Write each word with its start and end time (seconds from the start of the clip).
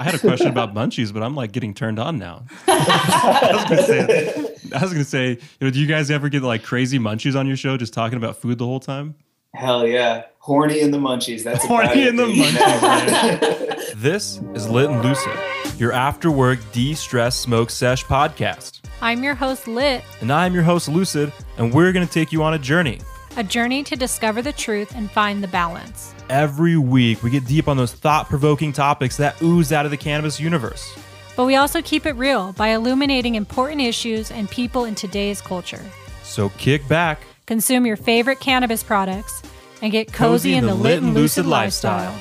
I 0.00 0.04
had 0.04 0.14
a 0.14 0.18
question 0.18 0.46
about 0.46 0.72
munchies, 0.74 1.12
but 1.12 1.22
I'm 1.22 1.34
like 1.34 1.52
getting 1.52 1.74
turned 1.74 1.98
on 1.98 2.18
now. 2.18 2.46
I 2.66 3.50
was 3.52 3.64
gonna 3.68 3.82
say, 3.82 4.56
I 4.74 4.82
was 4.82 4.92
gonna 4.92 5.04
say, 5.04 5.28
you 5.32 5.38
know, 5.60 5.70
do 5.70 5.78
you 5.78 5.86
guys 5.86 6.10
ever 6.10 6.30
get 6.30 6.42
like 6.42 6.62
crazy 6.62 6.98
munchies 6.98 7.38
on 7.38 7.46
your 7.46 7.58
show, 7.58 7.76
just 7.76 7.92
talking 7.92 8.16
about 8.16 8.38
food 8.38 8.56
the 8.56 8.64
whole 8.64 8.80
time? 8.80 9.14
Hell 9.52 9.86
yeah, 9.86 10.22
horny 10.38 10.80
in 10.80 10.90
the 10.90 10.96
munchies. 10.96 11.44
That's 11.44 11.66
Horny 11.66 11.86
about 11.86 11.96
in 11.98 12.16
the 12.16 12.24
munchies, 12.24 13.92
This 13.96 14.40
is 14.54 14.70
Lit 14.70 14.88
and 14.88 15.02
Lucid, 15.02 15.38
your 15.76 15.92
after 15.92 16.30
work 16.30 16.60
de 16.72 16.94
stress 16.94 17.36
smoke 17.36 17.68
sesh 17.68 18.02
podcast. 18.06 18.80
I'm 19.02 19.22
your 19.22 19.34
host, 19.34 19.68
Lit, 19.68 20.02
And 20.22 20.32
I'm 20.32 20.54
your 20.54 20.62
host, 20.62 20.88
Lucid, 20.88 21.30
and 21.58 21.74
we're 21.74 21.92
gonna 21.92 22.06
take 22.06 22.32
you 22.32 22.42
on 22.42 22.54
a 22.54 22.58
journey. 22.58 23.00
A 23.40 23.42
journey 23.42 23.82
to 23.82 23.96
discover 23.96 24.42
the 24.42 24.52
truth 24.52 24.94
and 24.94 25.10
find 25.10 25.42
the 25.42 25.48
balance. 25.48 26.14
Every 26.28 26.76
week, 26.76 27.22
we 27.22 27.30
get 27.30 27.46
deep 27.46 27.68
on 27.68 27.78
those 27.78 27.92
thought 27.92 28.28
provoking 28.28 28.70
topics 28.70 29.16
that 29.16 29.40
ooze 29.40 29.72
out 29.72 29.86
of 29.86 29.90
the 29.90 29.96
cannabis 29.96 30.38
universe. 30.38 30.94
But 31.36 31.46
we 31.46 31.56
also 31.56 31.80
keep 31.80 32.04
it 32.04 32.12
real 32.16 32.52
by 32.52 32.68
illuminating 32.68 33.36
important 33.36 33.80
issues 33.80 34.30
and 34.30 34.48
people 34.50 34.84
in 34.84 34.94
today's 34.94 35.40
culture. 35.40 35.82
So 36.22 36.50
kick 36.50 36.86
back, 36.86 37.22
Consume 37.46 37.86
your 37.86 37.96
favorite 37.96 38.40
cannabis 38.40 38.82
products 38.82 39.42
and 39.80 39.90
get 39.90 40.12
cozy, 40.12 40.54
in 40.54 40.66
the 40.66 40.74
lit 40.74 41.02
and 41.02 41.14
lucid 41.14 41.46
lifestyle. 41.46 42.14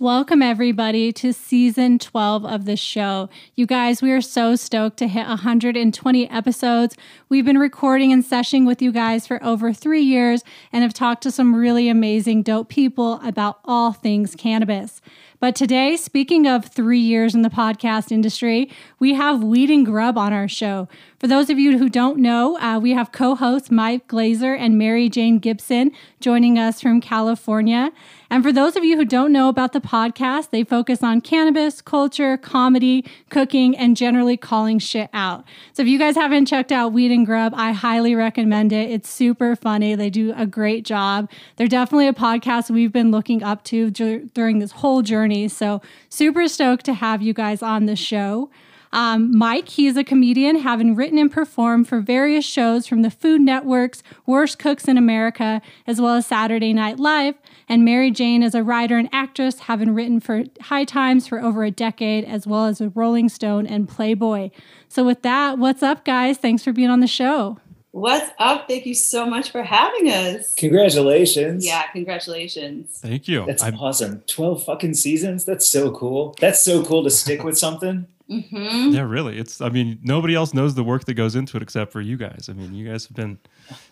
Welcome, 0.00 0.42
everybody, 0.42 1.12
to 1.12 1.32
season 1.32 2.00
12 2.00 2.44
of 2.44 2.64
the 2.64 2.76
show. 2.76 3.30
You 3.54 3.64
guys, 3.64 4.02
we 4.02 4.10
are 4.10 4.20
so 4.20 4.56
stoked 4.56 4.96
to 4.96 5.06
hit 5.06 5.28
120 5.28 6.30
episodes. 6.30 6.96
We've 7.28 7.44
been 7.44 7.58
recording 7.58 8.12
and 8.12 8.24
seshing 8.24 8.64
with 8.64 8.82
you 8.82 8.90
guys 8.90 9.24
for 9.24 9.42
over 9.44 9.72
three 9.72 10.02
years 10.02 10.42
and 10.72 10.82
have 10.82 10.94
talked 10.94 11.22
to 11.22 11.30
some 11.30 11.54
really 11.54 11.88
amazing, 11.88 12.42
dope 12.42 12.68
people 12.68 13.20
about 13.22 13.60
all 13.64 13.92
things 13.92 14.34
cannabis. 14.34 15.00
But 15.44 15.54
today, 15.54 15.98
speaking 15.98 16.46
of 16.46 16.64
three 16.64 17.00
years 17.00 17.34
in 17.34 17.42
the 17.42 17.50
podcast 17.50 18.10
industry, 18.10 18.70
we 18.98 19.12
have 19.12 19.44
Weed 19.44 19.68
and 19.68 19.84
Grub 19.84 20.16
on 20.16 20.32
our 20.32 20.48
show. 20.48 20.88
For 21.18 21.26
those 21.26 21.50
of 21.50 21.58
you 21.58 21.76
who 21.76 21.90
don't 21.90 22.18
know, 22.18 22.58
uh, 22.60 22.78
we 22.78 22.92
have 22.92 23.12
co 23.12 23.34
hosts 23.34 23.70
Mike 23.70 24.08
Glazer 24.08 24.58
and 24.58 24.78
Mary 24.78 25.10
Jane 25.10 25.38
Gibson 25.38 25.92
joining 26.18 26.58
us 26.58 26.80
from 26.80 27.02
California. 27.02 27.92
And 28.30 28.42
for 28.42 28.52
those 28.52 28.74
of 28.74 28.84
you 28.84 28.96
who 28.96 29.04
don't 29.04 29.32
know 29.32 29.48
about 29.48 29.72
the 29.72 29.80
podcast, 29.80 30.50
they 30.50 30.64
focus 30.64 31.02
on 31.02 31.20
cannabis, 31.20 31.80
culture, 31.82 32.36
comedy, 32.38 33.04
cooking, 33.28 33.76
and 33.76 33.96
generally 33.96 34.36
calling 34.36 34.78
shit 34.78 35.10
out. 35.12 35.44
So 35.72 35.82
if 35.82 35.88
you 35.88 35.98
guys 35.98 36.16
haven't 36.16 36.46
checked 36.46 36.72
out 36.72 36.92
Weed 36.92 37.12
and 37.12 37.26
Grub, 37.26 37.52
I 37.54 37.72
highly 37.72 38.14
recommend 38.14 38.72
it. 38.72 38.90
It's 38.90 39.08
super 39.08 39.54
funny. 39.56 39.94
They 39.94 40.10
do 40.10 40.32
a 40.36 40.46
great 40.46 40.84
job. 40.84 41.30
They're 41.56 41.68
definitely 41.68 42.08
a 42.08 42.12
podcast 42.12 42.70
we've 42.70 42.92
been 42.92 43.10
looking 43.10 43.42
up 43.42 43.62
to 43.64 43.90
dur- 43.90 44.22
during 44.32 44.58
this 44.58 44.72
whole 44.72 45.02
journey. 45.02 45.33
So 45.48 45.80
super 46.08 46.48
stoked 46.48 46.84
to 46.86 46.94
have 46.94 47.22
you 47.22 47.32
guys 47.32 47.62
on 47.62 47.86
the 47.86 47.96
show. 47.96 48.50
Um, 48.94 49.36
Mike, 49.36 49.70
he's 49.70 49.96
a 49.96 50.04
comedian, 50.04 50.60
having 50.60 50.94
written 50.94 51.18
and 51.18 51.30
performed 51.30 51.88
for 51.88 52.00
various 52.00 52.44
shows 52.44 52.86
from 52.86 53.02
the 53.02 53.10
Food 53.10 53.40
Network's 53.40 54.04
Worst 54.24 54.60
Cooks 54.60 54.86
in 54.86 54.96
America, 54.96 55.60
as 55.84 56.00
well 56.00 56.14
as 56.14 56.26
Saturday 56.26 56.72
Night 56.72 57.00
Live. 57.00 57.34
And 57.68 57.84
Mary 57.84 58.12
Jane 58.12 58.44
is 58.44 58.54
a 58.54 58.62
writer 58.62 58.96
and 58.96 59.08
actress, 59.12 59.58
having 59.60 59.94
written 59.94 60.20
for 60.20 60.44
High 60.60 60.84
Times 60.84 61.26
for 61.26 61.42
over 61.42 61.64
a 61.64 61.72
decade, 61.72 62.24
as 62.24 62.46
well 62.46 62.66
as 62.66 62.80
Rolling 62.80 63.28
Stone 63.28 63.66
and 63.66 63.88
Playboy. 63.88 64.50
So, 64.88 65.02
with 65.02 65.22
that, 65.22 65.58
what's 65.58 65.82
up, 65.82 66.04
guys? 66.04 66.38
Thanks 66.38 66.62
for 66.62 66.72
being 66.72 66.90
on 66.90 67.00
the 67.00 67.08
show. 67.08 67.58
What's 67.94 68.28
up? 68.40 68.66
Thank 68.66 68.86
you 68.86 68.94
so 68.94 69.24
much 69.24 69.52
for 69.52 69.62
having 69.62 70.10
us. 70.10 70.52
Congratulations. 70.56 71.64
Yeah, 71.64 71.86
congratulations. 71.92 72.90
Thank 72.98 73.28
you. 73.28 73.46
That's 73.46 73.62
I'm- 73.62 73.78
awesome. 73.78 74.24
12 74.26 74.64
fucking 74.64 74.94
seasons. 74.94 75.44
That's 75.44 75.68
so 75.68 75.92
cool. 75.92 76.34
That's 76.40 76.60
so 76.60 76.84
cool 76.84 77.04
to 77.04 77.10
stick 77.10 77.44
with 77.44 77.56
something. 77.56 78.08
Hmm 78.28 78.90
yeah, 78.92 79.02
really. 79.02 79.38
It's. 79.38 79.60
I 79.60 79.68
mean, 79.68 79.98
nobody 80.02 80.34
else 80.34 80.54
knows 80.54 80.74
the 80.74 80.82
work 80.84 81.04
that 81.04 81.14
goes 81.14 81.34
into 81.36 81.56
it 81.58 81.62
except 81.62 81.92
for 81.92 82.00
you 82.00 82.16
guys. 82.16 82.48
I 82.50 82.54
mean, 82.54 82.74
you 82.74 82.88
guys 82.90 83.06
have 83.06 83.14
been 83.16 83.38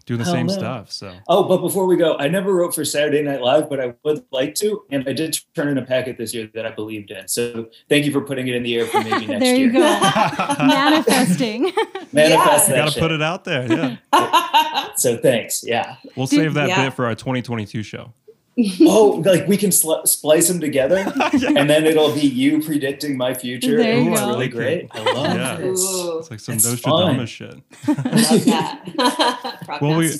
doing 0.06 0.18
the 0.18 0.24
Hell 0.24 0.32
same 0.34 0.46
no. 0.46 0.52
stuff. 0.54 0.90
So 0.90 1.14
Oh, 1.28 1.44
but 1.44 1.58
before 1.58 1.84
we 1.86 1.96
go, 1.96 2.16
I 2.16 2.28
never 2.28 2.54
wrote 2.54 2.74
for 2.74 2.84
Saturday 2.84 3.22
Night 3.22 3.42
Live, 3.42 3.68
but 3.68 3.78
I 3.78 3.94
would 4.04 4.24
like 4.32 4.54
to. 4.56 4.84
And 4.90 5.06
I 5.08 5.12
did 5.12 5.38
turn 5.54 5.68
in 5.68 5.76
a 5.76 5.82
packet 5.84 6.16
this 6.16 6.32
year 6.32 6.48
that 6.54 6.64
I 6.64 6.70
believed 6.70 7.10
in. 7.10 7.28
So 7.28 7.68
thank 7.90 8.06
you 8.06 8.12
for 8.12 8.22
putting 8.22 8.48
it 8.48 8.54
in 8.54 8.62
the 8.62 8.74
air 8.78 8.86
for 8.86 9.02
maybe 9.02 9.26
next 9.26 9.40
there 9.42 9.54
year. 9.54 9.66
you 9.66 9.72
go. 9.72 9.80
Manifesting. 10.60 11.64
Manifest 12.12 12.68
Yeah. 12.68 12.74
you 12.74 12.80
got 12.80 12.84
to 12.86 12.90
shit. 12.92 13.00
put 13.02 13.10
it 13.12 13.22
out 13.22 13.44
there. 13.44 13.66
Yeah, 14.12 14.88
So 14.96 15.16
thanks. 15.18 15.62
Yeah. 15.64 15.96
we'll 16.16 16.26
Dude, 16.26 16.40
save 16.40 16.54
that 16.54 16.68
yeah. 16.68 16.84
bit 16.84 16.94
for 16.94 17.06
our 17.06 17.14
2022 17.14 17.82
show. 17.82 18.12
Oh, 18.82 19.22
like 19.24 19.48
we 19.48 19.56
can 19.56 19.72
sl- 19.72 20.04
splice 20.04 20.48
them 20.48 20.60
together, 20.60 20.98
and 21.32 21.70
then 21.70 21.84
it'll 21.86 22.12
be 22.14 22.20
you 22.26 22.62
predicting 22.62 23.16
my 23.16 23.32
future. 23.32 23.78
There 23.78 23.98
you 23.98 24.10
it's 24.12 24.20
go. 24.20 24.28
really 24.28 24.48
great. 24.48 24.88
I 24.92 24.98
love 25.12 25.36
Yeah. 25.36 25.56
this. 25.56 25.80
Ooh, 25.80 26.18
It's 26.18 26.30
like 26.30 26.40
some 26.40 26.56
It's 26.56 26.64
Nostradamus 26.66 27.30
shit. 27.30 27.54
love 27.88 28.44
that. 28.44 29.78
Well, 29.80 29.96
we- 29.96 30.10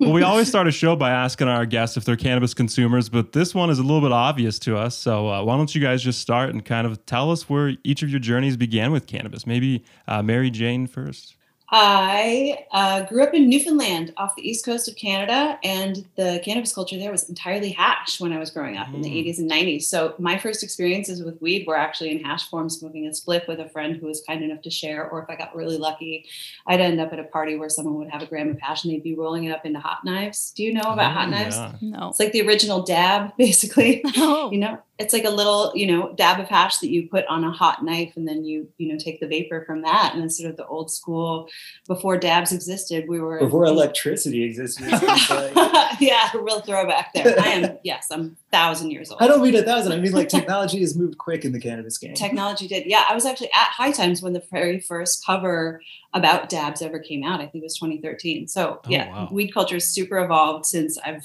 well, 0.00 0.12
we 0.12 0.22
always 0.22 0.48
start 0.48 0.66
a 0.66 0.70
show 0.72 0.96
by 0.96 1.10
asking 1.10 1.48
our 1.48 1.66
guests 1.66 1.96
if 1.96 2.04
they're 2.04 2.16
cannabis 2.16 2.54
consumers, 2.54 3.08
but 3.08 3.32
this 3.32 3.54
one 3.54 3.70
is 3.70 3.78
a 3.78 3.82
little 3.82 4.00
bit 4.00 4.12
obvious 4.12 4.58
to 4.60 4.76
us. 4.76 4.96
So 4.96 5.28
uh, 5.28 5.42
why 5.44 5.56
don't 5.56 5.74
you 5.74 5.80
guys 5.80 6.02
just 6.02 6.20
start 6.20 6.50
and 6.50 6.64
kind 6.64 6.86
of 6.86 7.04
tell 7.06 7.30
us 7.30 7.48
where 7.48 7.74
each 7.84 8.02
of 8.02 8.10
your 8.10 8.20
journeys 8.20 8.56
began 8.56 8.92
with 8.92 9.06
cannabis? 9.06 9.46
Maybe 9.46 9.84
uh, 10.08 10.22
Mary 10.22 10.50
Jane 10.50 10.86
first. 10.86 11.36
I 11.70 12.64
uh, 12.70 13.02
grew 13.04 13.22
up 13.24 13.34
in 13.34 13.48
Newfoundland 13.48 14.12
off 14.16 14.36
the 14.36 14.48
east 14.48 14.64
coast 14.64 14.88
of 14.88 14.94
Canada, 14.96 15.58
and 15.64 16.06
the 16.16 16.40
cannabis 16.44 16.72
culture 16.72 16.96
there 16.96 17.10
was 17.10 17.28
entirely 17.28 17.70
hash 17.72 18.20
when 18.20 18.32
I 18.32 18.38
was 18.38 18.50
growing 18.50 18.76
up 18.76 18.92
in 18.94 19.02
the 19.02 19.10
Mm. 19.10 19.26
80s 19.26 19.38
and 19.38 19.50
90s. 19.50 19.82
So 19.88 20.14
my 20.18 20.38
first 20.38 20.62
experiences 20.62 21.22
with 21.22 21.40
weed 21.42 21.66
were 21.66 21.76
actually 21.76 22.12
in 22.12 22.24
hash 22.24 22.48
form, 22.48 22.70
smoking 22.70 23.06
a 23.06 23.14
split 23.14 23.46
with 23.48 23.58
a 23.60 23.68
friend 23.68 23.96
who 23.96 24.06
was 24.06 24.22
kind 24.26 24.44
enough 24.44 24.62
to 24.62 24.70
share. 24.70 25.08
Or 25.10 25.22
if 25.22 25.28
I 25.30 25.34
got 25.36 25.54
really 25.56 25.76
lucky, 25.76 26.24
I'd 26.66 26.80
end 26.80 27.00
up 27.00 27.12
at 27.12 27.18
a 27.18 27.24
party 27.24 27.56
where 27.56 27.68
someone 27.68 27.96
would 27.96 28.10
have 28.10 28.22
a 28.22 28.26
gram 28.26 28.48
of 28.50 28.60
hash 28.60 28.84
and 28.84 28.92
they'd 28.92 29.02
be 29.02 29.14
rolling 29.14 29.44
it 29.44 29.50
up 29.50 29.66
into 29.66 29.80
hot 29.80 30.04
knives. 30.04 30.52
Do 30.56 30.62
you 30.62 30.72
know 30.72 30.82
about 30.92 31.12
hot 31.12 31.28
Oh, 31.28 31.30
knives? 31.30 31.58
No. 31.82 32.08
It's 32.10 32.20
like 32.20 32.32
the 32.32 32.42
original 32.46 32.82
dab, 32.82 33.32
basically. 33.38 34.02
Oh. 34.16 34.50
you 34.52 34.58
know 34.58 34.78
it's 34.98 35.12
like 35.12 35.24
a 35.24 35.30
little 35.30 35.72
you 35.74 35.86
know 35.86 36.12
dab 36.14 36.40
of 36.40 36.48
hash 36.48 36.78
that 36.78 36.90
you 36.90 37.08
put 37.08 37.26
on 37.26 37.44
a 37.44 37.50
hot 37.50 37.84
knife 37.84 38.12
and 38.16 38.26
then 38.26 38.44
you 38.44 38.68
you 38.78 38.90
know 38.90 38.98
take 38.98 39.20
the 39.20 39.26
vapor 39.26 39.62
from 39.66 39.82
that 39.82 40.12
and 40.14 40.24
it's 40.24 40.38
sort 40.38 40.50
of 40.50 40.56
the 40.56 40.66
old 40.66 40.90
school 40.90 41.48
before 41.86 42.16
dabs 42.16 42.52
existed 42.52 43.04
we 43.08 43.20
were 43.20 43.38
Before 43.38 43.64
electricity 43.66 44.42
existed. 44.44 44.88
like- 44.90 45.52
yeah 46.00 46.30
a 46.34 46.38
real 46.38 46.60
throwback 46.60 47.12
there 47.12 47.38
i 47.40 47.48
am 47.48 47.78
yes 47.84 48.08
i'm 48.10 48.36
thousand 48.56 48.90
years 48.90 49.10
old 49.10 49.20
I 49.22 49.26
don't 49.28 49.42
mean 49.42 49.54
a 49.54 49.62
thousand. 49.70 49.92
I 49.92 49.98
mean 49.98 50.12
like 50.12 50.28
technology 50.38 50.80
has 50.80 50.96
moved 50.96 51.16
quick 51.18 51.44
in 51.44 51.52
the 51.52 51.60
cannabis 51.60 51.96
game. 51.98 52.14
technology 52.14 52.66
did 52.68 52.82
yeah 52.86 53.04
i 53.10 53.14
was 53.14 53.24
actually 53.30 53.50
at 53.62 53.68
high 53.80 53.92
times 54.00 54.22
when 54.22 54.32
the 54.32 54.42
very 54.50 54.78
first 54.80 55.24
cover 55.26 55.80
about 56.14 56.48
dabs 56.48 56.80
ever 56.88 56.98
came 56.98 57.22
out 57.22 57.38
i 57.40 57.46
think 57.46 57.62
it 57.62 57.68
was 57.70 57.76
2013 57.78 58.48
so 58.48 58.62
Oh, 58.84 58.88
yeah 58.88 59.08
wow. 59.10 59.28
weed 59.30 59.50
culture 59.58 59.76
is 59.76 59.86
super 59.98 60.18
evolved 60.26 60.64
since 60.74 60.92
i've 61.06 61.24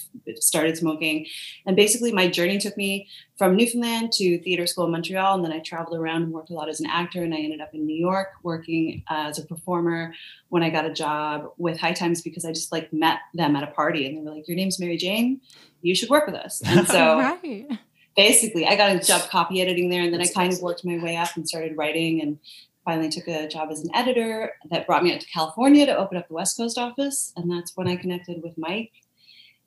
started 0.49 0.73
smoking 0.77 1.25
and 1.65 1.75
basically 1.75 2.11
my 2.21 2.27
journey 2.37 2.57
took 2.65 2.75
me 2.77 3.07
from 3.37 3.55
newfoundland 3.55 4.11
to 4.19 4.37
theater 4.39 4.67
school 4.67 4.85
in 4.85 4.91
montreal 4.91 5.35
and 5.35 5.43
then 5.45 5.53
i 5.53 5.59
traveled 5.59 5.97
around 5.97 6.23
and 6.23 6.31
worked 6.33 6.49
a 6.49 6.53
lot 6.53 6.67
as 6.73 6.79
an 6.81 6.87
actor 7.01 7.21
and 7.23 7.33
i 7.33 7.37
ended 7.37 7.61
up 7.61 7.73
in 7.73 7.85
new 7.85 7.99
york 8.09 8.29
working 8.43 9.03
uh, 9.09 9.27
as 9.29 9.39
a 9.39 9.45
performer 9.45 10.13
when 10.49 10.63
i 10.63 10.69
got 10.69 10.85
a 10.85 10.93
job 10.93 11.45
with 11.57 11.79
high 11.79 11.93
times 12.01 12.21
because 12.21 12.43
i 12.45 12.51
just 12.59 12.71
like 12.75 12.91
met 13.05 13.19
them 13.33 13.55
at 13.55 13.63
a 13.63 13.71
party 13.81 14.01
and 14.05 14.11
they 14.17 14.21
were 14.21 14.35
like 14.35 14.47
your 14.49 14.57
name's 14.57 14.79
mary 14.79 14.97
jane 14.97 15.39
you 15.81 15.95
should 15.95 16.09
work 16.09 16.25
with 16.25 16.35
us 16.35 16.61
and 16.65 16.87
so 16.87 17.17
right. 17.17 17.67
basically 18.15 18.65
I 18.67 18.75
got 18.75 18.95
a 18.95 18.99
job 18.99 19.29
copy 19.29 19.61
editing 19.61 19.89
there 19.89 20.01
and 20.01 20.13
then 20.13 20.19
That's 20.19 20.31
I 20.31 20.41
kind 20.41 20.53
of 20.53 20.61
worked 20.61 20.85
my 20.85 20.97
way 21.01 21.15
up 21.17 21.35
and 21.35 21.47
started 21.47 21.77
writing 21.77 22.21
and 22.21 22.39
finally 22.85 23.09
took 23.09 23.27
a 23.27 23.47
job 23.47 23.69
as 23.71 23.81
an 23.81 23.93
editor 23.93 24.53
that 24.69 24.87
brought 24.87 25.03
me 25.03 25.13
out 25.13 25.21
to 25.21 25.27
California 25.27 25.85
to 25.85 25.95
open 25.95 26.17
up 26.17 26.27
the 26.27 26.33
West 26.33 26.57
Coast 26.57 26.77
office 26.77 27.33
and 27.35 27.49
that's 27.51 27.75
when 27.75 27.87
I 27.87 27.95
connected 27.95 28.41
with 28.41 28.57
Mike 28.57 28.91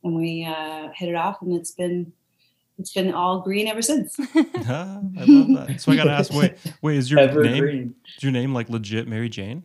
and 0.02 0.14
we 0.16 0.44
uh, 0.44 0.88
hit 0.94 1.08
it 1.08 1.14
off 1.14 1.40
and 1.42 1.52
it's 1.54 1.70
been 1.70 2.12
it's 2.78 2.92
been 2.92 3.14
all 3.14 3.40
green 3.40 3.68
ever 3.68 3.82
since. 3.82 4.16
Ah, 4.66 5.00
I 5.18 5.24
love 5.24 5.68
that. 5.68 5.80
So 5.80 5.92
I 5.92 5.96
got 5.96 6.04
to 6.04 6.10
ask, 6.10 6.32
wait, 6.32 6.54
wait, 6.82 6.96
is 6.96 7.10
your 7.10 7.26
name 7.42 7.94
is 8.16 8.22
your 8.22 8.32
name 8.32 8.54
like 8.54 8.68
legit 8.70 9.06
Mary 9.06 9.28
Jane? 9.28 9.64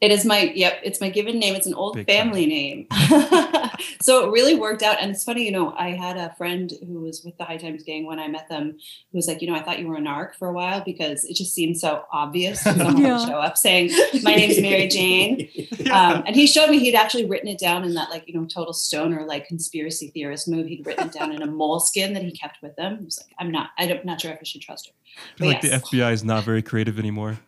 It 0.00 0.12
is 0.12 0.24
my 0.24 0.52
yep, 0.54 0.80
it's 0.84 1.00
my 1.00 1.08
given 1.10 1.38
name. 1.40 1.54
It's 1.56 1.66
an 1.66 1.74
old 1.74 1.94
Big 1.96 2.06
family 2.06 2.46
name. 2.46 2.86
so 4.00 4.24
it 4.28 4.32
really 4.32 4.54
worked 4.54 4.82
out. 4.82 4.98
And 5.00 5.10
it's 5.10 5.24
funny, 5.24 5.44
you 5.44 5.50
know, 5.50 5.72
I 5.76 5.90
had 5.90 6.16
a 6.16 6.32
friend 6.36 6.72
who 6.86 7.00
was 7.00 7.24
with 7.24 7.36
the 7.36 7.44
High 7.44 7.56
Times 7.56 7.82
gang 7.82 8.06
when 8.06 8.18
I 8.18 8.28
met 8.28 8.48
them 8.48 8.76
who 9.10 9.18
was 9.18 9.26
like, 9.26 9.42
you 9.42 9.48
know, 9.48 9.56
I 9.56 9.62
thought 9.62 9.78
you 9.80 9.88
were 9.88 9.96
a 9.96 10.00
narc 10.00 10.34
for 10.36 10.48
a 10.48 10.52
while 10.52 10.82
because 10.84 11.24
it 11.24 11.34
just 11.36 11.54
seemed 11.54 11.78
so 11.78 12.04
obvious 12.12 12.62
for 12.62 12.70
someone 12.74 12.98
Yeah. 12.98 13.18
to 13.18 13.26
show 13.26 13.38
up 13.38 13.56
saying, 13.56 13.90
My 14.22 14.34
name's 14.34 14.60
Mary 14.62 14.86
Jane. 14.88 15.48
Um, 15.90 16.22
and 16.26 16.36
he 16.36 16.46
showed 16.46 16.70
me 16.70 16.78
he'd 16.78 16.94
actually 16.94 17.24
written 17.26 17.48
it 17.48 17.58
down 17.58 17.84
in 17.84 17.94
that 17.94 18.10
like, 18.10 18.28
you 18.28 18.34
know, 18.34 18.46
total 18.46 18.72
stoner 18.72 19.24
like 19.26 19.46
conspiracy 19.48 20.08
theorist 20.14 20.48
move. 20.48 20.66
He'd 20.66 20.86
written 20.86 21.08
it 21.08 21.12
down 21.12 21.32
in 21.32 21.42
a 21.42 21.46
moleskin 21.46 22.14
that 22.14 22.22
he 22.22 22.30
kept 22.30 22.58
with 22.62 22.78
him. 22.78 22.98
He 22.98 23.04
was 23.04 23.18
like, 23.20 23.34
I'm 23.38 23.50
not 23.50 23.70
I'm 23.78 23.88
not 23.88 24.04
not 24.04 24.20
sure 24.20 24.30
if 24.32 24.38
I 24.40 24.44
should 24.44 24.62
trust 24.62 24.86
her. 24.88 24.92
I 25.34 25.38
feel 25.38 25.48
like 25.48 25.62
Yes. 25.62 25.90
the 25.90 25.96
FBI 25.98 26.12
is 26.12 26.22
not 26.24 26.44
very 26.44 26.62
creative 26.62 26.98
anymore. 26.98 27.38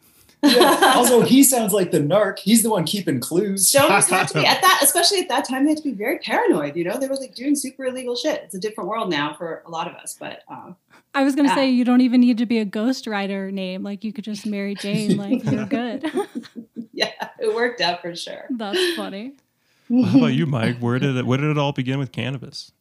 Yeah. 0.43 0.95
Also, 0.97 1.21
he 1.21 1.43
sounds 1.45 1.73
like 1.73 1.91
the 1.91 1.99
narc. 2.01 2.39
He's 2.39 2.63
the 2.63 2.71
one 2.71 2.85
keeping 2.85 3.21
clues. 3.21 3.71
Stoners 3.71 4.09
have 4.09 4.29
to 4.29 4.35
be 4.41 4.47
at 4.47 4.61
that, 4.63 4.81
especially 4.83 5.19
at 5.21 5.29
that 5.29 5.45
time, 5.47 5.65
they 5.65 5.71
had 5.71 5.77
to 5.79 5.85
be 5.85 5.93
very 5.93 6.19
paranoid. 6.19 6.77
You 6.77 6.85
know, 6.85 6.99
they 6.99 7.09
were 7.09 7.17
like 7.17 7.35
doing 7.35 7.55
super 7.55 7.85
illegal 7.87 8.17
shit. 8.17 8.43
It's 8.45 8.55
a 8.55 8.59
different 8.61 8.89
world 8.89 9.11
now 9.11 9.35
for 9.35 9.63
a 9.67 9.71
lot 9.71 9.87
of 9.87 9.95
us, 9.95 10.17
but 10.19 10.43
um, 10.49 10.77
I 11.15 11.25
was 11.25 11.35
gonna 11.37 11.49
Yeah. 11.51 11.55
say 11.57 11.71
you 11.71 11.85
don't 11.85 12.01
even 12.01 12.21
need 12.23 12.39
to 12.39 12.47
be 12.47 12.59
a 12.59 12.65
ghostwriter 12.67 13.53
name. 13.53 13.83
Like 13.83 14.03
you 14.03 14.13
could 14.13 14.25
just 14.25 14.47
Mary 14.47 14.75
Jane. 14.75 15.17
Like 15.19 15.45
you're 15.45 15.67
good. 15.67 16.11
yeah, 16.93 17.11
it 17.39 17.55
worked 17.55 17.81
out 17.83 18.01
for 18.01 18.15
sure. 18.17 18.47
That's 18.51 18.95
funny. 18.97 19.35
How 19.91 20.19
about 20.19 20.27
you, 20.35 20.47
Mike? 20.47 20.79
Where 20.79 20.99
did 20.99 21.17
it, 21.17 21.27
where 21.27 21.37
did 21.37 21.51
it 21.51 21.59
all 21.59 21.73
begin 21.73 21.99
with 21.99 22.13
cannabis? 22.13 22.73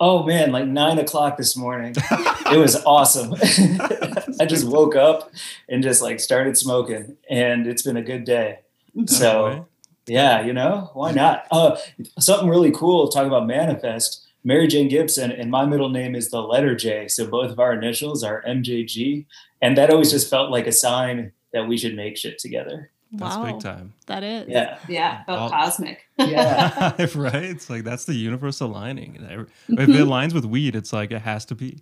Oh 0.00 0.24
man, 0.24 0.50
like 0.50 0.66
nine 0.66 0.98
o'clock 0.98 1.36
this 1.36 1.56
morning. 1.56 1.94
it 2.50 2.58
was 2.58 2.76
awesome. 2.84 3.34
I 4.40 4.46
just 4.46 4.66
woke 4.66 4.96
up 4.96 5.30
and 5.68 5.82
just 5.82 6.02
like 6.02 6.20
started 6.20 6.56
smoking, 6.56 7.16
and 7.30 7.66
it's 7.66 7.82
been 7.82 7.96
a 7.96 8.02
good 8.02 8.24
day. 8.24 8.60
So 9.06 9.66
yeah, 10.06 10.44
you 10.44 10.52
know, 10.52 10.90
why 10.94 11.12
not? 11.12 11.46
Uh, 11.50 11.76
something 12.18 12.48
really 12.48 12.70
cool. 12.70 13.08
Talk 13.08 13.26
about 13.26 13.46
manifest. 13.46 14.26
Mary 14.46 14.66
Jane 14.66 14.88
Gibson, 14.88 15.32
and 15.32 15.50
my 15.50 15.64
middle 15.64 15.88
name 15.88 16.14
is 16.14 16.30
the 16.30 16.42
letter 16.42 16.74
J. 16.74 17.08
So 17.08 17.26
both 17.26 17.50
of 17.50 17.58
our 17.58 17.72
initials 17.72 18.22
are 18.22 18.44
MJG, 18.46 19.24
and 19.62 19.78
that 19.78 19.90
always 19.90 20.10
just 20.10 20.28
felt 20.28 20.50
like 20.50 20.66
a 20.66 20.72
sign 20.72 21.32
that 21.54 21.66
we 21.66 21.78
should 21.78 21.96
make 21.96 22.18
shit 22.18 22.38
together. 22.38 22.90
That's 23.18 23.36
wow, 23.36 23.52
big 23.52 23.60
time. 23.60 23.92
that 24.06 24.22
is. 24.22 24.48
Yeah, 24.48 24.78
Yeah, 24.88 25.24
felt 25.24 25.38
All- 25.38 25.50
cosmic. 25.50 26.06
yeah. 26.18 26.96
right? 27.14 27.34
It's 27.34 27.68
like 27.68 27.84
that's 27.84 28.04
the 28.04 28.14
universe 28.14 28.60
aligning. 28.60 29.16
If 29.16 29.30
it 29.30 29.48
mm-hmm. 29.68 29.92
aligns 29.92 30.34
with 30.34 30.44
weed, 30.44 30.76
it's 30.76 30.92
like 30.92 31.10
it 31.10 31.22
has 31.22 31.44
to 31.46 31.54
be. 31.54 31.78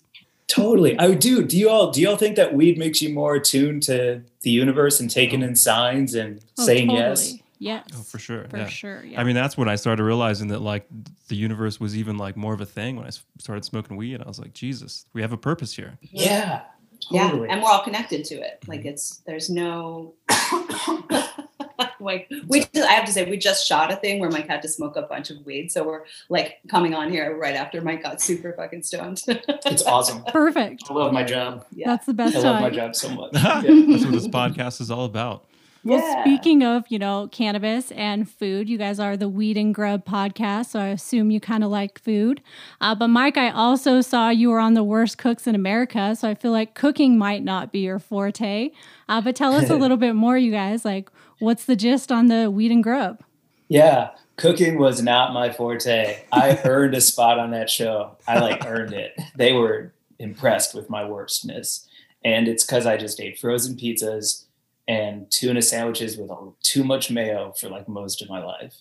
Totally. 0.48 0.98
Oh, 0.98 1.12
I 1.12 1.14
do. 1.14 1.44
Do 1.44 1.56
you 1.56 1.70
all 1.70 1.90
do 1.90 2.00
y'all 2.00 2.16
think 2.16 2.36
that 2.36 2.54
weed 2.54 2.78
makes 2.78 3.00
you 3.00 3.12
more 3.12 3.36
attuned 3.36 3.82
to 3.84 4.22
the 4.42 4.50
universe 4.50 5.00
and 5.00 5.10
taking 5.10 5.42
oh. 5.42 5.46
in 5.46 5.56
signs 5.56 6.14
and 6.14 6.40
Oh, 6.58 6.66
saying 6.66 6.88
totally. 6.88 7.08
yes? 7.08 7.34
Yes. 7.58 7.88
Oh, 7.94 8.02
for 8.02 8.18
sure. 8.18 8.48
For 8.48 8.56
yeah. 8.56 8.66
sure. 8.66 9.04
Yeah. 9.04 9.20
I 9.20 9.24
mean, 9.24 9.36
that's 9.36 9.56
when 9.56 9.68
I 9.68 9.76
started 9.76 10.02
realizing 10.02 10.48
that 10.48 10.60
like 10.60 10.84
the 11.28 11.36
universe 11.36 11.78
was 11.78 11.96
even 11.96 12.18
like 12.18 12.36
more 12.36 12.52
of 12.52 12.60
a 12.60 12.66
thing 12.66 12.96
when 12.96 13.06
I 13.06 13.10
started 13.38 13.64
smoking 13.64 13.96
weed. 13.96 14.20
I 14.20 14.26
was 14.26 14.40
like, 14.40 14.52
Jesus, 14.52 15.06
we 15.12 15.22
have 15.22 15.32
a 15.32 15.36
purpose 15.36 15.76
here. 15.76 15.96
Yeah. 16.00 16.62
Yeah, 17.10 17.30
Totally. 17.30 17.48
and 17.48 17.62
we're 17.62 17.70
all 17.70 17.82
connected 17.82 18.24
to 18.26 18.34
it. 18.36 18.62
Like 18.66 18.84
it's 18.84 19.22
there's 19.26 19.50
no 19.50 20.14
like 22.00 22.30
we. 22.46 22.60
Just, 22.60 22.76
I 22.76 22.92
have 22.92 23.04
to 23.06 23.12
say 23.12 23.28
we 23.28 23.36
just 23.36 23.66
shot 23.66 23.92
a 23.92 23.96
thing 23.96 24.20
where 24.20 24.30
Mike 24.30 24.48
had 24.48 24.62
to 24.62 24.68
smoke 24.68 24.96
a 24.96 25.02
bunch 25.02 25.30
of 25.30 25.44
weed, 25.44 25.70
so 25.72 25.84
we're 25.84 26.02
like 26.28 26.58
coming 26.68 26.94
on 26.94 27.10
here 27.10 27.36
right 27.36 27.54
after 27.54 27.80
Mike 27.80 28.02
got 28.02 28.20
super 28.20 28.52
fucking 28.52 28.82
stoned. 28.82 29.22
It's 29.64 29.82
awesome. 29.84 30.22
Perfect. 30.24 30.84
I 30.90 30.94
love 30.94 31.12
my 31.12 31.22
job. 31.22 31.64
yeah. 31.72 31.88
That's 31.88 32.06
the 32.06 32.14
best. 32.14 32.34
I 32.36 32.38
best 32.38 32.44
love 32.44 32.60
my 32.60 32.70
job 32.70 32.94
so 32.96 33.08
much. 33.10 33.32
that's 33.32 33.64
what 33.64 34.12
this 34.12 34.28
podcast 34.28 34.80
is 34.80 34.90
all 34.90 35.04
about. 35.04 35.46
Well, 35.84 35.98
Yeah. 35.98 36.22
speaking 36.22 36.62
of, 36.62 36.84
you 36.88 36.98
know, 36.98 37.28
cannabis 37.32 37.90
and 37.92 38.30
food, 38.30 38.68
you 38.68 38.78
guys 38.78 39.00
are 39.00 39.16
the 39.16 39.28
Weed 39.28 39.56
and 39.56 39.74
Grub 39.74 40.04
podcast, 40.04 40.66
so 40.66 40.78
I 40.80 40.86
assume 40.88 41.30
you 41.32 41.40
kind 41.40 41.64
of 41.64 41.70
like 41.70 41.98
food. 42.00 42.40
Uh, 42.80 42.94
but 42.94 43.08
Mike, 43.08 43.36
I 43.36 43.50
also 43.50 44.00
saw 44.00 44.28
you 44.30 44.50
were 44.50 44.60
on 44.60 44.74
the 44.74 44.84
Worst 44.84 45.18
Cooks 45.18 45.46
in 45.46 45.54
America, 45.56 46.14
so 46.14 46.28
I 46.28 46.34
feel 46.34 46.52
like 46.52 46.74
cooking 46.74 47.18
might 47.18 47.42
not 47.42 47.72
be 47.72 47.80
your 47.80 47.98
forte. 47.98 48.70
Uh, 49.08 49.20
but 49.20 49.34
tell 49.34 49.54
us 49.54 49.70
a 49.70 49.74
little 49.82 49.96
bit 49.96 50.14
more, 50.14 50.38
you 50.38 50.52
guys. 50.52 50.84
Like, 50.84 51.10
what's 51.40 51.64
the 51.64 51.74
gist 51.76 52.12
on 52.12 52.28
the 52.28 52.50
Weed 52.50 52.70
and 52.70 52.82
Grub? 52.84 53.20
Yeah. 53.68 54.10
Cooking 54.36 54.78
was 54.78 55.02
not 55.02 55.32
my 55.32 55.52
forte. 55.52 56.22
I 56.32 56.60
earned 56.64 56.94
a 56.94 57.00
spot 57.00 57.38
on 57.38 57.50
that 57.50 57.68
show. 57.68 58.16
I 58.26 58.38
like 58.38 58.64
earned 58.66 58.92
it. 58.92 59.14
They 59.36 59.52
were 59.52 59.92
impressed 60.18 60.74
with 60.74 60.88
my 60.88 61.04
worstness. 61.04 61.86
And 62.24 62.46
it's 62.48 62.64
because 62.64 62.86
I 62.86 62.96
just 62.96 63.20
ate 63.20 63.38
frozen 63.38 63.76
pizzas 63.76 64.44
and 64.88 65.30
tuna 65.30 65.62
sandwiches 65.62 66.16
with 66.16 66.30
too 66.62 66.84
much 66.84 67.10
mayo 67.10 67.52
for 67.58 67.68
like 67.68 67.88
most 67.88 68.22
of 68.22 68.28
my 68.28 68.42
life. 68.42 68.74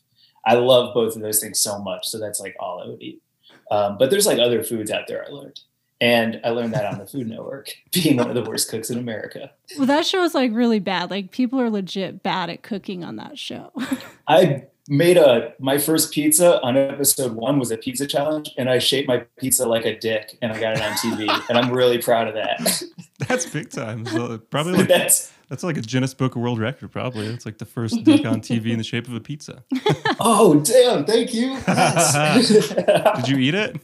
I 0.45 0.55
love 0.55 0.93
both 0.93 1.15
of 1.15 1.21
those 1.21 1.39
things 1.39 1.59
so 1.59 1.79
much. 1.79 2.07
So 2.07 2.19
that's 2.19 2.39
like 2.39 2.55
all 2.59 2.81
I 2.81 2.87
would 2.87 3.01
eat. 3.01 3.21
Um, 3.69 3.97
but 3.97 4.09
there's 4.09 4.25
like 4.25 4.39
other 4.39 4.63
foods 4.63 4.91
out 4.91 5.07
there 5.07 5.25
I 5.25 5.29
learned. 5.29 5.59
And 5.99 6.41
I 6.43 6.49
learned 6.49 6.73
that 6.73 6.91
on 6.91 6.97
the 6.97 7.05
Food 7.05 7.27
Network, 7.27 7.75
being 7.91 8.17
one 8.17 8.27
of 8.27 8.35
the 8.35 8.43
worst 8.43 8.69
cooks 8.69 8.89
in 8.89 8.97
America. 8.97 9.51
Well, 9.77 9.85
that 9.85 10.05
show 10.05 10.23
is 10.23 10.33
like 10.33 10.51
really 10.51 10.79
bad. 10.79 11.11
Like, 11.11 11.29
people 11.29 11.61
are 11.61 11.69
legit 11.69 12.23
bad 12.23 12.49
at 12.49 12.63
cooking 12.63 13.03
on 13.03 13.17
that 13.17 13.37
show. 13.37 13.71
I 14.27 14.63
made 14.87 15.15
a 15.15 15.53
my 15.59 15.77
first 15.77 16.11
pizza 16.11 16.59
on 16.61 16.75
episode 16.75 17.33
one 17.33 17.59
was 17.59 17.71
a 17.71 17.77
pizza 17.77 18.07
challenge, 18.07 18.49
and 18.57 18.69
I 18.69 18.79
shaped 18.79 19.07
my 19.07 19.19
pizza 19.37 19.67
like 19.67 19.85
a 19.85 19.97
dick, 19.97 20.37
and 20.41 20.51
I 20.51 20.59
got 20.59 20.75
it 20.75 20.81
on 20.81 20.93
TV, 20.93 21.29
and 21.49 21.57
I'm 21.57 21.71
really 21.71 21.99
proud 21.99 22.27
of 22.27 22.33
that. 22.33 22.83
That's 23.27 23.45
big 23.45 23.69
time. 23.69 24.05
So 24.07 24.39
probably 24.39 24.73
like 24.73 24.87
That's 24.87 25.31
that's 25.51 25.63
like 25.63 25.75
a 25.77 25.81
Guinness 25.81 26.13
Book 26.13 26.35
of 26.37 26.41
World 26.41 26.59
Record. 26.59 26.91
Probably 26.91 27.27
it's 27.27 27.45
like 27.45 27.57
the 27.57 27.65
first 27.65 28.03
dick 28.05 28.25
on 28.25 28.39
TV 28.39 28.71
in 28.71 28.77
the 28.77 28.83
shape 28.83 29.07
of 29.07 29.13
a 29.13 29.19
pizza. 29.19 29.63
oh 30.21 30.61
damn, 30.61 31.05
thank 31.05 31.33
you. 31.33 31.51
Yes. 31.67 32.69
Did 33.17 33.27
you 33.27 33.37
eat 33.37 33.53
it? 33.53 33.79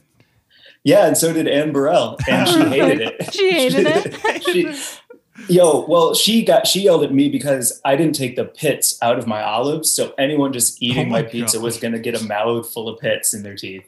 yeah, 0.84 1.06
and 1.08 1.18
so 1.18 1.34
did 1.34 1.48
Anne 1.48 1.74
Burrell, 1.74 2.18
and 2.30 2.48
she 2.48 2.60
hated 2.70 3.02
it. 3.02 3.34
She 3.34 3.52
hated 3.52 3.86
it? 3.88 4.44
She- 4.44 5.54
yo, 5.54 5.86
well, 5.88 6.14
she 6.14 6.44
got 6.46 6.66
she 6.66 6.82
yelled 6.84 7.04
at 7.04 7.14
me 7.14 7.28
because 7.30 7.82
I 7.84 7.96
didn't 7.98 8.16
take 8.16 8.38
the 8.38 8.46
pits 8.46 8.98
out 9.02 9.20
of 9.20 9.28
my 9.28 9.44
olives, 9.44 9.92
so 9.92 10.14
anyone 10.18 10.54
just 10.54 10.82
eating 10.82 11.08
Oh 11.08 11.12
my, 11.12 11.22
my 11.24 11.28
pizza 11.28 11.60
was 11.60 11.78
gonna 11.78 12.00
get 12.00 12.20
a 12.20 12.24
mouth 12.26 12.72
full 12.72 12.88
of 12.88 13.00
pits 13.00 13.34
in 13.34 13.44
their 13.44 13.56
teeth. 13.56 13.84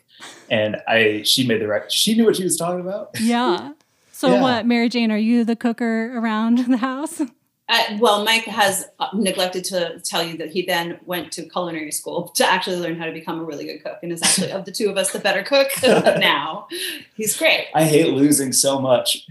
And 0.52 0.76
I, 0.88 1.22
she 1.24 1.48
made 1.48 1.62
the 1.62 1.68
right. 1.68 1.90
She 1.90 2.14
knew 2.14 2.26
what 2.26 2.36
she 2.36 2.44
was 2.44 2.58
talking 2.58 2.82
about. 2.82 3.12
yeah. 3.22 3.72
So, 4.12 4.34
Yeah. 4.34 4.42
what, 4.42 4.66
Mary 4.66 4.90
Jane, 4.90 5.12
are 5.14 5.18
you 5.18 5.46
the 5.46 5.56
cooker 5.56 6.14
around 6.18 6.58
the 6.68 6.76
house? 6.78 7.22
Uh, 7.70 7.98
well, 8.00 8.24
Mike 8.26 8.46
has 8.46 8.86
uh, 9.00 9.08
neglected 9.14 9.64
to 9.66 10.00
tell 10.04 10.24
you 10.24 10.36
that 10.38 10.50
he 10.50 10.64
then 10.64 11.00
went 11.06 11.32
to 11.34 11.44
culinary 11.44 11.92
school 11.92 12.30
to 12.30 12.46
actually 12.46 12.78
learn 12.78 12.98
how 12.98 13.06
to 13.06 13.12
become 13.12 13.40
a 13.40 13.44
really 13.44 13.66
good 13.66 13.84
cook, 13.84 14.00
and 14.02 14.12
is 14.12 14.24
actually 14.24 14.52
of 14.52 14.66
the 14.66 14.72
two 14.72 14.90
of 14.90 14.98
us 14.98 15.12
the 15.12 15.20
better 15.20 15.44
cook 15.44 15.68
now. 15.84 16.68
He's 17.16 17.38
great. 17.38 17.68
I 17.76 17.84
hate 17.84 18.14
losing 18.14 18.54
so 18.54 18.80
much. 18.80 19.28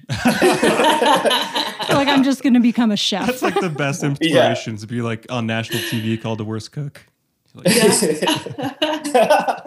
Like 1.88 2.08
I'm 2.08 2.22
just 2.22 2.42
going 2.42 2.54
to 2.54 2.60
become 2.60 2.90
a 2.90 2.96
chef. 2.96 3.26
That's 3.26 3.42
like 3.42 3.58
the 3.60 3.70
best 3.70 4.02
inspirations 4.04 4.82
to 4.82 4.86
be 4.86 5.02
like 5.02 5.26
on 5.30 5.46
national 5.46 5.80
TV 5.82 6.20
called 6.20 6.38
the 6.38 6.44
worst 6.44 6.70
cook. 6.70 7.06
You're 7.54 7.64
like, 7.64 7.76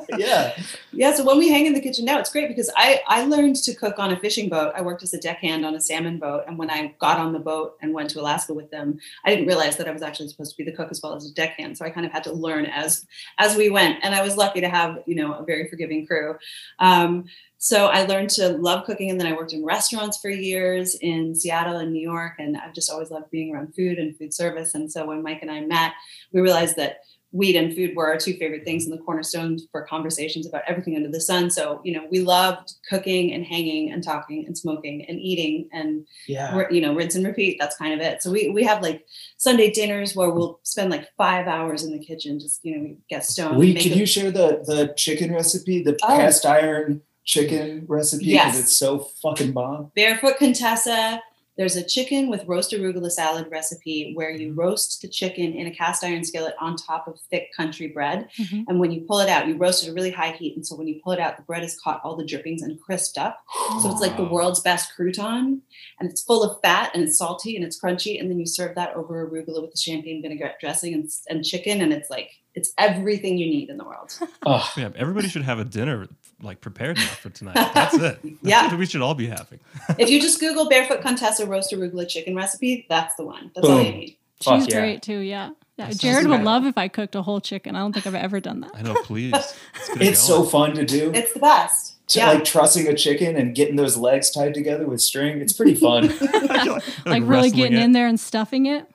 yeah. 0.18 0.54
Yeah, 0.94 1.13
so 1.13 1.24
when 1.24 1.38
we 1.38 1.50
hang 1.50 1.66
in 1.66 1.74
the 1.74 1.81
kitchen 1.81 2.06
now, 2.06 2.19
it's 2.19 2.31
great 2.31 2.48
because 2.48 2.69
I 2.75 3.01
I 3.07 3.25
learned 3.25 3.56
to 3.57 3.74
cook 3.74 3.98
on 3.98 4.12
a 4.12 4.18
fishing 4.18 4.50
boat. 4.50 4.74
I 4.75 4.81
worked 4.81 5.04
as 5.04 5.13
a 5.13 5.19
deckhand 5.19 5.66
on 5.66 5.74
a 5.75 5.81
salmon 5.81 6.19
boat, 6.19 6.44
and 6.48 6.57
when 6.57 6.69
I 6.69 6.94
got 7.00 7.18
on 7.18 7.33
the 7.33 7.39
boat 7.39 7.78
and 7.81 7.94
went 7.94 8.10
to 8.12 8.19
Alaska 8.19 8.54
with 8.54 8.69
them, 8.72 9.00
I 9.25 9.30
didn't 9.30 9.48
realize 9.48 9.78
that 9.78 9.88
I 9.88 9.92
was 9.92 10.01
actually 10.01 10.30
supposed 10.30 10.51
to 10.51 10.57
be 10.57 10.69
the 10.69 10.75
cook 10.75 10.89
as 10.92 11.01
well 11.01 11.16
as 11.16 11.25
a 11.25 11.33
deckhand. 11.33 11.78
So 11.78 11.86
I 11.86 11.89
kind 11.89 12.06
of 12.06 12.12
had 12.12 12.24
to 12.25 12.33
learn 12.33 12.66
as 12.66 13.06
as 13.38 13.56
we 13.56 13.69
went, 13.69 14.00
and 14.04 14.13
I 14.13 14.22
was 14.22 14.38
lucky 14.38 14.62
to 14.62 14.69
have 14.69 15.00
you 15.06 15.16
know 15.16 15.34
a 15.34 15.44
very 15.44 15.68
forgiving 15.69 16.06
crew. 16.06 16.36
Um, 16.80 17.25
so 17.63 17.88
I 17.88 18.05
learned 18.05 18.32
to 18.32 18.50
love 18.50 18.86
cooking, 18.86 19.12
and 19.12 19.20
then 19.20 19.27
I 19.27 19.34
worked 19.34 19.53
in 19.53 19.63
restaurants 19.63 20.17
for 20.17 20.29
years 20.29 20.96
in 20.96 21.36
Seattle 21.36 21.77
and 21.77 21.94
New 21.94 22.01
York, 22.01 22.34
and 22.39 22.58
I've 22.58 22.74
just 22.74 22.89
always 22.89 23.12
loved 23.12 23.29
being 23.29 23.53
around 23.53 23.75
food 23.75 24.00
and 24.00 24.17
food 24.17 24.34
service. 24.34 24.74
And 24.74 24.91
so 24.91 25.05
when 25.05 25.22
Mike 25.22 25.44
and 25.44 25.51
I 25.51 25.62
met, 25.62 25.94
we 26.32 26.41
realized 26.41 26.75
that 26.77 27.01
weed 27.33 27.55
and 27.55 27.73
food 27.73 27.95
were 27.95 28.07
our 28.07 28.17
two 28.17 28.33
favorite 28.33 28.65
things 28.65 28.85
and 28.85 28.93
the 28.93 29.01
cornerstones 29.01 29.65
for 29.71 29.83
conversations 29.85 30.45
about 30.45 30.63
everything 30.67 30.95
under 30.97 31.09
the 31.09 31.21
sun. 31.21 31.50
So, 31.50 31.79
you 31.83 31.93
know, 31.93 32.05
we 32.11 32.19
loved 32.19 32.73
cooking 32.89 33.31
and 33.33 33.45
hanging 33.45 33.91
and 33.91 34.03
talking 34.03 34.45
and 34.45 34.57
smoking 34.57 35.05
and 35.07 35.17
eating 35.19 35.69
and, 35.71 36.05
Yeah. 36.27 36.63
you 36.69 36.81
know, 36.81 36.93
rinse 36.93 37.15
and 37.15 37.25
repeat. 37.25 37.57
That's 37.59 37.77
kind 37.77 37.93
of 37.93 38.01
it. 38.01 38.21
So 38.21 38.31
we, 38.31 38.50
we 38.50 38.63
have 38.63 38.81
like 38.81 39.05
Sunday 39.38 39.71
dinners 39.71 40.13
where 40.15 40.29
we'll 40.29 40.59
spend 40.63 40.89
like 40.91 41.07
five 41.15 41.47
hours 41.47 41.83
in 41.83 41.91
the 41.91 42.03
kitchen, 42.03 42.39
just, 42.39 42.59
you 42.63 42.75
know, 42.75 42.83
we 42.83 42.97
get 43.09 43.23
stoned. 43.25 43.57
We 43.57 43.73
can 43.75 43.91
it- 43.93 43.97
you 43.97 44.05
share 44.05 44.31
the 44.31 44.63
the 44.65 44.93
chicken 44.97 45.33
recipe, 45.33 45.81
the 45.83 45.97
Oh. 46.03 46.07
cast 46.07 46.45
iron 46.45 47.01
chicken 47.23 47.85
recipe? 47.88 48.25
Yes. 48.25 48.59
it's 48.59 48.75
so 48.77 49.07
fucking 49.21 49.53
bomb. 49.53 49.91
Barefoot 49.95 50.38
Contessa. 50.38 51.21
There's 51.58 51.75
a 51.75 51.84
chicken 51.84 52.29
with 52.29 52.46
roast 52.48 52.72
arugula 52.72 53.12
salad 53.12 53.48
recipe 53.51 54.13
where 54.15 54.31
Mm-hmm. 54.31 54.41
you 54.41 54.53
roast 54.53 55.01
the 55.01 55.08
chicken 55.10 55.53
in 55.53 55.67
a 55.67 55.72
cast 55.72 56.03
iron 56.03 56.24
skillet 56.24 56.55
on 56.62 56.75
top 56.77 57.08
of 57.08 57.20
thick 57.29 57.48
country 57.55 57.88
bread. 57.88 58.29
Mhm. 58.39 58.63
And 58.67 58.79
when 58.79 58.91
you 58.91 59.01
pull 59.01 59.20
it 59.20 59.27
out, 59.29 59.48
you 59.48 59.58
roast 59.58 59.84
it 59.84 59.88
at 59.88 59.91
a 59.91 59.93
really 59.93 60.12
high 60.12 60.31
heat. 60.31 60.55
And 60.55 60.65
so 60.65 60.75
when 60.75 60.88
you 60.88 61.01
pull 61.03 61.12
it 61.13 61.20
out, 61.20 61.36
the 61.38 61.43
bread 61.43 61.62
has 61.63 61.77
caught 61.79 62.00
all 62.03 62.15
the 62.15 62.25
drippings 62.25 62.62
and 62.62 62.79
crisped 62.79 63.17
up. 63.17 63.39
So 63.81 63.91
it's 63.91 64.01
like 64.01 64.15
the 64.17 64.24
world's 64.24 64.62
best 64.62 64.93
crouton. 64.98 65.60
And 66.00 66.10
it's 66.10 66.24
full 66.24 66.43
of 66.43 66.62
fat 66.62 66.91
and 66.93 67.03
it's 67.03 67.17
salty 67.17 67.55
and 67.58 67.65
it's 67.65 67.79
crunchy. 67.79 68.20
And 68.20 68.29
then 68.31 68.39
you 68.39 68.46
serve 68.46 68.75
that 68.75 68.96
over 68.96 69.27
arugula 69.29 69.62
with 69.62 69.72
the 69.72 69.77
champagne 69.77 70.22
vinaigrette 70.22 70.60
dressing 70.62 70.93
and, 70.93 71.10
and 71.29 71.43
chicken. 71.43 71.81
And 71.81 71.91
it's 71.91 72.10
like, 72.10 72.29
it's 72.55 72.74
everything 72.77 73.38
you 73.38 73.48
need 73.48 73.70
in 73.70 73.77
the 73.77 73.86
world. 73.86 74.17
Oh, 74.46 74.67
yeah, 74.75 74.89
everybody 74.96 75.27
should 75.29 75.43
have 75.43 75.60
a 75.60 75.63
dinner 75.65 76.08
like 76.41 76.62
prepared 76.62 76.98
now 76.98 77.03
for 77.03 77.29
tonight. 77.29 77.55
That's 77.74 77.93
it. 77.95 78.01
That's 78.24 78.36
Yeah. 78.41 78.67
what 78.69 78.77
we 78.79 78.86
should 78.86 79.01
all 79.01 79.15
be 79.15 79.27
having. 79.27 79.60
if 79.98 80.10
you 80.10 80.19
just 80.21 80.39
Google 80.39 80.67
barefoot 80.69 81.01
Contessa 81.01 81.45
roast 81.45 81.71
arugula 81.71 82.07
chicken 82.07 82.36
recipe, 82.36 82.86
that's 82.89 83.15
the 83.15 83.24
one. 83.24 83.51
That's 83.55 83.67
all 83.67 83.81
you 83.81 83.91
need. 83.91 84.17
Fuck 84.43 84.55
She's 84.62 84.74
yeah. 84.74 84.79
great 84.79 85.01
too. 85.01 85.19
Yeah. 85.19 85.51
Yeah. 85.77 85.91
Jared 85.91 86.27
would 86.27 86.43
love 86.43 86.65
if 86.65 86.77
I 86.77 86.88
cooked 86.88 87.15
a 87.15 87.21
whole 87.21 87.39
chicken. 87.41 87.75
I 87.75 87.79
don't 87.79 87.93
think 87.93 88.05
I've 88.05 88.13
ever 88.15 88.39
done 88.39 88.62
that. 88.62 88.71
I 88.75 88.81
know, 88.81 88.93
please. 89.03 89.31
Let's 89.31 89.55
get 89.88 90.01
it 90.01 90.07
it's 90.10 90.19
so 90.19 90.43
fun 90.43 90.74
to 90.75 90.86
do. 90.86 91.12
It's 91.13 91.33
the 91.33 91.39
best. 91.39 91.95
To, 92.10 92.19
yeah. 92.19 92.31
Like 92.33 92.43
trussing 92.43 92.88
a 92.88 92.93
chicken 92.95 93.36
and 93.38 93.55
getting 93.55 93.77
those 93.77 93.98
legs 93.98 94.29
tied 94.31 94.53
together 94.53 94.86
with 94.86 95.01
string. 95.01 95.39
It's 95.41 95.53
pretty 95.53 95.75
fun. 95.75 96.03
You're 96.65 96.79
Like, 97.05 97.24
really 97.25 97.50
getting 97.51 97.77
it. 97.77 97.83
in 97.83 97.91
there 97.93 98.05
and 98.07 98.19
stuffing 98.19 98.65
it. 98.65 98.86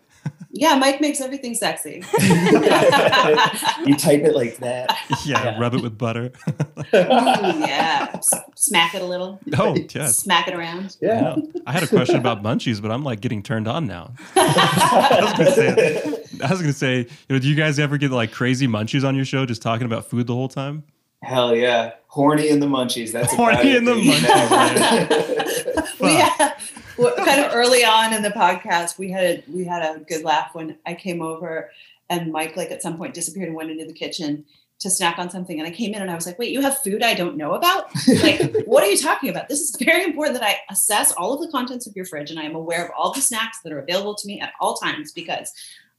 Yeah, 0.59 0.77
Mike 0.77 1.01
makes 1.03 1.21
everything 1.21 1.55
sexy. 1.55 2.03
you 2.19 3.95
type 3.97 4.23
it 4.23 4.35
like 4.35 4.57
that. 4.59 4.97
Yeah, 5.25 5.45
Yeah. 5.45 5.59
rub 5.61 5.75
it 5.75 5.83
with 5.83 5.99
butter. 5.99 6.33
Ooh, 6.49 6.85
yeah. 6.95 8.09
S- 8.15 8.33
Smack 8.55 8.95
it 8.95 9.03
a 9.03 9.05
little. 9.05 9.39
oh, 9.59 9.77
yes. 9.95 10.17
Smack 10.19 10.49
it 10.49 10.55
around. 10.55 10.97
Yeah. 11.03 11.37
I 11.67 11.73
had 11.73 11.83
a 11.83 11.87
question 11.87 12.17
about 12.17 12.43
munchies, 12.43 12.81
but 12.81 12.91
I'm 12.91 13.05
like 13.05 13.21
getting 13.21 13.43
turned 13.43 13.69
on 13.69 13.87
now. 13.87 14.15
I 14.37 15.19
was 15.23 15.33
gonna 15.39 15.53
say, 15.53 16.03
I 16.43 16.51
was 16.51 16.61
gonna 16.61 16.73
say, 16.73 16.99
you 17.01 17.07
know, 17.29 17.39
do 17.39 17.49
you 17.49 17.55
guys 17.55 17.79
ever 17.79 17.99
get 17.99 18.11
like 18.11 18.33
crazy 18.33 18.67
munchies 18.67 19.07
on 19.07 19.15
your 19.15 19.25
show, 19.27 19.45
just 19.47 19.61
talking 19.63 19.85
about 19.87 20.07
food 20.07 20.27
the 20.27 20.35
whole 20.35 20.49
time? 20.49 20.83
Hell 21.23 21.55
yeah. 21.55 21.93
Horny 22.09 22.49
in 22.49 22.61
the 22.61 22.67
munchies. 22.67 23.13
That's 23.13 23.33
Horny 23.35 23.55
about 23.55 23.67
in 23.67 23.85
the 23.85 23.93
munchies, 23.93 26.01
we 26.01 26.15
had 26.15 26.55
well, 26.99 27.15
kind 27.17 27.41
of 27.41 27.53
early 27.55 27.85
on 27.85 28.13
in 28.13 28.23
the 28.23 28.31
podcast 28.31 28.99
we 28.99 29.11
had 29.11 29.25
a, 29.25 29.43
we 29.51 29.65
had 29.65 29.83
a 29.83 30.01
good 30.01 30.25
laugh 30.25 30.55
when 30.55 30.77
i 30.87 30.95
came 30.95 31.23
over 31.23 31.71
and 32.11 32.33
mike 32.33 32.57
like 32.57 32.71
at 32.71 32.83
some 32.83 32.97
point 32.97 33.15
disappeared 33.15 33.49
and 33.49 33.57
went 33.57 33.71
into 33.71 33.85
the 33.85 33.93
kitchen 33.93 34.45
to 34.79 34.91
snack 34.91 35.19
on 35.19 35.31
something. 35.31 35.59
And 35.59 35.67
i 35.67 35.71
came 35.71 35.95
in 35.95 36.03
and 36.03 36.11
i 36.11 36.15
was 36.15 36.27
like 36.27 36.39
wait 36.39 36.53
you 36.53 36.61
have 36.61 36.79
food 36.79 37.03
i 37.03 37.15
don't 37.15 37.37
know 37.37 37.55
about? 37.55 37.91
Like 38.23 38.55
what 38.67 38.85
are 38.85 38.91
you 38.91 38.99
talking 38.99 39.31
about? 39.31 39.49
This 39.49 39.61
is 39.61 39.77
very 39.77 40.05
important 40.05 40.39
that 40.39 40.47
i 40.47 40.59
assess 40.71 41.13
all 41.13 41.35
of 41.35 41.41
the 41.41 41.51
contents 41.51 41.87
of 41.87 41.97
your 41.97 42.05
fridge 42.05 42.31
and 42.31 42.39
i 42.39 42.45
am 42.45 42.55
aware 42.55 42.85
of 42.85 42.91
all 42.97 43.13
the 43.13 43.21
snacks 43.21 43.61
that 43.65 43.73
are 43.73 43.79
available 43.79 44.15
to 44.15 44.27
me 44.27 44.41
at 44.41 44.53
all 44.61 44.75
times 44.75 45.13
because 45.13 45.53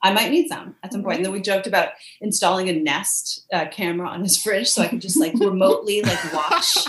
I 0.03 0.13
might 0.13 0.29
need 0.29 0.47
some 0.47 0.75
at 0.83 0.91
some 0.91 1.03
point. 1.03 1.17
And 1.17 1.25
then 1.25 1.31
we 1.31 1.41
joked 1.41 1.65
about 1.65 1.89
installing 2.21 2.69
a 2.69 2.73
Nest 2.73 3.47
uh, 3.51 3.65
camera 3.71 4.07
on 4.07 4.21
his 4.21 4.41
fridge 4.41 4.67
so 4.67 4.83
I 4.83 4.87
could 4.87 5.01
just 5.01 5.19
like 5.19 5.33
remotely 5.39 6.03
like 6.03 6.33
watch 6.33 6.85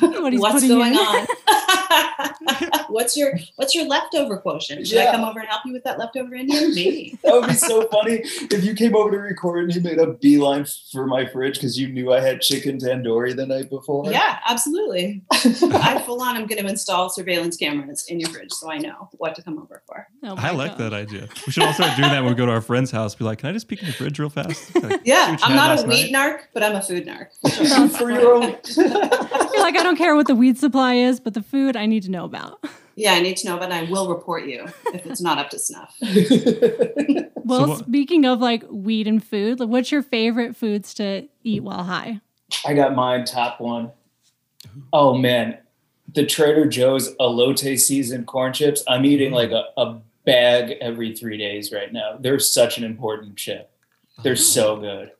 What 0.24 0.32
he's 0.32 0.40
what's 0.40 0.54
putting 0.54 0.68
going 0.70 0.92
in. 0.92 0.98
on. 0.98 1.26
what's 2.88 3.16
your 3.16 3.38
what's 3.56 3.74
your 3.74 3.86
leftover 3.86 4.38
quotient? 4.38 4.86
Should 4.86 4.98
I 4.98 5.10
come 5.12 5.24
over 5.24 5.40
and 5.40 5.48
help 5.48 5.62
you 5.64 5.72
with 5.72 5.84
that 5.84 5.98
leftover 5.98 6.34
Indian? 6.34 6.74
Maybe. 6.74 7.18
That 7.22 7.32
would 7.34 7.46
be 7.48 7.54
so 7.54 7.86
funny 7.88 8.20
if 8.24 8.64
you 8.64 8.74
came 8.74 8.94
over 8.96 9.10
to 9.10 9.18
record 9.18 9.64
and 9.64 9.74
you 9.74 9.80
made 9.80 9.98
a 9.98 10.12
beeline 10.14 10.66
for 10.92 11.06
my 11.06 11.26
fridge 11.26 11.54
because 11.54 11.78
you 11.78 11.88
knew 11.88 12.12
I 12.12 12.20
had 12.20 12.40
chicken 12.40 12.78
tandoori 12.78 13.36
the 13.36 13.46
night 13.46 13.70
before. 13.70 14.10
Yeah, 14.10 14.38
absolutely. 14.48 15.22
I 15.32 16.02
full 16.04 16.20
on 16.22 16.36
I'm 16.36 16.46
going 16.46 16.62
to 16.62 16.68
install 16.68 17.08
surveillance 17.10 17.56
cameras 17.56 18.06
in 18.08 18.20
your 18.20 18.30
fridge 18.30 18.52
so 18.52 18.70
I 18.70 18.78
know 18.78 19.08
what 19.12 19.34
to 19.36 19.42
come 19.42 19.58
over 19.58 19.82
for. 19.86 20.06
Oh 20.24 20.34
I 20.36 20.50
like 20.50 20.72
God. 20.72 20.78
that 20.80 20.92
idea. 20.94 21.28
We 21.46 21.52
should 21.52 21.62
all 21.64 21.72
start 21.72 21.96
doing 21.96 22.10
that 22.10 22.22
when 22.22 22.32
we 22.32 22.36
go 22.36 22.46
to 22.46 22.52
our 22.52 22.60
friend's 22.62 22.90
house. 22.90 23.14
Be 23.14 23.24
like, 23.24 23.38
can 23.38 23.50
I 23.50 23.52
just 23.52 23.68
peek 23.68 23.80
in 23.80 23.86
the 23.86 23.92
fridge 23.92 24.18
real 24.18 24.30
fast? 24.30 24.74
Like, 24.74 25.00
Yeah, 25.04 25.26
see 25.26 25.30
what 25.32 25.40
you 25.40 25.46
I'm 25.46 25.56
not 25.56 25.70
a 25.70 25.74
last 25.74 25.86
weed 25.86 26.10
night? 26.12 26.40
narc, 26.40 26.44
but 26.52 26.62
I'm 26.62 26.74
a 26.76 26.82
food 26.82 27.06
narc. 27.06 27.26
That's 27.42 27.96
for 27.96 28.10
your 28.10 28.34
own. 28.34 28.56
You're 28.76 29.62
like, 29.62 29.76
I 29.76 29.82
don't 29.84 29.96
care 29.96 30.16
what 30.16 30.26
the 30.26 30.34
weed 30.34 30.58
supply 30.58 30.94
is, 30.94 31.20
but 31.20 31.34
the 31.34 31.42
food 31.42 31.76
I 31.76 31.86
need 31.86 32.02
to 32.04 32.10
know 32.10 32.24
about. 32.24 32.64
Yeah, 32.96 33.12
I 33.14 33.20
need 33.20 33.36
to 33.38 33.48
know, 33.48 33.58
but 33.58 33.72
I 33.72 33.84
will 33.84 34.08
report 34.08 34.46
you 34.46 34.66
if 34.86 35.06
it's 35.06 35.20
not 35.20 35.38
up 35.38 35.50
to 35.50 35.58
snuff. 35.58 35.94
Well, 37.44 37.68
what- 37.68 37.78
speaking 37.80 38.24
of 38.24 38.40
like 38.40 38.64
weed 38.70 39.06
and 39.06 39.22
food, 39.22 39.60
like, 39.60 39.68
what's 39.68 39.92
your 39.92 40.02
favorite 40.02 40.56
foods 40.56 40.94
to 40.94 41.28
eat 41.42 41.62
while 41.62 41.84
high? 41.84 42.20
I 42.64 42.72
got 42.72 42.94
mine 42.94 43.26
top 43.26 43.60
one. 43.60 43.92
Oh 44.94 45.14
man, 45.16 45.58
the 46.14 46.24
Trader 46.24 46.66
Joe's 46.66 47.14
elote 47.16 47.78
seasoned 47.78 48.26
corn 48.26 48.54
chips. 48.54 48.82
I'm 48.88 49.04
eating 49.04 49.32
mm. 49.32 49.34
like 49.34 49.50
a, 49.50 49.64
a 49.76 50.00
bag 50.24 50.78
every 50.80 51.14
three 51.14 51.36
days 51.36 51.70
right 51.70 51.92
now. 51.92 52.16
They're 52.18 52.38
such 52.38 52.78
an 52.78 52.84
important 52.84 53.36
chip. 53.36 53.70
They're 54.22 54.32
oh. 54.32 54.36
so 54.36 54.76
good. 54.76 55.12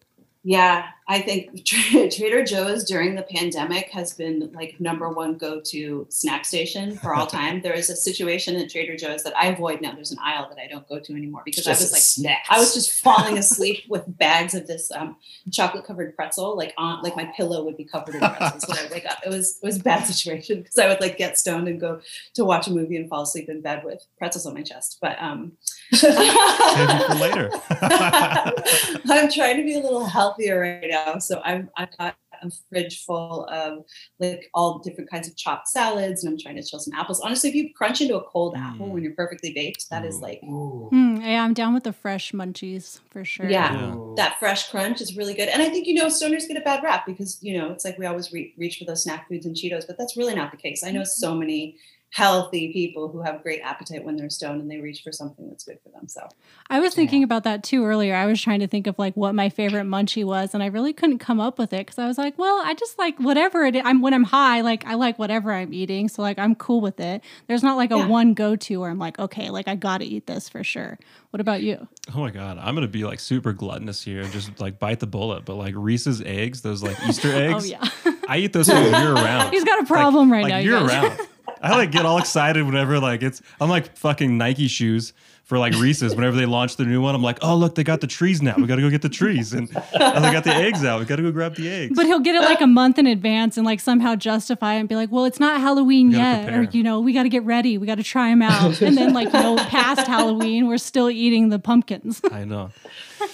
Yeah, 0.46 0.88
I 1.08 1.20
think 1.20 1.64
Trader 1.64 2.44
Joe's 2.44 2.84
during 2.84 3.14
the 3.14 3.22
pandemic 3.22 3.88
has 3.90 4.12
been 4.12 4.50
like 4.52 4.78
number 4.78 5.08
one 5.08 5.38
go 5.38 5.58
to 5.66 6.06
snack 6.10 6.44
station 6.44 6.96
for 6.96 7.14
all 7.14 7.26
time. 7.26 7.62
there 7.62 7.72
is 7.72 7.88
a 7.88 7.96
situation 7.96 8.54
at 8.56 8.70
Trader 8.70 8.94
Joe's 8.94 9.22
that 9.24 9.34
I 9.36 9.46
avoid 9.46 9.80
now. 9.80 9.94
There's 9.94 10.12
an 10.12 10.18
aisle 10.22 10.50
that 10.50 10.58
I 10.58 10.66
don't 10.66 10.86
go 10.86 10.98
to 11.00 11.12
anymore 11.14 11.42
because 11.46 11.66
I 11.66 11.70
was 11.70 11.92
like, 11.92 12.02
snacks. 12.02 12.48
I 12.50 12.58
was 12.58 12.74
just 12.74 13.02
falling 13.02 13.38
asleep 13.44 13.84
with 13.88 14.04
bags 14.18 14.54
of 14.54 14.66
this 14.66 14.92
um, 14.92 15.16
chocolate 15.50 15.86
covered 15.86 16.14
pretzel, 16.14 16.58
like 16.58 16.74
on 16.76 17.02
like 17.02 17.16
my 17.16 17.24
pillow 17.36 17.64
would 17.64 17.78
be 17.78 17.84
covered 17.84 18.16
in 18.16 18.20
pretzels 18.20 18.66
when 18.68 18.78
I 18.78 18.92
wake 18.92 19.06
up. 19.06 19.20
It 19.24 19.30
was 19.30 19.58
it 19.62 19.66
was 19.66 19.78
a 19.78 19.82
bad 19.82 20.04
situation 20.04 20.58
because 20.58 20.78
I 20.78 20.88
would 20.88 21.00
like 21.00 21.16
get 21.16 21.38
stoned 21.38 21.68
and 21.68 21.80
go 21.80 22.02
to 22.34 22.44
watch 22.44 22.68
a 22.68 22.70
movie 22.70 22.98
and 22.98 23.08
fall 23.08 23.22
asleep 23.22 23.48
in 23.48 23.62
bed 23.62 23.82
with 23.82 24.04
pretzels 24.18 24.44
on 24.44 24.52
my 24.52 24.62
chest. 24.62 24.98
But 25.00 25.20
um, 25.22 25.52
for 25.96 27.14
later. 27.16 27.50
I'm 29.08 29.30
trying 29.30 29.56
to 29.56 29.62
be 29.64 29.74
a 29.74 29.80
little 29.80 30.06
healthier 30.06 30.60
right 30.60 30.86
now. 30.90 31.18
So 31.18 31.40
I've 31.44 31.68
I've 31.76 31.96
got 31.96 32.16
a 32.42 32.50
fridge 32.68 33.04
full 33.04 33.46
of 33.46 33.84
like 34.18 34.50
all 34.54 34.80
different 34.80 35.08
kinds 35.08 35.28
of 35.28 35.36
chopped 35.36 35.68
salads 35.68 36.24
and 36.24 36.32
I'm 36.32 36.38
trying 36.38 36.56
to 36.56 36.62
chill 36.62 36.80
some 36.80 36.92
apples. 36.92 37.20
Honestly, 37.20 37.48
if 37.48 37.54
you 37.54 37.72
crunch 37.72 38.00
into 38.00 38.16
a 38.16 38.22
cold 38.24 38.54
apple 38.56 38.86
Mm. 38.88 38.90
when 38.90 39.02
you're 39.04 39.14
perfectly 39.14 39.52
baked, 39.54 39.88
that 39.90 40.04
is 40.04 40.16
Ooh. 40.16 40.20
like 40.20 40.40
Ooh. 40.42 40.88
Hmm, 40.90 41.16
yeah, 41.22 41.42
I'm 41.44 41.54
down 41.54 41.72
with 41.74 41.84
the 41.84 41.92
fresh 41.92 42.32
munchies 42.32 43.00
for 43.08 43.24
sure. 43.24 43.48
Yeah. 43.48 43.72
Yeah. 43.72 43.96
that 44.16 44.38
fresh 44.40 44.68
crunch 44.70 45.00
is 45.00 45.16
really 45.16 45.32
good. 45.34 45.48
And 45.48 45.62
I 45.62 45.68
think, 45.70 45.86
you 45.86 45.94
know, 45.94 46.06
stoners 46.06 46.46
get 46.48 46.56
a 46.56 46.60
bad 46.60 46.82
rap 46.82 47.06
because, 47.06 47.38
you 47.40 47.56
know, 47.56 47.70
it's 47.70 47.84
like 47.84 47.96
we 47.98 48.04
always 48.04 48.32
re- 48.32 48.52
reach 48.58 48.78
for 48.78 48.84
those 48.84 49.04
snack 49.04 49.28
foods 49.28 49.46
and 49.46 49.54
Cheetos, 49.54 49.86
but 49.86 49.96
that's 49.96 50.16
really 50.16 50.34
not 50.34 50.50
the 50.50 50.56
case. 50.58 50.82
I 50.84 50.90
know 50.90 51.04
so 51.04 51.34
many 51.34 51.76
healthy 52.14 52.72
people 52.72 53.08
who 53.08 53.22
have 53.22 53.42
great 53.42 53.60
appetite 53.62 54.04
when 54.04 54.14
they're 54.14 54.30
stoned 54.30 54.60
and 54.60 54.70
they 54.70 54.78
reach 54.78 55.02
for 55.02 55.10
something 55.10 55.48
that's 55.48 55.64
good 55.64 55.76
for 55.82 55.88
them. 55.88 56.06
So 56.06 56.28
I 56.70 56.78
was 56.78 56.94
thinking 56.94 57.24
about 57.24 57.42
that 57.42 57.64
too 57.64 57.84
earlier. 57.84 58.14
I 58.14 58.24
was 58.26 58.40
trying 58.40 58.60
to 58.60 58.68
think 58.68 58.86
of 58.86 58.96
like 59.00 59.16
what 59.16 59.34
my 59.34 59.48
favorite 59.48 59.82
munchie 59.86 60.24
was, 60.24 60.54
and 60.54 60.62
I 60.62 60.66
really 60.66 60.92
couldn't 60.92 61.18
come 61.18 61.40
up 61.40 61.58
with 61.58 61.72
it 61.72 61.78
because 61.84 61.98
I 61.98 62.06
was 62.06 62.16
like, 62.16 62.38
well, 62.38 62.62
I 62.64 62.74
just 62.74 63.00
like 63.00 63.18
whatever 63.18 63.64
it 63.64 63.74
is. 63.74 63.82
I'm 63.84 64.00
when 64.00 64.14
I'm 64.14 64.22
high, 64.22 64.60
like 64.60 64.86
I 64.86 64.94
like 64.94 65.18
whatever 65.18 65.52
I'm 65.52 65.74
eating, 65.74 66.08
so 66.08 66.22
like 66.22 66.38
I'm 66.38 66.54
cool 66.54 66.80
with 66.80 67.00
it. 67.00 67.20
There's 67.48 67.64
not 67.64 67.76
like 67.76 67.90
a 67.90 67.96
Yeah. 67.98 68.06
one 68.06 68.34
go 68.34 68.54
to 68.54 68.76
where 68.80 68.90
I'm 68.90 68.98
like, 69.00 69.18
okay, 69.18 69.50
like 69.50 69.66
I 69.66 69.74
gotta 69.74 70.04
eat 70.04 70.28
this 70.28 70.48
for 70.48 70.62
sure. 70.62 70.96
What 71.30 71.40
about 71.40 71.62
you? 71.62 71.88
Oh 72.14 72.20
my 72.20 72.30
god, 72.30 72.58
I'm 72.58 72.76
gonna 72.76 72.86
be 72.86 73.02
like 73.02 73.18
super 73.18 73.52
gluttonous 73.52 74.04
here 74.04 74.22
and 74.22 74.30
just 74.32 74.60
like 74.60 74.78
bite 74.78 75.00
the 75.00 75.08
bullet. 75.08 75.44
But 75.44 75.56
like 75.56 75.74
Reese's 75.76 76.22
eggs, 76.22 76.60
those 76.62 76.80
like 76.80 76.96
Easter 77.08 77.28
oh, 77.34 77.38
eggs, 77.38 77.64
Oh 77.64 77.66
yeah, 77.66 78.12
I 78.28 78.38
eat 78.38 78.52
those 78.52 78.68
like 78.68 78.84
year 78.84 79.14
round. 79.14 79.52
he's 79.52 79.64
got 79.64 79.82
a 79.82 79.86
problem 79.86 80.30
right 80.30 80.44
like 80.44 80.52
now. 80.52 80.58
you 80.58 80.70
year 80.70 80.86
round. 80.86 81.18
I 81.64 81.76
like 81.76 81.90
get 81.90 82.04
all 82.04 82.18
excited 82.18 82.64
whenever 82.64 83.00
like 83.00 83.22
it's 83.22 83.40
I'm 83.60 83.70
like 83.70 83.96
fucking 83.96 84.36
Nike 84.36 84.68
shoes 84.68 85.14
for 85.44 85.58
like 85.58 85.74
Reese's. 85.74 86.14
Whenever 86.14 86.36
they 86.36 86.46
launch 86.46 86.76
the 86.76 86.84
new 86.84 87.00
one, 87.00 87.14
I'm 87.14 87.22
like, 87.22 87.38
oh 87.42 87.56
look, 87.56 87.74
they 87.74 87.84
got 87.84 88.00
the 88.00 88.06
trees 88.06 88.42
now. 88.42 88.54
We 88.56 88.66
gotta 88.66 88.82
go 88.82 88.90
get 88.90 89.02
the 89.02 89.08
trees. 89.08 89.52
And 89.52 89.68
oh, 89.74 90.20
they 90.20 90.32
got 90.32 90.44
the 90.44 90.54
eggs 90.54 90.84
out. 90.84 91.00
We 91.00 91.06
gotta 91.06 91.22
go 91.22 91.32
grab 91.32 91.54
the 91.54 91.70
eggs. 91.70 91.96
But 91.96 92.06
he'll 92.06 92.20
get 92.20 92.34
it 92.34 92.42
like 92.42 92.60
a 92.60 92.66
month 92.66 92.98
in 92.98 93.06
advance 93.06 93.56
and 93.56 93.64
like 93.64 93.80
somehow 93.80 94.14
justify 94.14 94.74
it 94.74 94.80
and 94.80 94.88
be 94.88 94.96
like, 94.96 95.10
well, 95.12 95.24
it's 95.24 95.40
not 95.40 95.60
Halloween 95.60 96.08
We 96.08 96.16
gotta 96.16 96.42
yet. 96.42 96.54
Or, 96.54 96.62
you 96.64 96.82
know, 96.82 97.00
we 97.00 97.12
got 97.12 97.24
to 97.24 97.28
get 97.28 97.44
ready. 97.44 97.78
We 97.78 97.86
got 97.86 97.96
to 97.96 98.04
try 98.04 98.30
them 98.30 98.42
out. 98.42 98.80
And 98.82 98.96
then, 98.96 99.12
like, 99.12 99.32
you 99.32 99.40
know, 99.40 99.56
past 99.56 100.06
Halloween, 100.06 100.66
we're 100.66 100.78
still 100.78 101.10
eating 101.10 101.48
the 101.48 101.58
pumpkins. 101.58 102.20
I 102.30 102.44
know. 102.44 102.70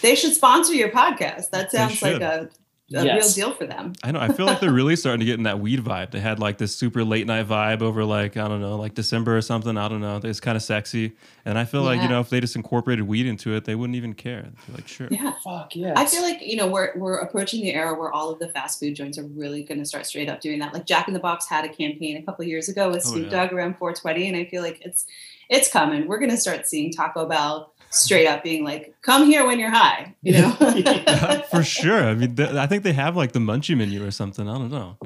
they 0.03 0.15
should 0.15 0.35
sponsor 0.35 0.75
your 0.75 0.91
podcast. 0.91 1.51
That 1.51 1.71
sounds 1.73 2.01
like 2.03 2.13
should. 2.13 2.23
a, 2.23 2.49
a 2.93 3.05
Yes. 3.05 3.37
real 3.37 3.49
deal 3.49 3.57
for 3.57 3.67
them. 3.67 3.93
I 4.03 4.11
know. 4.13 4.19
I 4.21 4.29
feel 4.33 4.47
like 4.47 4.61
they're 4.61 4.73
really 4.73 4.97
starting 4.97 5.21
to 5.21 5.27
get 5.27 5.35
in 5.39 5.45
that 5.45 5.61
weed 5.61 5.81
vibe. 5.85 6.11
They 6.11 6.21
had 6.21 6.39
like 6.41 6.59
this 6.59 6.75
super 6.75 7.05
late 7.05 7.27
night 7.27 7.47
vibe 7.47 7.83
over 7.83 8.05
like, 8.05 8.37
I 8.37 8.49
don't 8.49 8.61
know, 8.61 8.77
like 8.77 8.95
December 8.95 9.37
or 9.37 9.41
something. 9.43 9.77
I 9.77 9.89
don't 9.89 10.01
know. 10.01 10.21
It's 10.25 10.41
kind 10.41 10.57
of 10.57 10.63
sexy. 10.63 11.13
And 11.45 11.59
I 11.59 11.65
feel 11.65 11.83
like, 11.83 12.03
you 12.03 12.09
know, 12.09 12.21
if 12.21 12.31
they 12.31 12.41
just 12.41 12.57
incorporated 12.57 13.07
weed 13.07 13.27
into 13.27 13.55
it, 13.55 13.65
they 13.65 13.75
wouldn't 13.75 13.97
even 13.97 14.15
care. 14.15 14.43
They're 14.67 14.77
like, 14.77 14.89
sure. 14.89 15.09
Yeah. 15.11 15.33
Fuck 15.45 15.77
yeah. 15.77 15.95
I 15.97 16.05
feel 16.05 16.23
like 16.23 16.39
you 16.43 16.57
know 16.57 16.67
we're 16.67 16.93
we're 16.97 17.19
approaching 17.19 17.63
the 17.63 17.73
era 17.75 17.99
where 17.99 18.13
all 18.13 18.31
of 18.31 18.39
the 18.39 18.49
fast 18.49 18.81
food 18.81 18.95
joints 18.97 19.19
are 19.19 19.25
really 19.25 19.63
going 19.63 19.79
to 19.79 19.87
start 19.87 20.07
straight 20.07 20.29
up 20.29 20.41
doing 20.41 20.59
that. 20.59 20.75
Like 20.75 20.87
Jack 20.87 21.07
in 21.09 21.15
the 21.15 21.21
Box 21.21 21.49
had 21.49 21.65
a 21.65 21.69
campaign 21.69 22.17
a 22.17 22.23
couple 22.23 22.43
of 22.43 22.49
years 22.49 22.69
ago 22.69 22.89
with 22.89 22.99
Oh, 23.07 23.11
Snoop 23.13 23.31
yeah. 23.31 23.45
Dogg 23.45 23.53
around 23.53 23.77
420, 23.79 24.27
and 24.29 24.37
I 24.37 24.45
feel 24.47 24.63
like 24.63 24.81
it's 24.85 25.07
it's 25.49 25.71
coming. 25.73 26.07
We're 26.07 26.19
going 26.19 26.31
to 26.31 26.37
start 26.37 26.67
seeing 26.69 26.93
Taco 26.93 27.27
Bell 27.27 27.73
straight 27.91 28.27
up 28.27 28.43
being 28.43 28.65
like, 28.65 28.95
"Come 29.03 29.27
here 29.27 29.47
when 29.47 29.59
you're 29.59 29.71
high," 29.71 30.15
you 30.23 30.33
know. 30.33 30.51
For 31.51 31.63
sure. 31.63 32.05
I 32.05 32.15
mean, 32.15 32.37
th- 32.37 32.51
I 32.51 32.67
think 32.67 32.83
they 32.83 32.93
have 32.93 33.17
like 33.17 33.33
the 33.33 33.39
munchie 33.41 33.77
menu 33.77 34.05
or 34.07 34.11
something. 34.11 34.49
I 34.49 34.55
don't 34.59 34.71
know. 34.71 34.97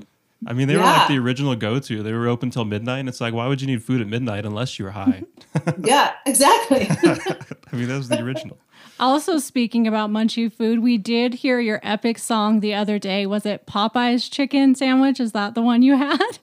I 0.47 0.53
mean, 0.53 0.69
they 0.69 0.77
were 0.77 0.83
like 0.83 1.09
the 1.09 1.17
original 1.19 1.57
go 1.57 1.79
to. 1.81 2.03
They 2.03 2.13
were 2.13 2.29
open 2.29 2.51
till 2.51 2.67
midnight. 2.67 2.99
And 2.99 3.09
it's 3.09 3.19
like, 3.19 3.33
why 3.33 3.47
would 3.47 3.63
you 3.63 3.67
need 3.67 3.83
food 3.83 4.03
at 4.03 4.07
midnight 4.09 4.45
unless 4.45 4.79
you 4.79 4.85
were 4.85 4.91
high? 4.91 5.23
yeah, 5.83 6.13
exactly. 6.27 6.87
I 6.91 7.77
mean, 7.77 7.89
that 7.89 7.97
was 7.97 8.11
the 8.11 8.21
original. 8.23 8.59
Also, 9.01 9.39
speaking 9.39 9.87
about 9.87 10.11
munchie 10.11 10.53
food, 10.53 10.81
we 10.81 10.99
did 10.99 11.33
hear 11.35 11.61
your 11.61 11.81
epic 11.83 12.19
song 12.19 12.61
the 12.61 12.75
other 12.75 12.99
day. 12.99 13.25
Was 13.25 13.47
it 13.47 13.67
Popeye's 13.67 14.29
chicken 14.29 14.75
sandwich? 14.75 15.19
Is 15.19 15.33
that 15.33 15.55
the 15.55 15.63
one 15.63 15.81
you 15.83 15.97
had? 15.97 16.39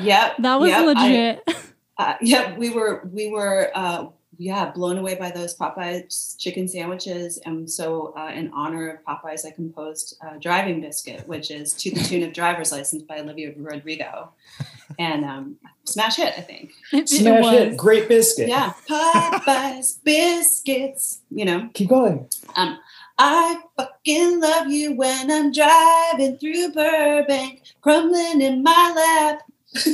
yep, 0.00 0.36
That 0.38 0.60
was 0.60 0.70
yep, 0.70 0.78
I- 0.78 0.84
legit. 0.84 1.50
uh, 1.98 2.14
yeah, 2.20 2.56
we 2.56 2.70
were 2.70 3.02
we 3.12 3.28
were 3.30 3.70
uh, 3.74 4.06
yeah 4.38 4.70
blown 4.70 4.96
away 4.98 5.16
by 5.16 5.30
those 5.30 5.56
Popeyes 5.56 6.38
chicken 6.38 6.66
sandwiches, 6.68 7.38
and 7.44 7.70
so 7.70 8.14
uh, 8.16 8.30
in 8.32 8.50
honor 8.54 8.88
of 8.88 9.04
Popeyes, 9.04 9.44
I 9.44 9.50
composed 9.50 10.16
uh, 10.24 10.36
"Driving 10.40 10.80
Biscuit," 10.80 11.26
which 11.28 11.50
is 11.50 11.74
to 11.74 11.90
the 11.90 12.00
tune 12.00 12.22
of 12.22 12.32
"Driver's 12.32 12.72
License" 12.72 13.02
by 13.02 13.18
Olivia 13.20 13.52
Rodrigo, 13.56 14.30
and 14.98 15.24
um, 15.24 15.56
smash 15.84 16.16
hit, 16.16 16.34
I 16.38 16.40
think. 16.40 16.72
It, 16.92 17.02
it 17.02 17.08
Smash 17.08 17.44
was. 17.44 17.54
it. 17.54 17.76
Great 17.76 18.08
biscuit. 18.08 18.48
Yeah, 18.48 18.72
Popeyes 18.88 19.98
biscuits, 20.04 21.20
you 21.30 21.44
know. 21.44 21.68
Keep 21.74 21.88
going. 21.90 22.28
Um, 22.56 22.78
I 23.18 23.60
fucking 23.76 24.40
love 24.40 24.68
you 24.68 24.94
when 24.94 25.30
I'm 25.30 25.50
driving 25.50 26.38
through 26.38 26.72
Burbank, 26.72 27.62
crumbling 27.80 28.40
in 28.40 28.62
my 28.62 28.92
lap. 28.96 29.42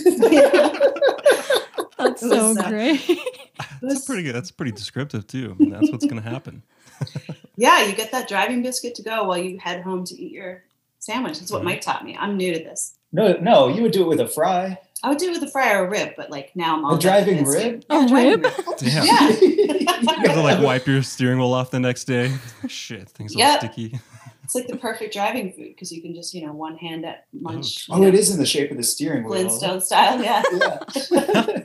That's 1.99 2.21
so 2.21 2.54
great. 2.54 3.00
That's 3.83 4.04
pretty 4.04 4.23
good. 4.25 4.35
That's 4.35 4.50
pretty 4.50 4.73
descriptive 4.73 5.26
too. 5.26 5.54
I 5.59 5.62
mean, 5.62 5.71
that's 5.71 5.90
what's 5.90 6.04
going 6.07 6.23
to 6.23 6.28
happen. 6.28 6.62
yeah, 7.57 7.85
you 7.87 7.95
get 7.95 8.11
that 8.12 8.28
driving 8.28 8.62
biscuit 8.62 8.95
to 8.97 9.02
go 9.02 9.25
while 9.25 9.38
you 9.38 9.59
head 9.59 9.83
home 9.83 10.04
to 10.04 10.14
eat 10.14 10.33
your 10.33 10.64
sandwich. 10.99 11.38
That's 11.38 11.50
what 11.52 11.62
Mhm. 11.62 11.66
Mike 11.66 11.81
taught 11.81 12.04
me. 12.04 12.16
I'm 12.19 12.37
new 12.37 12.52
to 12.52 12.59
this. 12.59 12.95
No, 13.12 13.35
no, 13.40 13.69
you 13.69 13.83
would 13.83 13.93
do 13.93 14.02
it 14.02 14.09
with 14.09 14.21
a 14.21 14.26
fry. 14.28 14.78
I 15.02 15.09
would 15.09 15.19
do 15.19 15.26
it 15.28 15.33
with 15.33 15.43
a 15.49 15.50
fry 15.50 15.73
or 15.75 15.85
a 15.87 15.90
rib, 15.90 16.14
but 16.16 16.31
like 16.31 16.52
now 16.57 16.76
I'm 16.76 16.85
all 16.85 16.95
A 16.97 16.99
driving 16.99 17.38
into 17.38 17.50
this. 17.50 17.62
rib? 17.64 17.85
A 17.90 18.07
driving 18.09 18.43
rib? 18.43 18.52
Damn. 18.78 19.07
Yeah. 19.07 19.28
You 19.31 19.87
have 19.87 20.35
to 20.35 20.43
like 20.43 20.61
wipe 20.62 20.87
your 20.87 21.02
steering 21.02 21.38
wheel 21.38 21.52
off 21.52 21.71
the 21.71 21.81
next 21.81 22.04
day. 22.04 22.33
Shit, 22.69 23.09
things 23.11 23.35
all 23.35 23.38
Yep. 23.40 23.61
sticky. 23.61 24.00
It's 24.45 24.55
like 24.55 24.67
the 24.67 24.77
perfect 24.77 25.15
driving 25.15 25.53
food 25.53 25.69
because 25.69 25.91
you 25.91 26.03
can 26.03 26.15
just, 26.15 26.35
you 26.35 26.47
know, 26.47 26.53
one 26.53 26.77
hand 26.77 27.05
at 27.05 27.27
mm-hmm. 27.35 27.45
munch. 27.45 27.87
Oh, 27.91 28.03
it 28.03 28.15
is 28.15 28.31
in 28.31 28.39
the 28.39 28.47
shape 28.47 28.71
of 28.71 28.77
the 28.77 28.83
steering 28.83 29.25
wheel. 29.25 29.33
Flintstone 29.33 29.81
style, 29.81 30.23
yeah. 30.23 30.43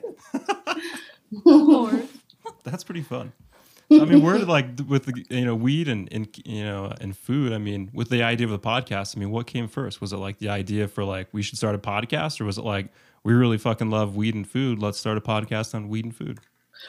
Yeah. 1.46 2.00
That's 2.64 2.84
pretty 2.84 3.02
fun. 3.04 3.32
I 3.92 4.06
mean, 4.06 4.22
we're 4.22 4.40
like 4.40 4.68
with 4.88 5.06
the 5.06 5.26
you 5.30 5.46
know 5.46 5.56
weed 5.56 5.88
and, 5.88 6.08
and 6.12 6.28
you 6.46 6.64
know 6.64 6.94
and 7.02 7.18
food. 7.18 7.54
I 7.54 7.58
mean, 7.58 7.90
with 7.94 8.10
the 8.10 8.22
idea 8.24 8.46
of 8.46 8.52
the 8.52 8.60
podcast. 8.60 9.18
I 9.18 9.20
mean, 9.20 9.32
what 9.32 9.48
came 9.48 9.68
first? 9.68 10.00
Was 10.00 10.14
it 10.14 10.18
like 10.18 10.38
the 10.38 10.50
idea 10.50 10.88
for 10.88 11.04
like 11.04 11.28
we 11.32 11.42
should 11.42 11.58
start 11.58 11.76
a 11.76 11.80
podcast, 11.80 12.40
or 12.40 12.46
was 12.46 12.58
it 12.58 12.66
like 12.66 12.90
we 13.24 13.34
really 13.34 13.58
fucking 13.58 13.90
love 13.90 14.16
weed 14.16 14.36
and 14.36 14.48
food? 14.48 14.80
Let's 14.80 15.00
start 15.00 15.18
a 15.18 15.22
podcast 15.22 15.74
on 15.74 15.90
weed 15.90 16.06
and 16.06 16.16
food. 16.16 16.40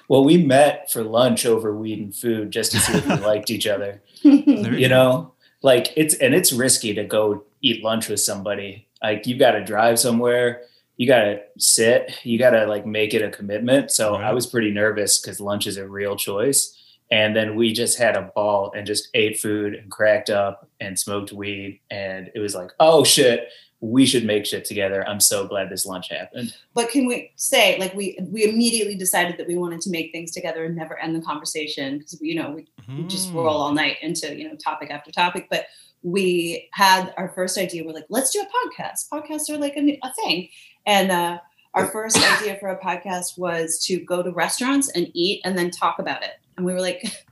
well, 0.09 0.25
we 0.25 0.37
met 0.37 0.90
for 0.90 1.02
lunch 1.02 1.47
over 1.47 1.75
weed 1.75 1.99
and 1.99 2.14
food 2.14 2.50
just 2.50 2.73
to 2.73 2.78
see 2.78 2.99
if 2.99 3.06
we 3.06 3.14
liked 3.16 3.50
each 3.50 3.66
other. 3.66 4.02
There 4.23 4.75
You 4.75 4.88
know, 4.88 5.32
like 5.62 5.92
it's 5.96 6.14
and 6.14 6.34
it's 6.34 6.52
risky 6.52 6.94
to 6.94 7.04
go 7.04 7.44
eat 7.62 7.84
lunch 7.84 8.08
with 8.08 8.20
somebody. 8.20 8.86
Like 9.02 9.26
you 9.26 9.38
got 9.38 9.52
to 9.52 9.64
drive 9.64 9.98
somewhere, 9.98 10.62
you 10.96 11.06
got 11.06 11.24
to 11.24 11.40
sit, 11.58 12.18
you 12.24 12.38
got 12.38 12.50
to 12.50 12.66
like 12.66 12.86
make 12.86 13.14
it 13.14 13.22
a 13.22 13.30
commitment. 13.30 13.90
So 13.90 14.12
Right. 14.12 14.24
I 14.24 14.32
was 14.32 14.46
pretty 14.46 14.70
nervous 14.70 15.20
because 15.20 15.40
lunch 15.40 15.66
is 15.66 15.76
a 15.76 15.88
real 15.88 16.16
choice. 16.16 16.76
And 17.10 17.34
then 17.34 17.56
we 17.56 17.72
just 17.72 17.98
had 17.98 18.16
a 18.16 18.30
ball 18.34 18.72
and 18.76 18.86
just 18.86 19.08
ate 19.14 19.40
food 19.40 19.74
and 19.74 19.90
cracked 19.90 20.30
up 20.30 20.68
and 20.78 20.96
smoked 20.96 21.32
weed. 21.32 21.80
And 21.90 22.30
it 22.34 22.38
was 22.38 22.54
like, 22.54 22.70
oh 22.78 23.02
shit, 23.02 23.48
we 23.82 24.04
should 24.04 24.25
make 24.26 24.44
shit 24.44 24.64
together. 24.66 25.06
I'm 25.08 25.20
so 25.20 25.46
glad 25.46 25.70
this 25.70 25.87
lunch 25.87 26.10
happened. 26.10 26.54
But 26.75 26.90
can 26.90 27.06
we 27.06 27.32
say, 27.37 27.78
like, 27.78 27.94
we 27.94 28.18
we 28.22 28.44
immediately 28.44 28.94
decided 28.94 29.38
that 29.38 29.46
we 29.49 29.56
wanted 29.56 29.80
to 29.82 29.90
make 29.90 30.12
things 30.12 30.32
together 30.32 30.64
and 30.64 30.76
never 30.76 30.99
end 30.99 31.14
the 31.16 31.22
conversation 31.22 31.99
because 31.99 32.18
you 32.20 32.34
know 32.34 32.50
we, 32.50 32.66
we 32.96 33.04
just 33.04 33.30
Hmm. 33.30 33.37
roll 33.37 33.49
all 33.56 33.72
night 33.72 33.96
into 34.02 34.37
you 34.37 34.49
know 34.49 34.54
topic 34.56 34.90
after 34.90 35.10
topic. 35.10 35.46
But 35.50 35.66
we 36.02 36.68
had 36.72 37.12
our 37.16 37.28
first 37.30 37.56
idea. 37.58 37.84
We're 37.84 37.92
like, 37.92 38.06
let's 38.10 38.30
do 38.30 38.40
a 38.40 38.44
podcast. 38.44 39.08
Podcasts 39.12 39.49
are 39.50 39.58
like 39.58 39.76
a, 39.76 39.99
a 40.02 40.12
thing, 40.14 40.49
and 40.87 41.10
uh, 41.10 41.38
our 41.75 41.87
first 41.87 42.18
idea 42.38 42.56
for 42.58 42.68
a 42.68 42.78
podcast 42.78 43.38
was 43.38 43.82
to 43.87 43.99
go 44.00 44.22
to 44.22 44.30
restaurants 44.30 44.90
and 44.90 45.10
eat 45.14 45.40
and 45.44 45.56
then 45.56 45.70
talk 45.70 45.99
about 45.99 46.22
it. 46.22 46.32
And 46.56 46.66
we 46.66 46.72
were 46.75 46.80
like, 46.80 47.25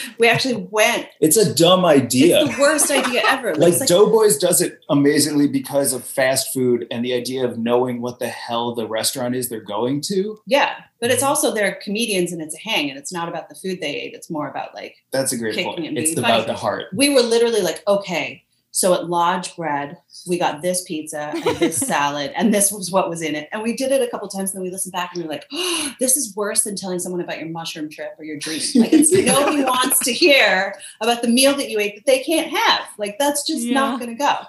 we 0.18 0.28
actually 0.28 0.68
went. 0.70 1.08
It's 1.20 1.36
a 1.36 1.54
dumb 1.54 1.84
idea. 1.84 2.42
It's 2.42 2.56
the 2.56 2.60
worst 2.60 2.90
idea 2.90 3.22
ever. 3.26 3.54
like 3.54 3.74
it's 3.74 3.86
Doughboys 3.86 4.38
does 4.38 4.60
it 4.60 4.80
amazingly 4.88 5.48
because 5.48 5.92
of 5.92 6.04
fast 6.04 6.52
food 6.52 6.86
and 6.90 7.04
the 7.04 7.14
idea 7.14 7.44
of 7.44 7.58
knowing 7.58 8.00
what 8.00 8.18
the 8.18 8.28
hell 8.28 8.74
the 8.74 8.86
restaurant 8.86 9.34
is 9.34 9.48
they're 9.48 9.60
going 9.60 10.00
to. 10.02 10.38
Yeah, 10.46 10.74
but 11.00 11.10
it's 11.10 11.22
also 11.22 11.52
they're 11.52 11.78
comedians 11.82 12.32
and 12.32 12.40
it's 12.40 12.54
a 12.54 12.68
hang 12.68 12.90
and 12.90 12.98
it's 12.98 13.12
not 13.12 13.28
about 13.28 13.48
the 13.48 13.54
food 13.54 13.80
they 13.80 13.96
ate. 13.96 14.14
It's 14.14 14.30
more 14.30 14.48
about 14.48 14.74
like 14.74 14.96
That's 15.12 15.32
a 15.32 15.38
great 15.38 15.64
point. 15.64 15.98
It's 15.98 16.18
about 16.18 16.46
the 16.46 16.54
heart. 16.54 16.86
we 16.94 17.10
were 17.10 17.22
literally 17.22 17.62
like, 17.62 17.82
okay, 17.86 18.44
so 18.76 18.92
at 18.92 19.08
Lodge 19.08 19.56
Bread, 19.56 19.96
we 20.28 20.38
got 20.38 20.60
this 20.60 20.82
pizza 20.82 21.32
and 21.34 21.56
this 21.56 21.78
salad, 21.88 22.30
and 22.36 22.52
this 22.52 22.70
was 22.70 22.90
what 22.90 23.08
was 23.08 23.22
in 23.22 23.34
it. 23.34 23.48
And 23.50 23.62
we 23.62 23.74
did 23.74 23.90
it 23.90 24.02
a 24.02 24.10
couple 24.10 24.28
times, 24.28 24.50
and 24.50 24.58
then 24.58 24.64
we 24.64 24.70
listened 24.70 24.92
back 24.92 25.12
and 25.14 25.22
we 25.22 25.26
were 25.26 25.32
like, 25.32 25.46
oh, 25.50 25.94
this 25.98 26.18
is 26.18 26.36
worse 26.36 26.64
than 26.64 26.76
telling 26.76 26.98
someone 26.98 27.22
about 27.22 27.38
your 27.38 27.48
mushroom 27.48 27.88
trip 27.88 28.12
or 28.18 28.24
your 28.26 28.36
dream. 28.36 28.60
Like 28.74 28.92
it's 28.92 29.10
nobody 29.26 29.64
wants 29.64 30.00
to 30.00 30.12
hear 30.12 30.74
about 31.00 31.22
the 31.22 31.28
meal 31.28 31.56
that 31.56 31.70
you 31.70 31.80
ate 31.80 31.94
that 31.94 32.04
they 32.04 32.22
can't 32.22 32.54
have. 32.54 32.82
Like 32.98 33.16
that's 33.18 33.46
just 33.46 33.66
not 33.66 33.98
gonna 33.98 34.14
go. 34.14 34.40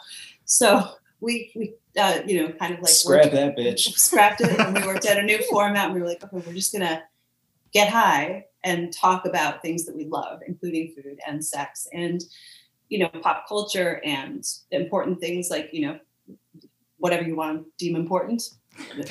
So 0.43 0.89
we 1.21 1.53
we 1.55 1.75
uh, 1.97 2.19
you 2.27 2.43
know, 2.43 2.51
kind 2.51 2.73
of 2.73 2.81
like 2.81 2.91
Scrap 2.91 3.31
that 3.31 3.55
bitch. 3.55 3.79
scrapped 3.97 4.41
it 4.41 4.59
and 4.59 4.75
we 4.75 4.85
worked 4.85 5.05
out 5.05 5.15
a 5.15 5.23
new 5.23 5.41
format 5.49 5.85
and 5.85 5.93
we 5.93 6.01
were 6.01 6.07
like, 6.07 6.21
okay, 6.21 6.43
we're 6.45 6.53
just 6.53 6.73
gonna 6.73 7.01
get 7.71 7.87
high 7.87 8.43
and 8.65 8.91
talk 8.91 9.25
about 9.25 9.61
things 9.61 9.85
that 9.85 9.95
we 9.95 10.03
love, 10.03 10.41
including 10.45 10.93
food 10.93 11.17
and 11.25 11.45
sex 11.45 11.87
and 11.93 12.25
you 12.89 12.99
know, 12.99 13.09
pop 13.21 13.47
culture 13.47 14.01
and 14.03 14.45
important 14.71 15.19
things 15.19 15.49
like, 15.49 15.69
you 15.73 15.87
know, 15.87 15.99
whatever 16.97 17.23
you 17.23 17.35
want 17.35 17.59
to 17.59 17.65
deem 17.77 17.95
important, 17.95 18.43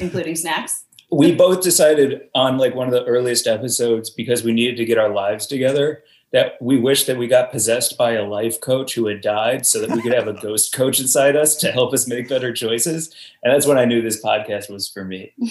including 0.00 0.34
snacks. 0.34 0.84
We 1.10 1.34
both 1.34 1.62
decided 1.62 2.22
on 2.34 2.58
like 2.58 2.74
one 2.74 2.88
of 2.88 2.92
the 2.92 3.04
earliest 3.04 3.46
episodes 3.46 4.10
because 4.10 4.42
we 4.42 4.52
needed 4.52 4.76
to 4.78 4.84
get 4.84 4.98
our 4.98 5.08
lives 5.08 5.46
together 5.46 6.02
that 6.32 6.60
we 6.60 6.78
wish 6.78 7.04
that 7.04 7.16
we 7.16 7.28
got 7.28 7.52
possessed 7.52 7.96
by 7.96 8.12
a 8.12 8.24
life 8.24 8.60
coach 8.60 8.94
who 8.94 9.06
had 9.06 9.20
died 9.20 9.64
so 9.64 9.80
that 9.80 9.90
we 9.90 10.02
could 10.02 10.12
have 10.12 10.26
a 10.26 10.32
ghost 10.32 10.72
coach 10.72 10.98
inside 10.98 11.36
us 11.36 11.54
to 11.56 11.70
help 11.70 11.94
us 11.94 12.08
make 12.08 12.28
better 12.28 12.52
choices. 12.52 13.14
And 13.44 13.54
that's 13.54 13.66
when 13.66 13.78
I 13.78 13.84
knew 13.84 14.02
this 14.02 14.22
podcast 14.22 14.68
was 14.68 14.88
for 14.88 15.04
me. 15.04 15.32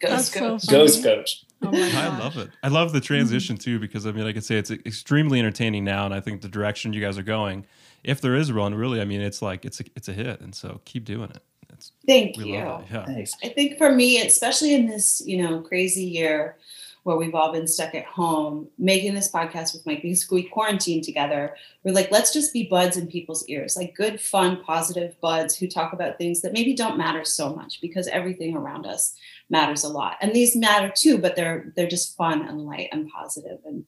Ghost 0.00 0.32
so 0.32 0.38
coach. 0.38 0.64
funny. 0.64 0.78
Ghost 0.78 1.02
coach. 1.02 1.43
Oh 1.64 1.70
I 1.72 2.18
love 2.18 2.36
it. 2.36 2.50
I 2.62 2.68
love 2.68 2.92
the 2.92 3.00
transition 3.00 3.56
too 3.56 3.78
because 3.78 4.06
I 4.06 4.12
mean, 4.12 4.26
I 4.26 4.32
could 4.32 4.44
say 4.44 4.56
it's 4.56 4.70
extremely 4.70 5.38
entertaining 5.38 5.84
now, 5.84 6.04
and 6.04 6.14
I 6.14 6.20
think 6.20 6.42
the 6.42 6.48
direction 6.48 6.92
you 6.92 7.00
guys 7.00 7.18
are 7.18 7.22
going, 7.22 7.66
if 8.02 8.20
there 8.20 8.34
is 8.34 8.52
one, 8.52 8.74
really, 8.74 9.00
I 9.00 9.04
mean, 9.04 9.20
it's 9.20 9.42
like 9.42 9.64
it's 9.64 9.80
a 9.80 9.84
it's 9.96 10.08
a 10.08 10.12
hit, 10.12 10.40
and 10.40 10.54
so 10.54 10.80
keep 10.84 11.04
doing 11.04 11.30
it. 11.30 11.42
It's 11.72 11.92
Thank 12.06 12.36
we 12.36 12.44
you. 12.44 12.54
Yeah. 12.54 13.04
Thanks. 13.06 13.32
I 13.42 13.48
think 13.48 13.78
for 13.78 13.92
me, 13.92 14.20
especially 14.22 14.74
in 14.74 14.86
this, 14.86 15.22
you 15.24 15.42
know, 15.42 15.60
crazy 15.60 16.04
year 16.04 16.56
where 17.04 17.16
we've 17.16 17.34
all 17.34 17.52
been 17.52 17.68
stuck 17.68 17.94
at 17.94 18.06
home, 18.06 18.66
making 18.78 19.14
this 19.14 19.30
podcast 19.30 19.74
with 19.74 19.84
Mike 19.84 20.00
because 20.00 20.28
we 20.30 20.42
quarantined 20.42 21.04
together, 21.04 21.54
we're 21.84 21.92
like, 21.92 22.10
let's 22.10 22.32
just 22.32 22.52
be 22.52 22.66
buds 22.66 22.96
in 22.96 23.06
people's 23.06 23.46
ears, 23.46 23.76
like 23.76 23.94
good, 23.94 24.18
fun, 24.18 24.62
positive 24.64 25.20
buds 25.20 25.54
who 25.54 25.68
talk 25.68 25.92
about 25.92 26.16
things 26.16 26.40
that 26.40 26.54
maybe 26.54 26.72
don't 26.72 26.96
matter 26.96 27.24
so 27.24 27.54
much 27.54 27.80
because 27.82 28.08
everything 28.08 28.56
around 28.56 28.86
us 28.86 29.14
matters 29.58 29.84
a 29.84 29.88
lot. 30.00 30.14
And 30.20 30.32
these 30.32 30.56
matter 30.56 30.90
too, 31.02 31.16
but 31.24 31.36
they're 31.36 31.72
they're 31.74 31.94
just 31.96 32.16
fun 32.16 32.38
and 32.48 32.58
light 32.72 32.88
and 32.92 33.08
positive. 33.08 33.58
And 33.64 33.84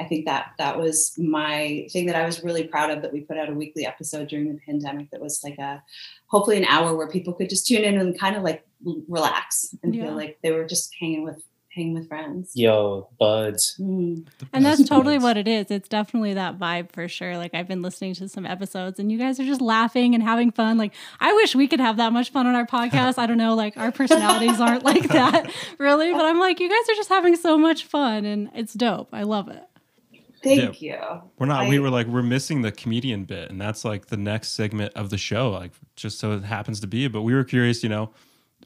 I 0.00 0.04
think 0.08 0.24
that 0.26 0.44
that 0.58 0.78
was 0.78 0.94
my 1.18 1.86
thing 1.92 2.06
that 2.06 2.16
I 2.16 2.24
was 2.24 2.42
really 2.46 2.64
proud 2.74 2.90
of 2.90 3.02
that 3.02 3.12
we 3.12 3.20
put 3.28 3.36
out 3.40 3.50
a 3.50 3.54
weekly 3.62 3.84
episode 3.92 4.28
during 4.28 4.48
the 4.48 4.60
pandemic 4.68 5.10
that 5.10 5.20
was 5.20 5.40
like 5.46 5.58
a 5.58 5.82
hopefully 6.26 6.58
an 6.58 6.64
hour 6.74 6.94
where 6.96 7.08
people 7.16 7.32
could 7.34 7.50
just 7.54 7.66
tune 7.66 7.84
in 7.84 7.98
and 7.98 8.18
kind 8.24 8.36
of 8.36 8.42
like 8.42 8.60
relax 9.08 9.74
and 9.82 9.94
Yeah. 9.94 10.04
feel 10.04 10.14
like 10.22 10.38
they 10.42 10.52
were 10.52 10.66
just 10.74 10.94
hanging 11.00 11.24
with 11.24 11.42
hanging 11.78 11.94
with 11.94 12.08
friends. 12.08 12.52
Yo, 12.54 13.08
buds. 13.18 13.76
Mm. 13.78 14.26
And 14.52 14.64
that's 14.64 14.86
totally 14.88 15.16
buds. 15.16 15.24
what 15.24 15.36
it 15.36 15.48
is. 15.48 15.70
It's 15.70 15.88
definitely 15.88 16.34
that 16.34 16.58
vibe 16.58 16.92
for 16.92 17.08
sure. 17.08 17.36
Like 17.36 17.54
I've 17.54 17.68
been 17.68 17.82
listening 17.82 18.14
to 18.14 18.28
some 18.28 18.44
episodes 18.44 18.98
and 18.98 19.10
you 19.10 19.18
guys 19.18 19.40
are 19.40 19.44
just 19.44 19.60
laughing 19.60 20.14
and 20.14 20.22
having 20.22 20.50
fun. 20.50 20.76
Like 20.76 20.92
I 21.20 21.32
wish 21.32 21.54
we 21.54 21.68
could 21.68 21.80
have 21.80 21.96
that 21.96 22.12
much 22.12 22.30
fun 22.30 22.46
on 22.46 22.54
our 22.54 22.66
podcast. 22.66 23.18
I 23.18 23.26
don't 23.26 23.38
know, 23.38 23.54
like 23.54 23.76
our 23.76 23.92
personalities 23.92 24.60
aren't 24.60 24.84
like 24.84 25.08
that 25.08 25.52
really, 25.78 26.12
but 26.12 26.24
I'm 26.24 26.38
like 26.38 26.60
you 26.60 26.68
guys 26.68 26.88
are 26.90 26.96
just 26.96 27.08
having 27.08 27.36
so 27.36 27.56
much 27.56 27.84
fun 27.84 28.24
and 28.24 28.50
it's 28.54 28.74
dope. 28.74 29.08
I 29.12 29.22
love 29.22 29.48
it. 29.48 29.62
Thank 30.42 30.80
you. 30.80 30.98
We're 31.38 31.46
not. 31.46 31.68
we 31.68 31.78
were 31.78 31.90
like 31.90 32.06
we're 32.06 32.22
missing 32.22 32.62
the 32.62 32.70
comedian 32.70 33.24
bit, 33.24 33.50
and 33.50 33.60
that's 33.60 33.84
like 33.84 34.06
the 34.06 34.16
next 34.16 34.50
segment 34.50 34.92
of 34.94 35.10
the 35.10 35.18
show. 35.18 35.50
Like 35.50 35.72
just 35.96 36.18
so 36.18 36.32
it 36.32 36.44
happens 36.44 36.78
to 36.80 36.86
be. 36.86 37.08
But 37.08 37.22
we 37.22 37.34
were 37.34 37.42
curious, 37.42 37.82
you 37.82 37.88
know, 37.88 38.10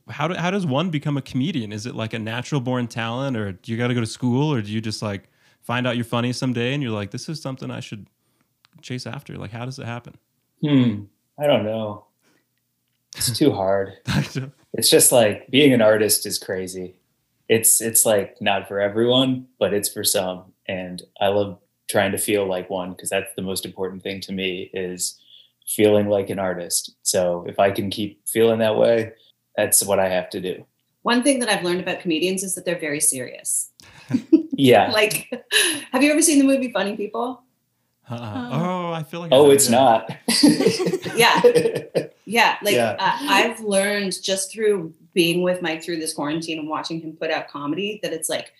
how 0.09 0.29
do, 0.29 0.35
how 0.35 0.51
does 0.51 0.67
one 0.67 0.91
become 0.91 1.17
a 1.17 1.23
comedian? 1.23 1.73
Is 1.73 1.87
it 1.87 1.95
like 1.95 2.13
a 2.13 2.19
natural 2.19 2.61
born 2.61 2.87
talent, 2.87 3.37
or 3.37 3.53
do 3.53 3.73
you 3.73 3.79
got 3.79 3.89
to 3.89 3.95
go 3.95 4.01
to 4.01 4.07
school, 4.07 4.53
or 4.53 4.61
do 4.63 4.71
you 4.71 4.81
just 4.81 5.03
like 5.03 5.29
find 5.61 5.87
out 5.87 5.97
you're 5.97 6.05
funny 6.05 6.33
someday, 6.33 6.75
and 6.75 6.83
you're 6.83 6.93
like, 6.93 7.11
this 7.11 7.29
is 7.29 7.41
something 7.41 7.71
I 7.71 7.81
should 7.81 8.07
chase 8.81 9.07
after? 9.07 9.37
Like, 9.37 9.51
how 9.51 9.65
does 9.65 9.79
it 9.79 9.87
happen? 9.87 10.15
Hmm. 10.61 11.05
I 11.39 11.47
don't 11.47 11.65
know. 11.65 12.07
It's 13.17 13.37
too 13.37 13.53
hard. 13.53 13.95
it's 14.73 14.91
just 14.91 15.13
like 15.13 15.49
being 15.51 15.73
an 15.73 15.83
artist 15.83 16.27
is 16.27 16.39
crazy. 16.39 16.97
It's 17.49 17.81
it's 17.81 18.07
like 18.07 18.41
not 18.41 18.69
for 18.69 18.81
everyone, 18.81 19.47
but 19.59 19.75
it's 19.75 19.93
for 19.93 20.05
some. 20.05 20.53
And 20.67 21.03
I 21.21 21.29
love 21.29 21.59
trying 21.91 22.13
to 22.13 22.19
feel 22.19 22.47
like 22.47 22.71
one 22.71 22.93
because 22.93 23.11
that's 23.11 23.35
the 23.37 23.43
most 23.43 23.67
important 23.67 24.03
thing 24.03 24.21
to 24.23 24.33
me 24.33 24.71
is 24.73 25.21
feeling 25.67 26.09
like 26.09 26.31
an 26.31 26.39
artist. 26.39 26.95
So 27.03 27.45
if 27.47 27.59
I 27.59 27.71
can 27.71 27.91
keep 27.91 28.27
feeling 28.27 28.61
that 28.61 28.77
way, 28.77 29.13
that's 29.57 29.85
what 29.85 29.99
I 29.99 30.09
have 30.09 30.31
to 30.31 30.41
do. 30.41 30.65
One 31.03 31.23
thing 31.23 31.41
that 31.41 31.49
I've 31.49 31.65
learned 31.65 31.81
about 31.81 32.01
comedians 32.01 32.43
is 32.43 32.55
that 32.55 32.65
they're 32.65 32.79
very 32.79 33.01
serious. 33.01 33.71
Yeah. 34.55 34.91
Like, 34.93 35.29
have 35.93 36.03
you 36.03 36.13
ever 36.13 36.23
seen 36.23 36.39
the 36.39 36.45
movie 36.45 36.71
Funny 36.71 36.95
People? 36.97 37.43
Uh-uh. 38.09 38.49
oh, 38.53 38.93
I 38.93 39.03
feel 39.03 39.21
like 39.21 39.33
oh, 39.33 39.51
it's 39.51 39.69
not. 39.69 40.11
Yeah. 41.17 41.41
Yeah, 42.27 42.57
like 42.63 42.75
Yeah. 42.75 42.97
Uh, 42.99 43.19
I've 43.23 43.61
learned 43.61 44.23
just 44.23 44.53
through 44.53 44.93
being 45.15 45.43
with 45.43 45.63
Mike 45.63 45.83
through 45.83 45.99
this 45.99 46.15
quarantine 46.15 46.59
and 46.59 46.69
watching 46.69 47.01
him 47.01 47.17
put 47.17 47.31
out 47.31 47.49
comedy 47.49 47.99
that 48.03 48.13
it's 48.13 48.29
like, 48.29 48.53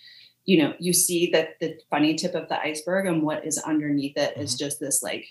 you 0.45 0.57
know, 0.57 0.73
you 0.79 0.93
see 0.93 1.29
that 1.31 1.59
the 1.59 1.77
funny 1.89 2.15
tip 2.15 2.35
of 2.35 2.49
the 2.49 2.59
iceberg 2.59 3.05
and 3.05 3.23
what 3.23 3.45
is 3.45 3.57
underneath 3.59 4.17
it 4.17 4.35
is 4.37 4.55
just 4.55 4.79
this 4.79 5.01
like 5.01 5.25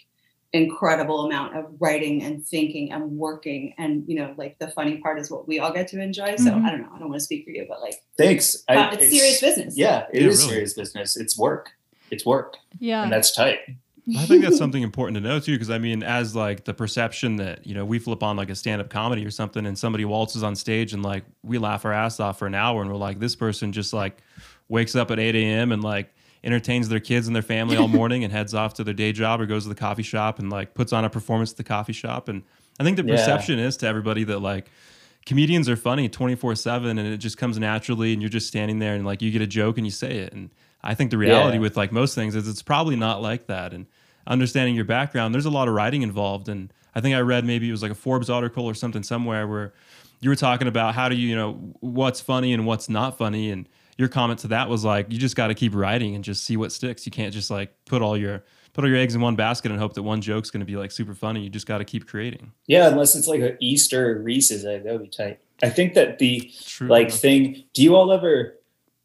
incredible 0.52 1.24
amount 1.26 1.56
of 1.56 1.64
writing 1.80 2.22
and 2.22 2.44
thinking 2.46 2.92
and 2.92 3.10
working 3.12 3.72
and 3.78 4.04
you 4.06 4.14
know 4.14 4.34
like 4.36 4.58
the 4.58 4.68
funny 4.68 4.98
part 4.98 5.18
is 5.18 5.30
what 5.30 5.48
we 5.48 5.58
all 5.58 5.72
get 5.72 5.88
to 5.88 5.98
enjoy 6.00 6.36
so 6.36 6.50
Mhm. 6.50 6.64
i 6.64 6.70
don't 6.70 6.82
know 6.82 6.88
i 6.94 6.98
don't 6.98 7.08
want 7.08 7.20
to 7.20 7.24
speak 7.24 7.44
for 7.44 7.50
you 7.50 7.64
but 7.66 7.80
like 7.80 7.94
Thanks. 8.18 8.62
uh, 8.68 8.90
it's, 8.92 9.08
serious 9.10 9.40
business 9.40 9.78
Yeah, 9.78 10.06
it 10.12 10.20
Yeah, 10.22 10.28
is 10.28 10.40
really. 10.42 10.52
serious 10.52 10.74
business. 10.74 11.16
It's 11.16 11.38
work. 11.38 11.70
It's 12.10 12.26
work, 12.26 12.58
Yeah. 12.78 13.02
and 13.02 13.10
that's 13.10 13.34
tight. 13.34 13.60
I 14.18 14.26
think 14.26 14.42
that's 14.42 14.58
something 14.58 14.82
important 14.82 15.14
to 15.16 15.20
know 15.22 15.38
too, 15.40 15.52
because 15.52 15.70
I 15.70 15.78
mean, 15.78 16.02
as 16.02 16.36
like 16.36 16.64
the 16.64 16.74
perception 16.74 17.36
that 17.36 17.66
you 17.66 17.72
know 17.74 17.86
we 17.86 17.98
flip 17.98 18.22
on 18.22 18.36
like 18.36 18.50
a 18.50 18.54
stand-up 18.54 18.90
comedy 18.90 19.24
or 19.24 19.30
something, 19.30 19.64
and 19.64 19.78
somebody 19.78 20.04
waltzes 20.04 20.42
on 20.42 20.54
stage 20.56 20.92
and 20.92 21.02
like 21.02 21.24
we 21.42 21.56
laugh 21.56 21.84
our 21.86 21.92
ass 21.94 22.20
off 22.20 22.38
for 22.38 22.46
an 22.46 22.54
hour, 22.54 22.82
and 22.82 22.90
we're 22.90 22.96
like, 22.98 23.20
this 23.20 23.34
person 23.36 23.72
just 23.72 23.92
like 23.94 24.18
wakes 24.68 24.94
up 24.96 25.10
at 25.10 25.18
eight 25.18 25.34
a.m. 25.36 25.72
and 25.72 25.82
like 25.82 26.12
entertains 26.44 26.88
their 26.88 27.00
kids 27.00 27.26
and 27.26 27.34
their 27.36 27.42
family 27.42 27.76
all 27.76 27.88
morning 28.00 28.24
and 28.24 28.32
heads 28.32 28.54
off 28.54 28.74
to 28.74 28.84
their 28.84 28.94
day 28.94 29.12
job 29.12 29.40
or 29.40 29.46
goes 29.46 29.62
to 29.64 29.68
the 29.68 29.74
coffee 29.74 30.02
shop 30.02 30.38
and 30.38 30.50
like 30.50 30.74
puts 30.74 30.92
on 30.92 31.04
a 31.04 31.10
performance 31.10 31.50
at 31.52 31.56
the 31.56 31.64
coffee 31.64 31.92
shop. 31.92 32.28
And 32.28 32.42
I 32.80 32.84
think 32.84 32.96
the 32.96 33.04
Yeah. 33.04 33.14
perception 33.14 33.58
is 33.58 33.76
to 33.78 33.86
everybody 33.86 34.24
that 34.24 34.40
like 34.40 34.70
comedians 35.24 35.68
are 35.68 35.76
funny 35.76 36.08
24 36.08 36.56
7 36.56 36.98
and 36.98 37.08
it 37.08 37.18
just 37.18 37.38
comes 37.38 37.58
naturally 37.58 38.12
and 38.12 38.20
you're 38.20 38.28
just 38.28 38.48
standing 38.48 38.80
there 38.80 38.94
and 38.94 39.06
like 39.06 39.22
you 39.22 39.30
get 39.30 39.40
a 39.42 39.46
joke 39.46 39.76
and 39.78 39.86
you 39.86 39.90
say 39.92 40.16
it 40.18 40.32
and 40.32 40.50
i 40.82 40.94
think 40.94 41.12
the 41.12 41.16
reality 41.18 41.58
Yeah. 41.58 41.62
with 41.62 41.76
like 41.76 41.92
most 41.92 42.16
things 42.16 42.34
is 42.34 42.48
it's 42.48 42.60
probably 42.62 42.96
not 42.96 43.22
like 43.22 43.46
that 43.46 43.72
and 43.72 43.86
understanding 44.26 44.74
your 44.74 44.84
background 44.84 45.32
there's 45.32 45.44
a 45.46 45.50
lot 45.50 45.68
of 45.68 45.74
writing 45.74 46.02
involved 46.02 46.48
and 46.48 46.72
i 46.96 47.00
think 47.00 47.14
i 47.14 47.20
read 47.20 47.44
maybe 47.44 47.68
it 47.68 47.70
was 47.70 47.82
like 47.82 47.92
a 47.92 47.94
forbes 47.94 48.28
article 48.28 48.64
or 48.66 48.74
something 48.74 49.04
somewhere 49.04 49.46
where 49.46 49.72
you 50.20 50.28
were 50.28 50.34
talking 50.34 50.66
about 50.66 50.96
how 50.96 51.08
do 51.08 51.14
you 51.14 51.28
you 51.28 51.36
know 51.36 51.52
what's 51.78 52.20
funny 52.20 52.52
and 52.52 52.66
what's 52.66 52.88
not 52.88 53.16
funny 53.16 53.48
and 53.48 53.68
your 53.98 54.08
comment 54.08 54.40
to 54.40 54.48
that 54.48 54.68
was 54.68 54.84
like 54.84 55.10
you 55.10 55.18
just 55.18 55.36
got 55.36 55.48
to 55.48 55.54
keep 55.54 55.74
writing 55.74 56.14
and 56.14 56.24
just 56.24 56.44
see 56.44 56.56
what 56.56 56.72
sticks 56.72 57.06
you 57.06 57.12
can't 57.12 57.32
just 57.32 57.50
like 57.50 57.72
put 57.84 58.02
all 58.02 58.16
your 58.16 58.42
put 58.72 58.84
all 58.84 58.90
your 58.90 58.98
eggs 58.98 59.14
in 59.14 59.20
one 59.20 59.36
basket 59.36 59.70
and 59.70 59.78
hope 59.80 59.94
that 59.94 60.02
one 60.02 60.20
joke's 60.20 60.50
going 60.50 60.60
to 60.60 60.66
be 60.66 60.76
like 60.76 60.90
super 60.90 61.14
funny 61.14 61.42
you 61.42 61.50
just 61.50 61.66
got 61.66 61.78
to 61.78 61.84
keep 61.84 62.06
creating 62.06 62.52
Yeah, 62.66 62.88
unless 62.88 63.14
it's 63.14 63.28
like 63.28 63.40
an 63.40 63.56
Easter 63.60 64.20
Reese's 64.22 64.64
egg, 64.64 64.84
that 64.84 64.92
would 64.92 65.02
be 65.02 65.08
tight. 65.08 65.40
I 65.62 65.68
think 65.70 65.94
that 65.94 66.18
the 66.18 66.50
True. 66.64 66.88
like 66.88 67.10
thing. 67.10 67.64
Do 67.74 67.82
you 67.82 67.94
all 67.94 68.10
ever? 68.12 68.58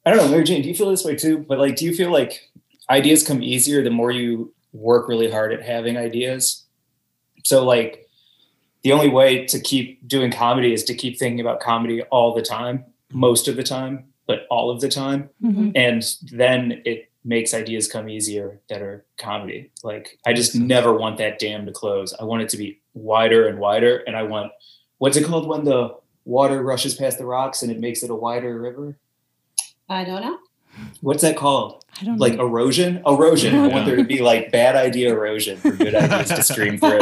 I 0.06 0.12
don't 0.12 0.26
know, 0.26 0.32
Mary 0.32 0.44
Jane. 0.44 0.62
Do 0.62 0.70
you 0.70 0.74
feel 0.74 0.90
this 0.90 1.06
way 1.06 1.16
too? 1.16 1.40
But 1.40 1.60
like, 1.60 1.76
do 1.76 1.86
you 1.86 1.94
feel 1.94 2.12
like 2.12 2.50
ideas 2.90 3.28
come 3.28 3.44
easier 3.44 3.84
the 3.84 3.90
more 3.92 4.10
you 4.10 4.54
work 4.74 5.08
really 5.08 5.30
hard 5.30 5.54
at 5.54 5.62
having 5.62 5.98
ideas? 5.98 6.66
So 7.44 7.64
like, 7.64 8.08
the 8.84 8.92
only 8.94 9.10
way 9.10 9.46
to 9.46 9.60
keep 9.60 10.08
doing 10.08 10.32
comedy 10.32 10.74
is 10.74 10.84
to 10.86 10.96
keep 10.96 11.20
thinking 11.20 11.42
about 11.42 11.60
comedy 11.60 12.02
all 12.04 12.34
the 12.34 12.42
time, 12.42 12.86
most 13.12 13.48
of 13.48 13.56
the 13.56 13.64
time, 13.64 14.06
but 14.28 14.46
all 14.50 14.70
of 14.70 14.82
the 14.82 14.90
time, 14.90 15.30
Mhm. 15.44 15.72
and 15.76 16.04
then 16.32 16.82
it 16.86 17.10
makes 17.26 17.54
ideas 17.54 17.88
come 17.92 18.08
easier 18.10 18.60
that 18.70 18.82
are 18.82 19.04
comedy. 19.18 19.72
Like, 19.84 20.18
I 20.26 20.34
just 20.34 20.56
never 20.56 20.94
want 20.94 21.18
that 21.18 21.40
dam 21.40 21.66
to 21.66 21.72
close. 21.72 22.14
I 22.20 22.24
want 22.24 22.42
it 22.44 22.50
to 22.50 22.58
be 22.58 22.80
wider 22.94 23.48
and 23.48 23.60
wider, 23.60 23.98
and 24.08 24.16
I 24.16 24.24
want 24.24 24.52
what's 25.00 25.18
it 25.18 25.26
called 25.26 25.48
when 25.48 25.64
the 25.64 25.96
water 26.26 26.62
rushes 26.64 26.96
past 26.96 27.18
the 27.18 27.26
rocks 27.26 27.62
and 27.64 27.72
it 27.72 27.80
makes 27.80 28.04
it 28.04 28.10
a 28.10 28.16
wider 28.16 28.60
river? 28.60 28.98
i 29.90 30.04
don't 30.04 30.22
know 30.22 30.38
What's 31.02 31.22
that 31.24 31.36
called? 31.38 31.84
I 32.00 32.06
don't 32.06 32.20
Like 32.20 32.36
know. 32.36 32.46
erosion? 32.46 33.02
Erosion. 33.06 33.56
I 33.56 33.68
want 33.68 33.86
there 33.88 33.96
to 33.96 34.04
be 34.04 34.20
like 34.22 34.52
bad 34.52 34.76
idea 34.76 35.12
erosion 35.12 35.58
for 35.58 35.72
good 35.72 35.96
ideas 35.96 36.30
to 36.30 36.44
stream 36.54 36.78
through. 36.78 37.00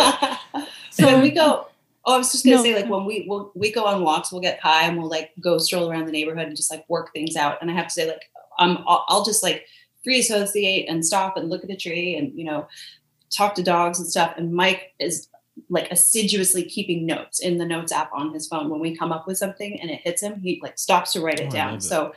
so 0.92 1.20
we 1.20 1.32
go 1.32 1.68
oh 2.06 2.16
i 2.16 2.18
was 2.18 2.32
just 2.32 2.44
gonna 2.46 2.58
No. 2.58 2.64
say 2.64 2.76
like 2.76 2.90
when 2.90 3.06
we 3.06 3.26
we'll, 3.28 3.52
we 3.56 3.72
go 3.72 3.86
on 3.86 4.04
walks 4.04 4.32
we'll 4.32 4.42
get 4.42 4.60
high 4.60 4.84
and 4.88 4.98
we'll 4.98 5.10
like 5.10 5.32
go 5.42 5.58
stroll 5.58 5.90
around 5.90 6.06
the 6.06 6.12
neighborhood 6.12 6.48
and 6.48 6.56
just 6.56 6.72
like 6.72 6.86
work 6.90 7.12
things 7.14 7.36
out 7.36 7.58
and 7.62 7.70
i 7.70 7.74
have 7.74 7.88
to 7.88 7.94
say 7.94 8.08
like 8.08 8.22
um 8.60 8.84
i'll, 8.88 9.06
I'll 9.08 9.24
just 9.26 9.44
like 9.44 9.66
free 10.04 10.20
associate 10.20 10.88
and 10.88 11.06
stop 11.06 11.36
and 11.38 11.50
look 11.50 11.64
at 11.64 11.70
a 11.70 11.76
tree 11.76 12.16
and 12.16 12.38
you 12.38 12.46
know 12.46 12.68
talk 13.32 13.56
to 13.56 13.64
dogs 13.64 14.00
and 14.00 14.08
stuff 14.08 14.34
and 14.38 14.54
mike 14.54 14.94
is 15.00 15.28
like 15.70 15.90
assiduously 15.92 16.64
keeping 16.64 17.06
notes 17.06 17.40
in 17.40 17.58
the 17.58 17.66
notes 17.66 17.92
app 17.92 18.12
on 18.14 18.34
his 18.34 18.46
phone 18.48 18.70
when 18.70 18.80
we 18.82 18.96
come 18.96 19.12
up 19.12 19.26
with 19.26 19.38
something 19.38 19.80
and 19.82 19.90
it 19.90 20.02
hits 20.04 20.22
him 20.22 20.40
he 20.42 20.60
like 20.62 20.78
stops 20.78 21.14
to 21.14 21.22
write 21.22 21.40
Oh, 21.40 21.44
it 21.44 21.48
I 21.48 21.50
down 21.50 21.76
it. 21.76 21.84
so 21.84 22.14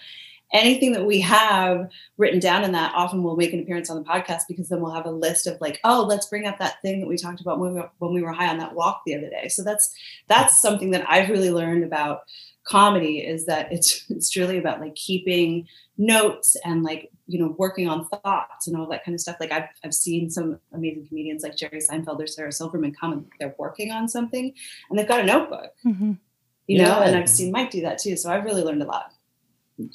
anything 0.52 0.92
that 0.92 1.04
we 1.04 1.20
have 1.20 1.88
written 2.16 2.40
down 2.40 2.64
in 2.64 2.72
that 2.72 2.94
often 2.94 3.22
will 3.22 3.36
make 3.36 3.52
an 3.52 3.60
appearance 3.60 3.90
on 3.90 3.98
the 3.98 4.08
podcast 4.08 4.42
because 4.48 4.68
then 4.68 4.80
we'll 4.80 4.92
have 4.94 5.06
a 5.06 5.10
list 5.10 5.46
of 5.46 5.60
like 5.60 5.78
oh 5.84 6.04
let's 6.08 6.26
bring 6.26 6.46
up 6.46 6.58
that 6.58 6.80
thing 6.82 7.00
that 7.00 7.06
we 7.08 7.16
talked 7.16 7.40
about 7.40 7.58
when 7.58 7.74
we 7.74 7.80
were, 7.80 7.90
when 7.98 8.12
we 8.14 8.22
were 8.22 8.32
high 8.32 8.48
on 8.48 8.58
that 8.58 8.74
walk 8.74 9.02
the 9.04 9.14
other 9.14 9.28
day. 9.28 9.48
So 9.48 9.62
that's 9.62 9.94
that's 10.26 10.60
something 10.60 10.90
that 10.92 11.04
i've 11.08 11.28
really 11.30 11.50
learned 11.50 11.84
about 11.84 12.20
comedy 12.64 13.18
is 13.20 13.46
that 13.46 13.72
it's 13.72 14.04
it's 14.10 14.36
really 14.36 14.58
about 14.58 14.80
like 14.80 14.94
keeping 14.94 15.66
notes 15.96 16.56
and 16.64 16.82
like 16.82 17.10
you 17.26 17.38
know 17.38 17.54
working 17.58 17.88
on 17.88 18.06
thoughts 18.08 18.66
and 18.68 18.76
all 18.76 18.86
that 18.88 19.04
kind 19.04 19.14
of 19.14 19.20
stuff. 19.20 19.36
Like 19.40 19.52
i've, 19.52 19.68
I've 19.84 19.94
seen 19.94 20.30
some 20.30 20.58
amazing 20.72 21.06
comedians 21.08 21.42
like 21.42 21.56
jerry 21.56 21.80
seinfeld 21.80 22.20
or 22.22 22.26
sarah 22.26 22.52
silverman 22.52 22.94
come 22.98 23.12
and 23.12 23.26
they're 23.38 23.54
working 23.58 23.90
on 23.90 24.08
something 24.08 24.52
and 24.88 24.98
they've 24.98 25.08
got 25.08 25.20
a 25.20 25.24
notebook 25.24 25.72
Mhm. 25.84 26.18
you 26.66 26.78
know 26.78 27.00
and 27.00 27.16
i've 27.16 27.28
seen 27.28 27.52
mike 27.52 27.70
do 27.70 27.82
that 27.82 27.98
too. 27.98 28.16
So 28.16 28.30
i've 28.30 28.44
really 28.44 28.62
learned 28.62 28.82
a 28.82 28.86
lot 28.86 29.12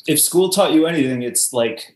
If 0.08 0.20
school 0.20 0.50
taught 0.50 0.74
you 0.74 0.86
anything, 0.86 1.22
it's 1.22 1.54
like 1.54 1.96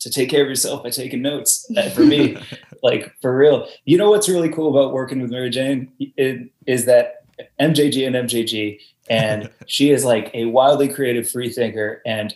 to 0.00 0.10
take 0.10 0.28
care 0.30 0.42
of 0.42 0.48
yourself 0.48 0.82
by 0.82 0.90
taking 0.90 1.22
notes. 1.22 1.70
Uh, 1.76 1.88
For 1.90 2.02
me, 2.04 2.36
like 2.82 3.14
for 3.20 3.36
real. 3.36 3.68
You 3.84 3.98
know 3.98 4.10
what's 4.10 4.28
really 4.28 4.48
cool 4.48 4.76
about 4.76 4.92
working 4.92 5.20
with 5.22 5.30
Mary 5.30 5.50
Jane 5.50 5.92
It- 5.98 6.50
is 6.66 6.86
that 6.86 7.24
MJG 7.60 8.06
and 8.06 8.16
MJG, 8.28 8.78
and 9.08 9.50
she 9.66 9.90
is 9.90 10.04
like 10.04 10.30
a 10.34 10.46
wildly 10.46 10.88
creative 10.88 11.28
free 11.30 11.50
thinker, 11.50 12.02
and 12.04 12.34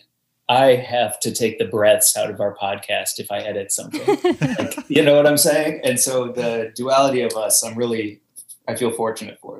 I 0.48 0.74
have 0.76 1.18
to 1.20 1.32
take 1.32 1.58
the 1.58 1.64
breaths 1.64 2.16
out 2.16 2.30
of 2.30 2.40
our 2.40 2.54
podcast 2.56 3.18
if 3.18 3.32
I 3.32 3.38
edit 3.38 3.72
something. 3.72 4.06
like, 4.40 4.76
you 4.88 5.02
know 5.02 5.16
what 5.16 5.26
I'm 5.26 5.36
saying? 5.36 5.80
And 5.82 5.98
so 5.98 6.28
the 6.28 6.72
duality 6.76 7.22
of 7.22 7.32
us, 7.32 7.64
I'm 7.64 7.74
really, 7.74 8.20
I 8.68 8.76
feel 8.76 8.92
fortunate 8.92 9.38
for 9.40 9.55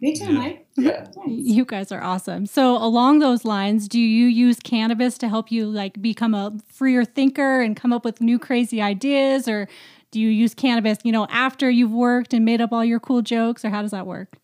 it. 0.00 0.02
me 0.02 0.14
too 0.16 0.24
Yeah. 0.32 0.38
mike 0.38 0.66
Yeah. 0.76 1.06
You 1.26 1.64
guys 1.66 1.92
are 1.92 2.02
awesome. 2.02 2.46
So, 2.46 2.76
along 2.76 3.18
those 3.18 3.44
lines, 3.44 3.86
do 3.86 4.00
you 4.00 4.26
use 4.26 4.58
cannabis 4.60 5.18
to 5.18 5.28
help 5.28 5.52
you 5.52 5.66
like 5.66 6.00
become 6.00 6.34
a 6.34 6.56
freer 6.72 7.04
thinker 7.04 7.60
and 7.60 7.76
come 7.76 7.92
up 7.92 8.04
with 8.04 8.20
new 8.20 8.38
crazy 8.38 8.80
ideas, 8.80 9.46
or 9.46 9.68
do 10.10 10.20
you 10.20 10.28
use 10.28 10.54
cannabis, 10.54 10.98
you 11.04 11.12
know, 11.12 11.26
after 11.30 11.68
you've 11.68 11.92
worked 11.92 12.32
and 12.32 12.44
made 12.44 12.60
up 12.60 12.72
all 12.72 12.84
your 12.84 12.98
cool 13.00 13.20
jokes, 13.22 13.64
or 13.64 13.70
how 13.70 13.82
does 13.82 13.90
that 13.90 14.06
work? 14.06 14.38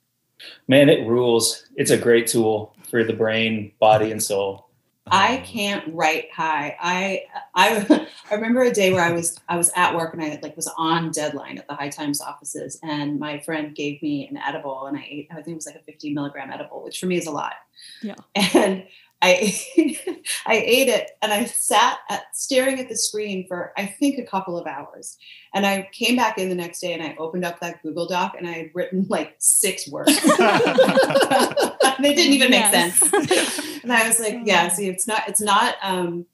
Man, 0.69 0.89
it 0.91 1.07
rules. 1.07 1.65
It's 1.77 1.91
a 1.91 1.97
great 1.97 2.27
tool 2.27 2.75
for 2.91 3.03
the 3.03 3.15
brain, 3.15 3.73
body, 3.81 4.13
and 4.13 4.23
soul. 4.23 4.66
I 5.09 5.39
can't 5.39 5.85
write 5.95 6.33
high. 6.33 6.77
I 6.81 7.25
I 7.55 8.07
I 8.31 8.35
remember 8.35 8.63
a 8.63 8.73
day 8.73 8.93
where 8.93 9.05
I 9.05 9.13
was 9.13 9.39
I 9.49 9.57
was 9.57 9.71
at 9.77 9.95
work 9.95 10.15
and 10.15 10.23
I 10.23 10.39
like 10.43 10.57
was 10.57 10.69
on 10.77 11.11
deadline 11.13 11.59
at 11.59 11.69
the 11.69 11.75
High 11.75 11.91
Times 11.91 12.21
offices, 12.21 12.79
and 12.83 13.19
my 13.19 13.39
friend 13.41 13.75
gave 13.75 14.03
me 14.03 14.27
an 14.29 14.37
edible, 14.37 14.87
and 14.87 14.97
I 14.97 15.07
ate. 15.09 15.29
I 15.31 15.37
think 15.37 15.49
it 15.49 15.55
was 15.55 15.67
like 15.67 15.77
a 15.77 15.83
50 15.83 16.13
milligram 16.13 16.51
edible, 16.51 16.83
which 16.83 16.99
for 16.99 17.07
me 17.07 17.17
is 17.17 17.27
a 17.27 17.31
lot. 17.31 17.55
Yeah. 18.03 18.17
And 18.35 18.85
I 19.27 19.57
I 20.47 20.57
ate 20.57 20.89
it, 20.89 21.11
and 21.23 21.33
I 21.33 21.45
sat 21.45 21.99
at, 22.11 22.25
staring 22.35 22.81
at 22.81 22.89
the 22.89 22.97
screen 22.97 23.47
for 23.49 23.73
I 23.77 23.87
think 23.87 24.19
a 24.19 24.25
couple 24.25 24.59
of 24.59 24.67
hours, 24.67 25.17
and 25.55 25.67
I 25.67 25.89
came 25.93 26.17
back 26.17 26.39
in 26.39 26.49
the 26.49 26.55
next 26.55 26.81
day 26.81 26.93
and 26.93 27.03
I 27.03 27.17
opened 27.19 27.45
up 27.45 27.61
that 27.61 27.83
Google 27.83 28.07
Doc 28.07 28.35
and 28.39 28.47
I 28.47 28.53
had 28.53 28.71
written 28.75 29.07
like 29.09 29.35
six 29.39 29.89
words. 29.89 30.15
they 32.01 32.15
didn't 32.15 32.35
even 32.35 32.51
make 32.51 32.61
Yes. 32.61 32.99
sense. 32.99 33.83
And 33.83 33.93
I 33.93 34.07
was 34.07 34.21
like, 34.21 34.41
yeah, 34.45 34.69
see, 34.69 34.89
it's 34.89 35.07
not, 35.07 35.23
it's 35.29 35.41
not, 35.41 35.77
um, 35.83 36.27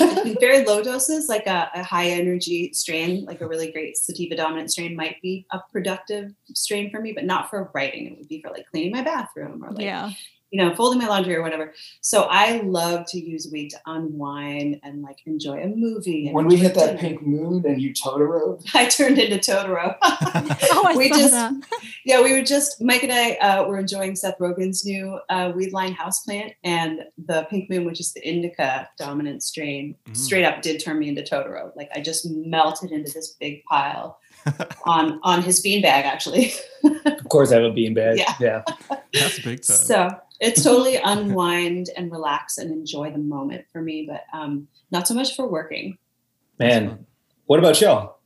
in 0.00 0.36
very 0.40 0.64
low 0.64 0.82
doses, 0.82 1.28
like 1.28 1.46
a, 1.46 1.70
a 1.74 1.82
high 1.82 2.06
energy 2.08 2.72
strain, 2.72 3.24
like 3.26 3.40
a 3.40 3.48
really 3.48 3.70
great 3.70 3.96
sativa 3.96 4.34
dominant 4.36 4.70
strain 4.70 4.96
might 4.96 5.20
be 5.20 5.46
a 5.52 5.60
productive 5.72 6.32
strain 6.54 6.90
for 6.90 7.00
me, 7.00 7.12
but 7.12 7.24
not 7.24 7.50
for 7.50 7.70
writing. 7.74 8.06
It 8.06 8.18
would 8.18 8.28
be 8.28 8.40
for 8.40 8.50
like 8.50 8.66
cleaning 8.70 8.92
my 8.92 9.02
bathroom 9.02 9.62
or 9.64 9.72
like, 9.72 9.84
yeah. 9.84 10.10
You 10.54 10.62
know, 10.62 10.72
folding 10.76 11.00
my 11.00 11.08
laundry 11.08 11.34
or 11.34 11.42
whatever. 11.42 11.74
So 12.00 12.28
I 12.30 12.60
love 12.60 13.06
to 13.08 13.18
use 13.18 13.48
weed 13.50 13.70
to 13.70 13.80
unwind 13.86 14.78
and 14.84 15.02
like 15.02 15.18
enjoy 15.26 15.60
a 15.60 15.66
movie. 15.66 16.26
and 16.26 16.34
When 16.36 16.46
we 16.46 16.54
hit 16.54 16.74
that 16.74 16.86
dinner. 16.86 16.98
pink 17.00 17.26
moon 17.26 17.64
and 17.66 17.82
you 17.82 17.92
Totoro, 17.92 18.62
I 18.74 18.86
turned 18.86 19.18
into 19.18 19.38
Totoro. 19.38 19.96
Oh, 20.76 20.82
I 20.86 20.94
We 20.96 21.08
just- 21.08 21.32
that. 21.32 21.52
Yeah, 22.04 22.22
we 22.22 22.32
were 22.32 22.42
just 22.42 22.80
Mike 22.80 23.02
and 23.02 23.10
I 23.12 23.32
uh, 23.46 23.64
were 23.66 23.78
enjoying 23.78 24.14
Seth 24.14 24.38
Rogen's 24.38 24.84
new 24.86 25.18
uh, 25.28 25.50
weed 25.56 25.72
line 25.72 25.92
houseplant, 25.94 26.54
and 26.62 27.00
the 27.26 27.46
Pink 27.50 27.68
Moon, 27.70 27.84
which 27.84 27.98
is 27.98 28.12
the 28.12 28.26
indica 28.28 28.88
dominant 28.96 29.42
strain, 29.42 29.96
Mm. 30.06 30.16
straight 30.16 30.44
up 30.44 30.62
did 30.62 30.80
turn 30.84 30.98
me 31.00 31.08
into 31.08 31.22
Totoro. 31.22 31.74
Like 31.74 31.90
I 31.96 32.00
just 32.00 32.26
melted 32.30 32.92
into 32.92 33.10
this 33.12 33.32
big 33.40 33.64
pile 33.64 34.18
on 34.86 35.18
on 35.24 35.42
his 35.42 35.60
beanbag, 35.64 36.04
actually. 36.04 36.52
of 37.06 37.28
course, 37.28 37.50
I 37.50 37.56
have 37.56 37.64
a 37.64 37.74
beanbag. 37.74 38.18
Yeah. 38.18 38.34
yeah. 38.38 38.62
That's 39.12 39.38
a 39.38 39.42
big 39.42 39.62
time. 39.62 39.76
so 39.76 40.20
it's 40.44 40.62
totally 40.64 40.96
unwind 40.96 41.90
and 41.96 42.12
relax 42.12 42.58
and 42.58 42.70
enjoy 42.70 43.10
the 43.10 43.18
moment 43.18 43.64
for 43.72 43.80
me, 43.80 44.06
but 44.08 44.24
um, 44.36 44.68
not 44.90 45.08
so 45.08 45.14
much 45.14 45.34
for 45.34 45.46
working. 45.46 45.98
Man, 46.58 47.06
what 47.46 47.58
about 47.58 47.80
y'all? 47.80 48.18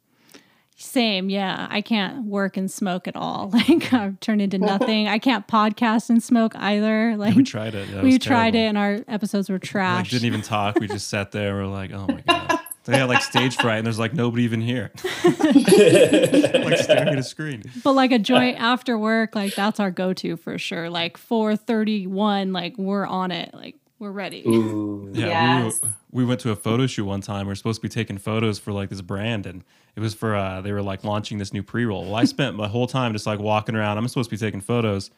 Same, 0.80 1.28
yeah. 1.28 1.66
I 1.70 1.80
can't 1.80 2.24
work 2.26 2.56
and 2.56 2.70
smoke 2.70 3.08
at 3.08 3.16
all. 3.16 3.50
Like 3.68 3.92
I've 3.92 4.20
turned 4.20 4.40
into 4.40 4.58
nothing. 4.58 5.08
I 5.08 5.18
can't 5.18 5.46
podcast 5.48 6.08
and 6.08 6.22
smoke 6.22 6.54
either. 6.54 7.10
Yeah, 7.10 7.16
Like 7.16 7.34
we 7.34 7.42
tried 7.42 7.74
it. 7.74 7.90
That 7.90 8.04
we 8.04 8.18
tried 8.18 8.52
terrible. 8.52 8.58
it 8.58 8.68
and 8.68 8.78
our 8.78 9.00
episodes 9.08 9.50
were 9.50 9.58
trash. 9.58 9.96
Like, 9.96 10.04
trash. 10.04 10.10
didn't 10.10 10.26
even 10.26 10.42
talk. 10.42 10.78
We 10.78 10.86
just 10.86 11.08
sat 11.08 11.32
there. 11.32 11.54
We're 11.54 11.66
like, 11.66 11.90
oh 11.92 12.06
my 12.06 12.22
god. 12.26 12.60
They 12.88 12.96
had 12.98 13.04
like 13.08 13.22
stage 13.22 13.54
fright, 13.56 13.76
and 13.76 13.86
there's 13.86 13.98
like 13.98 14.14
nobody 14.14 14.44
even 14.44 14.62
here, 14.62 14.90
like 15.24 16.78
staring 16.78 17.08
at 17.08 17.18
a 17.18 17.22
screen. 17.22 17.64
But 17.84 17.92
like 17.92 18.12
a 18.12 18.18
joint 18.18 18.58
after 18.58 18.96
work, 18.98 19.34
like 19.34 19.54
that's 19.54 19.78
our 19.78 19.90
go-to 19.90 20.36
for 20.38 20.56
sure. 20.58 20.88
Like 20.88 21.18
431, 21.18 22.52
like 22.52 22.76
we're 22.78 23.06
on 23.06 23.30
it. 23.30 23.52
Like 23.52 23.76
we're 23.98 24.10
ready. 24.10 24.42
Ooh. 24.46 25.10
Yeah, 25.12 25.26
Yes. 25.64 25.82
we, 25.82 25.88
were, 25.88 25.94
we 26.12 26.24
went 26.24 26.40
to 26.40 26.50
a 26.50 26.56
photo 26.56 26.86
shoot 26.86 27.04
one 27.04 27.20
time. 27.20 27.46
We 27.46 27.52
are 27.52 27.56
supposed 27.56 27.82
to 27.82 27.88
be 27.88 27.92
taking 27.92 28.16
photos 28.16 28.58
for 28.58 28.72
like 28.72 28.88
this 28.88 29.02
brand, 29.02 29.44
and 29.46 29.64
it 29.96 30.00
was 30.00 30.14
for 30.14 30.34
uh, 30.34 30.60
they 30.60 30.72
were 30.72 30.82
like 30.82 31.04
launching 31.04 31.38
this 31.38 31.52
new 31.52 31.62
pre 31.62 31.84
roll. 31.84 32.04
Well, 32.06 32.14
I 32.16 32.24
spent 32.24 32.56
my 32.56 32.68
whole 32.68 32.86
time 32.86 33.12
just 33.12 33.26
like 33.26 33.38
walking 33.38 33.74
around. 33.74 33.98
I'm 33.98 34.08
supposed 34.08 34.30
to 34.30 34.36
be 34.36 34.40
taking 34.40 34.60
photos. 34.60 35.10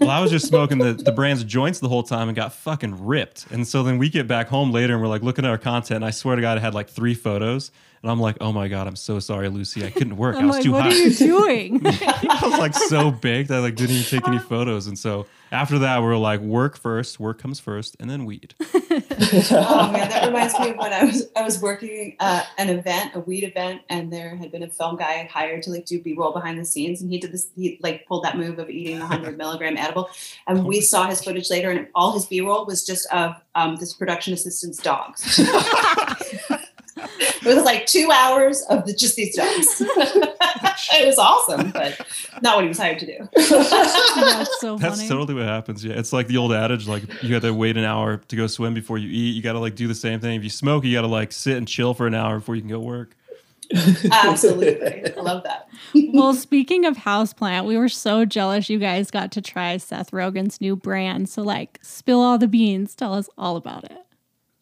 Well, 0.00 0.10
I 0.10 0.20
was 0.20 0.30
just 0.30 0.46
smoking 0.46 0.78
the, 0.78 0.92
the 0.94 1.12
brand's 1.12 1.44
joints 1.44 1.78
the 1.78 1.88
whole 1.88 2.02
time 2.02 2.28
and 2.28 2.36
got 2.36 2.52
fucking 2.52 3.04
ripped. 3.06 3.46
And 3.50 3.66
so 3.66 3.82
then 3.82 3.98
we 3.98 4.08
get 4.08 4.26
back 4.26 4.48
home 4.48 4.72
later 4.72 4.94
and 4.94 5.02
we're 5.02 5.08
like 5.08 5.22
looking 5.22 5.44
at 5.44 5.50
our 5.50 5.58
content. 5.58 5.96
And 5.96 6.04
I 6.04 6.10
swear 6.10 6.36
to 6.36 6.42
God, 6.42 6.58
I 6.58 6.60
had 6.60 6.74
like 6.74 6.88
three 6.88 7.14
photos. 7.14 7.70
And 8.02 8.10
I'm 8.10 8.18
like, 8.18 8.36
oh 8.40 8.52
my 8.52 8.66
God, 8.66 8.88
I'm 8.88 8.96
so 8.96 9.20
sorry, 9.20 9.48
Lucy. 9.48 9.86
I 9.86 9.90
couldn't 9.90 10.16
work. 10.16 10.34
I 10.34 10.44
was 10.44 10.56
like, 10.56 10.64
too 10.64 10.72
what 10.72 10.82
hot. 10.82 10.88
What 10.88 10.96
are 10.96 11.00
you 11.00 11.14
doing? 11.14 11.80
I 11.86 12.40
was 12.42 12.58
like 12.58 12.74
so 12.74 13.12
baked. 13.12 13.52
I 13.52 13.60
like 13.60 13.76
didn't 13.76 13.94
even 13.94 14.06
take 14.06 14.26
any 14.26 14.40
photos. 14.40 14.88
And 14.88 14.98
so 14.98 15.26
after 15.52 15.78
that, 15.80 16.00
we 16.00 16.08
are 16.08 16.16
like, 16.16 16.40
work 16.40 16.76
first. 16.76 17.20
Work 17.20 17.38
comes 17.38 17.60
first, 17.60 17.96
and 18.00 18.10
then 18.10 18.24
weed. 18.24 18.54
oh 19.52 19.90
man, 19.92 20.08
that 20.08 20.26
reminds 20.26 20.58
me 20.58 20.70
of 20.70 20.76
when 20.76 20.92
I 20.92 21.04
was 21.04 21.28
I 21.36 21.42
was 21.42 21.60
working 21.60 22.16
uh, 22.20 22.42
an 22.58 22.70
event, 22.70 23.14
a 23.14 23.20
weed 23.20 23.44
event, 23.44 23.82
and 23.88 24.12
there 24.12 24.36
had 24.36 24.50
been 24.50 24.62
a 24.62 24.68
film 24.68 24.96
guy 24.96 25.28
hired 25.30 25.62
to 25.64 25.70
like 25.70 25.86
do 25.86 26.00
B 26.00 26.14
roll 26.14 26.32
behind 26.32 26.58
the 26.58 26.64
scenes, 26.64 27.02
and 27.02 27.10
he 27.10 27.18
did 27.18 27.32
this. 27.32 27.48
He 27.54 27.78
like 27.82 28.06
pulled 28.06 28.24
that 28.24 28.36
move 28.36 28.58
of 28.58 28.70
eating 28.70 28.98
the 28.98 29.06
hundred 29.06 29.36
milligram 29.38 29.76
edible, 29.76 30.08
and 30.46 30.64
we 30.64 30.80
saw 30.80 31.08
his 31.08 31.22
footage 31.22 31.50
later, 31.50 31.70
and 31.70 31.88
all 31.94 32.12
his 32.12 32.26
B 32.26 32.40
roll 32.40 32.64
was 32.66 32.84
just 32.84 33.06
of 33.12 33.34
um, 33.54 33.76
this 33.76 33.92
production 33.92 34.32
assistant's 34.32 34.78
dogs. 34.78 35.40
it 37.44 37.54
was 37.54 37.64
like 37.64 37.86
two 37.86 38.10
hours 38.12 38.62
of 38.62 38.86
the, 38.86 38.92
just 38.92 39.16
these 39.16 39.36
dogs. 39.36 39.80
it 40.94 41.06
was 41.06 41.18
awesome, 41.18 41.70
but 41.70 42.00
not 42.42 42.56
what 42.56 42.64
he 42.64 42.68
was 42.68 42.78
hired 42.78 42.98
to 43.00 43.06
do. 43.06 43.28
that's 43.34 44.60
so 44.60 44.76
That's 44.76 44.96
funny. 44.96 45.08
totally 45.08 45.34
what 45.34 45.44
happens. 45.44 45.84
Yeah, 45.84 45.94
it's 45.94 46.12
like 46.12 46.28
the 46.28 46.36
old 46.36 46.52
adage, 46.52 46.86
like 46.86 47.02
you 47.22 47.30
got 47.30 47.42
to 47.42 47.52
wait 47.52 47.76
an 47.76 47.84
hour 47.84 48.18
to 48.28 48.36
go 48.36 48.46
swim 48.46 48.74
before 48.74 48.98
you 48.98 49.08
eat. 49.08 49.34
You 49.34 49.42
got 49.42 49.52
to 49.52 49.58
like 49.58 49.74
do 49.74 49.88
the 49.88 49.94
same 49.94 50.20
thing. 50.20 50.36
If 50.36 50.44
you 50.44 50.50
smoke, 50.50 50.84
you 50.84 50.94
got 50.94 51.02
to 51.02 51.08
like 51.08 51.32
sit 51.32 51.56
and 51.56 51.66
chill 51.66 51.94
for 51.94 52.06
an 52.06 52.14
hour 52.14 52.38
before 52.38 52.54
you 52.54 52.62
can 52.62 52.70
go 52.70 52.80
work. 52.80 53.16
Absolutely, 54.10 55.12
I 55.16 55.20
love 55.20 55.44
that. 55.44 55.68
well, 56.12 56.34
speaking 56.34 56.84
of 56.84 56.96
houseplant, 56.96 57.64
we 57.66 57.76
were 57.78 57.88
so 57.88 58.24
jealous 58.24 58.68
you 58.68 58.78
guys 58.78 59.10
got 59.10 59.32
to 59.32 59.40
try 59.40 59.76
Seth 59.78 60.10
Rogen's 60.10 60.60
new 60.60 60.76
brand. 60.76 61.28
So, 61.28 61.42
like, 61.42 61.78
spill 61.82 62.20
all 62.20 62.36
the 62.38 62.48
beans. 62.48 62.94
Tell 62.94 63.14
us 63.14 63.28
all 63.38 63.56
about 63.56 63.84
it. 63.84 63.96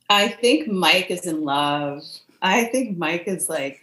I 0.09 0.29
think 0.29 0.69
Mike 0.69 1.11
is 1.11 1.27
in 1.27 1.45
love. 1.45 2.03
I 2.43 2.65
think 2.65 2.97
Mike 2.99 3.25
is 3.27 3.49
like 3.49 3.81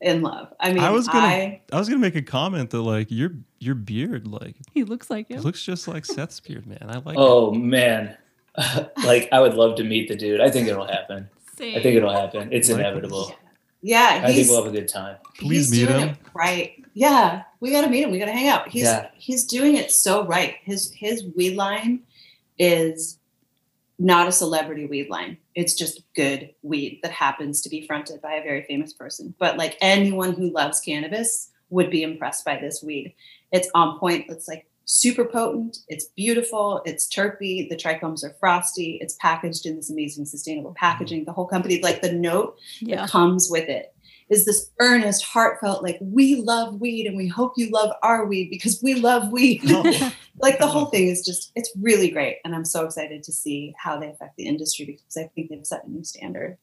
in 0.00 0.22
love. 0.22 0.52
I 0.60 0.72
mean, 0.72 0.82
I 0.82 0.90
was 0.90 1.06
gonna, 1.08 1.26
I- 1.26 1.60
I, 1.72 1.78
was 1.78 1.88
gonna 1.88 2.00
make 2.00 2.16
a 2.16 2.22
comment 2.22 2.70
that 2.70 2.82
like 2.82 3.10
your 3.10 3.32
your 3.60 3.74
beard 3.74 4.26
like 4.26 4.56
He 4.74 4.84
looks 4.84 5.08
like 5.10 5.26
it 5.30 5.36
him. 5.36 5.42
looks 5.42 5.62
just 5.62 5.88
like 5.88 6.04
Seth's 6.04 6.40
beard, 6.40 6.66
man. 6.66 6.78
I 6.88 6.98
like. 6.98 7.16
Oh 7.18 7.52
man, 7.52 8.16
like 9.04 9.28
I 9.32 9.40
would 9.40 9.54
love 9.54 9.76
to 9.76 9.84
meet 9.84 10.08
the 10.08 10.16
dude. 10.16 10.40
I 10.40 10.50
think 10.50 10.68
it'll 10.68 10.86
happen. 10.86 11.28
I 11.58 11.80
think 11.80 11.86
it'll 11.86 12.12
happen. 12.12 12.48
It's 12.52 12.68
Like- 12.68 12.80
inevitable. 12.80 13.34
yeah, 13.82 14.20
I 14.22 14.32
think 14.32 14.48
we'll 14.48 14.62
have 14.62 14.72
a 14.72 14.76
good 14.76 14.88
time. 14.88 15.16
Please 15.38 15.70
he's 15.70 15.88
meet 15.88 15.96
him. 15.96 16.16
right. 16.34 16.72
Yeah, 16.92 17.42
we 17.60 17.70
got 17.72 17.82
to 17.82 17.88
meet 17.90 18.02
him. 18.02 18.10
We 18.10 18.18
got 18.18 18.24
to 18.26 18.32
hang 18.32 18.48
out. 18.48 18.68
He's 18.68 18.84
Yeah. 18.84 19.08
he's 19.14 19.44
doing 19.44 19.76
it 19.76 19.90
so 19.90 20.24
right. 20.26 20.56
His 20.64 20.92
his 20.92 21.24
weed 21.36 21.56
line 21.56 22.00
is 22.58 23.18
not 23.98 24.28
a 24.28 24.32
celebrity 24.32 24.86
weed 24.86 25.08
line. 25.08 25.38
It's 25.56 25.74
just 25.74 26.02
good 26.14 26.50
weed 26.62 27.00
that 27.02 27.10
happens 27.10 27.60
to 27.62 27.68
be 27.68 27.86
fronted 27.86 28.20
by 28.22 28.34
a 28.34 28.42
very 28.42 28.62
famous 28.62 28.92
person. 28.92 29.34
But 29.38 29.56
like 29.56 29.76
anyone 29.80 30.34
who 30.34 30.52
loves 30.52 30.78
cannabis 30.80 31.50
would 31.70 31.90
be 31.90 32.02
impressed 32.02 32.44
by 32.44 32.58
this 32.60 32.82
weed. 32.82 33.14
It's 33.50 33.68
on 33.74 33.98
point. 33.98 34.26
It's 34.28 34.46
like 34.46 34.66
super 34.84 35.24
potent. 35.24 35.78
It's 35.88 36.04
beautiful. 36.16 36.82
It's 36.84 37.08
terpy. 37.08 37.68
The 37.68 37.74
trichomes 37.74 38.22
are 38.22 38.36
frosty. 38.38 38.98
It's 39.00 39.16
packaged 39.20 39.66
in 39.66 39.76
this 39.76 39.90
amazing 39.90 40.26
sustainable 40.26 40.74
packaging. 40.74 41.20
Mm-hmm. 41.20 41.24
The 41.26 41.32
whole 41.32 41.46
company, 41.46 41.80
like 41.82 42.02
the 42.02 42.12
note 42.12 42.58
Yeah. 42.80 42.96
that 42.96 43.10
comes 43.10 43.48
with 43.50 43.68
it 43.68 43.95
is 44.28 44.44
this 44.44 44.70
earnest, 44.80 45.24
heartfelt, 45.24 45.82
like, 45.82 45.98
we 46.00 46.36
love 46.42 46.80
weed 46.80 47.06
and 47.06 47.16
we 47.16 47.28
hope 47.28 47.52
you 47.56 47.70
love 47.70 47.90
our 48.02 48.26
weed 48.26 48.50
because 48.50 48.80
we 48.82 48.94
love 48.94 49.30
weed. 49.30 49.60
Oh. 49.68 50.12
like 50.40 50.58
the 50.58 50.66
whole 50.66 50.86
thing 50.86 51.08
is 51.08 51.24
just, 51.24 51.52
it's 51.54 51.72
really 51.80 52.10
great. 52.10 52.38
And 52.44 52.54
I'm 52.54 52.64
so 52.64 52.84
excited 52.84 53.22
to 53.22 53.32
see 53.32 53.74
how 53.78 53.98
they 54.00 54.08
affect 54.08 54.36
the 54.36 54.46
industry 54.46 54.84
because 54.86 55.16
I 55.16 55.30
think 55.34 55.50
they've 55.50 55.64
set 55.64 55.84
a 55.86 55.90
new 55.90 56.02
standard. 56.04 56.58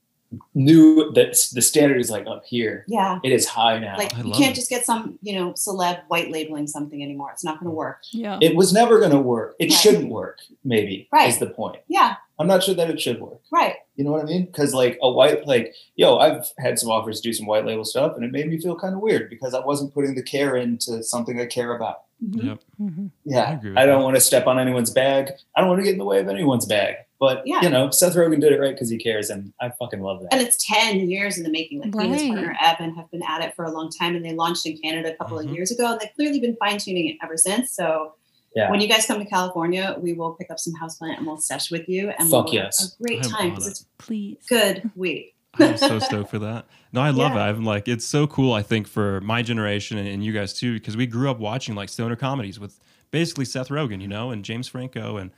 New 0.56 1.12
that 1.14 1.38
the 1.54 1.62
standard 1.62 2.00
is 2.02 2.10
like 2.10 2.26
up 2.26 2.44
here. 2.44 2.86
Yeah. 2.88 3.20
It 3.24 3.32
is 3.32 3.46
high 3.46 3.78
now. 3.78 3.98
Like 4.00 4.16
I 4.16 4.22
you 4.24 4.34
can't 4.34 4.52
it. 4.54 4.56
just 4.56 4.68
get 4.70 4.84
some, 4.84 5.20
you 5.22 5.36
know, 5.36 5.52
celeb 5.54 6.02
white 6.08 6.32
labeling 6.32 6.66
something 6.66 7.04
anymore. 7.04 7.30
It's 7.32 7.44
not 7.44 7.60
going 7.60 7.70
to 7.70 7.76
work. 7.76 8.00
Yeah. 8.12 8.40
it 8.42 8.56
was 8.56 8.74
never 8.74 8.98
going 9.00 9.12
to 9.12 9.20
work. 9.20 9.56
It 9.60 9.66
Right. 9.66 9.74
shouldn't 9.74 10.10
work. 10.10 10.40
Maybe 10.64 11.08
Right. 11.14 11.30
is 11.30 11.38
the 11.38 11.52
point. 11.52 11.78
Yeah. 11.88 12.16
I'm 12.40 12.48
not 12.48 12.64
sure 12.64 12.74
that 12.76 12.90
it 12.90 13.00
should 13.00 13.22
work. 13.22 13.40
Right. 13.52 13.76
You 13.96 14.04
know 14.04 14.12
what 14.12 14.22
I 14.22 14.26
mean? 14.26 14.46
Because 14.46 14.74
like 14.74 14.98
a 15.02 15.10
white, 15.12 15.46
like 15.46 15.76
yo, 15.96 16.18
I've 16.18 16.52
had 16.58 16.80
some 16.80 16.90
offers 16.90 17.22
to 17.22 17.30
do 17.30 17.34
some 17.34 17.46
white 17.46 17.66
label 17.66 17.86
stuff, 17.86 18.16
and 18.16 18.26
it 18.26 18.32
made 18.32 18.50
me 18.50 18.58
feel 18.60 18.76
kind 18.76 18.96
of 18.96 19.02
weird 19.02 19.30
because 19.30 19.54
I 19.54 19.60
wasn't 19.60 19.94
putting 19.94 20.16
the 20.16 20.24
care 20.24 20.56
into 20.56 21.04
something 21.04 21.40
I 21.40 21.46
care 21.46 21.76
about. 21.76 22.02
Mhm. 22.26 22.44
Yep. 22.46 22.60
Mhm. 22.82 23.10
Yeah, 23.26 23.60
I 23.76 23.84
I, 23.84 23.86
don't 23.86 24.02
want 24.04 24.16
to 24.16 24.22
step 24.22 24.48
on 24.48 24.58
anyone's 24.58 24.90
bag. 24.90 25.30
I 25.56 25.62
don't 25.62 25.70
want 25.70 25.80
to 25.82 25.84
get 25.84 25.92
in 25.94 26.00
the 26.00 26.06
way 26.06 26.20
of 26.20 26.28
anyone's 26.30 26.66
bag. 26.66 26.96
But 27.20 27.44
Yeah. 27.46 27.62
you 27.62 27.70
know, 27.70 27.90
Seth 27.92 28.16
Rogen 28.16 28.42
did 28.42 28.52
it 28.52 28.60
right 28.60 28.74
because 28.74 28.90
he 28.90 28.98
cares, 28.98 29.30
and 29.30 29.54
I 29.62 29.70
fucking 29.70 30.02
love 30.02 30.22
that. 30.22 30.34
And 30.34 30.42
it's 30.42 30.66
10 30.66 31.10
years 31.10 31.38
in 31.38 31.44
the 31.44 31.50
making. 31.52 31.82
Like 31.82 31.94
he 31.94 32.00
and 32.02 32.14
his 32.14 32.24
Right. 32.24 32.34
partner 32.34 32.58
Evan 32.62 32.96
have 32.96 33.12
been 33.12 33.24
at 33.28 33.42
it 33.44 33.56
for 33.56 33.66
a 33.66 33.72
long 33.72 33.90
time 33.92 34.16
and 34.16 34.26
they 34.26 34.34
launched 34.34 34.66
in 34.66 34.78
Canada 34.78 35.12
a 35.14 35.16
couple 35.18 35.38
Mhm. 35.38 35.46
of 35.50 35.52
years 35.56 35.70
ago 35.72 35.92
and 35.92 36.00
they've 36.02 36.14
clearly 36.16 36.40
been 36.40 36.56
fine 36.56 36.78
tuning 36.80 37.10
it 37.10 37.18
ever 37.24 37.38
since. 37.38 37.72
So 37.72 38.14
Yeah. 38.56 38.70
when 38.72 38.82
you 38.82 38.88
guys 38.88 39.06
come 39.06 39.20
to 39.20 39.26
California, 39.26 39.98
we 40.00 40.14
will 40.14 40.34
pick 40.34 40.52
up 40.52 40.60
some 40.60 40.74
houseplant 40.82 41.18
and 41.18 41.26
we'll 41.26 41.38
sesh 41.38 41.72
with 41.72 41.88
you 41.90 42.10
and 42.10 42.30
Fuck 42.30 42.46
we'll 42.46 42.54
have 42.62 42.66
yes. 42.66 42.96
a 43.00 43.04
great 43.04 43.24
time 43.24 43.50
because 43.52 43.68
it's 43.68 43.86
Please. 43.98 44.38
good 44.48 44.90
weed. 44.96 45.34
I'm 45.60 45.78
so 45.78 46.00
stoked 46.00 46.30
for 46.32 46.40
that. 46.40 46.66
No, 46.92 47.02
I 47.02 47.12
love 47.12 47.34
Yeah. 47.34 47.46
it. 47.48 47.50
I'm 47.52 47.64
like, 47.64 47.88
it's 47.88 48.06
so 48.06 48.26
cool. 48.28 48.54
I 48.54 48.64
think 48.64 48.88
for 48.88 49.22
my 49.22 49.42
generation 49.44 49.98
and, 49.98 50.08
and 50.08 50.24
you 50.26 50.34
guys 50.34 50.54
too, 50.54 50.74
because 50.74 50.98
we 50.98 51.06
grew 51.06 51.30
up 51.30 51.40
watching 51.40 51.76
like 51.76 51.90
stoner 51.90 52.16
comedies 52.16 52.60
with 52.60 52.80
basically 53.12 53.46
Seth 53.46 53.70
Rogen, 53.70 54.02
you 54.02 54.08
know, 54.08 54.32
and 54.32 54.44
James 54.44 54.68
Franco 54.68 55.18
and 55.18 55.30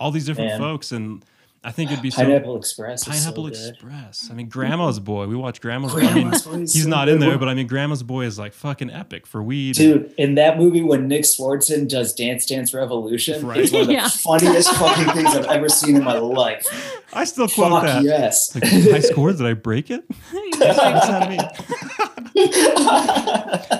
all 0.00 0.10
these 0.10 0.26
different 0.26 0.50
Man. 0.50 0.58
folks. 0.58 0.90
And 0.90 1.24
I 1.64 1.70
think 1.70 1.92
it'd 1.92 2.02
be 2.02 2.10
so 2.10 2.22
Pineapple 2.24 2.56
Express. 2.56 3.04
Pineapple 3.04 3.44
so 3.44 3.50
good. 3.50 3.74
Express. 3.74 4.28
I 4.30 4.34
mean, 4.34 4.48
Grandma's 4.48 4.98
Boy. 5.12 5.26
We 5.28 5.36
watch 5.36 5.60
Grandma's 5.60 5.92
Boy. 5.92 6.00
I 6.00 6.02
mean, 6.02 6.12
Grandma's 6.14 6.42
Boy 6.42 6.52
is 6.62 6.72
he's 6.72 6.82
so 6.84 6.88
not 6.88 7.08
in 7.08 7.20
there, 7.20 7.38
but 7.38 7.48
I 7.48 7.54
mean, 7.54 7.68
Grandma's 7.68 8.02
Boy 8.02 8.24
is 8.24 8.36
like 8.38 8.52
fucking 8.52 8.90
epic 8.90 9.26
for 9.28 9.40
weed. 9.42 9.76
Dude, 9.76 10.12
in 10.18 10.34
that 10.34 10.58
movie 10.58 10.82
when 10.82 11.06
Nick 11.06 11.22
Swardson 11.22 11.88
does 11.88 12.12
Dance 12.14 12.46
Dance 12.46 12.74
Revolution, 12.74 13.46
Right. 13.46 13.58
it's 13.60 13.70
one 13.72 13.82
of 13.82 13.86
the 13.86 13.92
Yeah. 13.94 14.08
funniest 14.08 14.74
fucking 14.74 15.12
things 15.14 15.36
I've 15.36 15.44
ever 15.46 15.68
seen 15.68 15.94
in 15.96 16.02
my 16.04 16.18
life. 16.18 16.66
I 17.12 17.22
still 17.24 17.46
quote 17.46 17.70
Fuck 17.70 17.82
that. 17.84 18.02
yes. 18.02 18.54
Like, 18.54 18.64
I 18.64 18.98
scored. 19.00 19.36
Did 19.38 19.46
I 19.46 19.54
break 19.54 19.90
it? 19.90 20.02
What's 20.32 20.58
that 20.58 21.28
mean? 21.28 21.38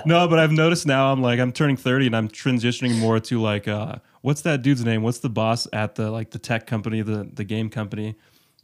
No, 0.05 0.29
but 0.29 0.39
I've 0.39 0.53
noticed 0.53 0.87
now 0.87 1.13
I'm 1.13 1.23
like 1.23 1.41
I'm 1.41 1.53
turning 1.53 1.77
30 1.77 2.07
and 2.09 2.17
I'm 2.17 2.29
transitioning 2.29 2.99
more 2.99 3.19
to 3.21 3.41
like 3.41 3.67
uh 3.69 3.97
what's 4.23 4.41
that 4.43 4.63
dude's 4.63 4.85
name? 4.85 5.03
What's 5.03 5.19
the 5.19 5.29
boss 5.31 5.69
at 5.73 5.95
the 5.97 6.11
like 6.11 6.31
the 6.31 6.39
tech 6.39 6.67
company, 6.67 7.03
the 7.03 7.29
the 7.33 7.45
game 7.45 7.69
company? 7.71 8.17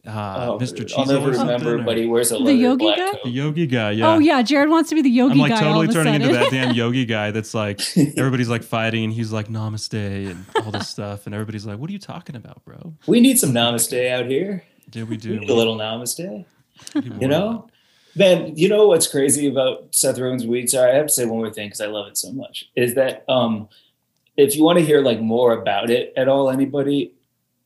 Uh 0.06 0.46
Oh, 0.52 0.58
Mr. 0.58 0.76
dude, 0.76 0.88
Cheezo 0.88 0.98
I'll 0.98 1.06
never 1.06 1.30
remember, 1.32 1.74
or- 1.74 1.82
but 1.82 1.96
he 1.98 2.06
wears 2.06 2.30
a 2.32 2.38
The 2.38 2.54
yogi 2.54 2.84
black 2.84 2.96
guy? 2.98 3.10
coat. 3.12 3.20
the 3.24 3.30
yogi 3.30 3.66
guy, 3.66 3.90
yeah. 3.90 4.14
Oh, 4.14 4.18
yeah. 4.20 4.40
Jared 4.42 4.70
wants 4.70 4.88
to 4.90 4.94
be 4.94 5.02
the 5.02 5.10
yogi 5.10 5.34
guy. 5.34 5.44
I'm 5.44 5.50
like 5.50 5.60
guy. 5.60 5.60
totally 5.66 5.86
of 5.88 5.92
turning 5.92 6.14
into 6.14 6.28
that 6.32 6.50
damn 6.50 6.74
yogi 6.74 7.04
guy 7.04 7.30
that's 7.32 7.52
like 7.52 7.80
everybody's 8.16 8.48
like 8.48 8.62
fighting 8.62 9.04
and 9.04 9.12
he's 9.12 9.32
like 9.32 9.48
namaste 9.48 10.30
and 10.30 10.46
all 10.64 10.70
this 10.70 10.88
stuff 10.88 11.26
and 11.26 11.34
everybody's 11.34 11.66
like, 11.66 11.78
What 11.78 11.90
are 11.90 11.92
you 11.92 11.98
talking 11.98 12.36
about, 12.36 12.64
bro? 12.64 12.94
We 13.06 13.20
need 13.20 13.38
some 13.38 13.50
namaste 13.52 14.08
out 14.10 14.26
here. 14.26 14.62
Yeah, 14.92 15.02
we 15.02 15.10
We 15.10 15.16
do. 15.18 15.40
need 15.40 15.50
a 15.50 15.54
little 15.54 15.76
namaste. 15.76 16.44
We 16.94 17.00
do 17.00 17.10
more 17.10 17.18
You 17.20 17.28
know? 17.28 17.68
Man, 18.14 18.56
you 18.56 18.68
know 18.68 18.86
what's 18.86 19.06
crazy 19.08 19.46
about 19.48 19.88
Seth 19.94 20.16
Rogen's 20.16 20.46
weed? 20.46 20.70
Sorry, 20.70 20.90
I 20.92 20.94
have 20.94 21.08
to 21.08 21.12
say 21.12 21.24
one 21.26 21.38
more 21.38 21.50
thing 21.52 21.66
because 21.66 21.80
I 21.80 21.86
love 21.86 22.06
it 22.06 22.16
so 22.16 22.32
much. 22.32 22.70
Is 22.76 22.94
that 22.94 23.24
um, 23.28 23.68
if 24.38 24.56
you 24.56 24.62
want 24.62 24.78
to 24.78 24.84
hear 24.84 25.02
like 25.02 25.20
more 25.20 25.52
about 25.52 25.90
it 25.90 26.12
at 26.16 26.28
all, 26.28 26.48
anybody, 26.48 27.12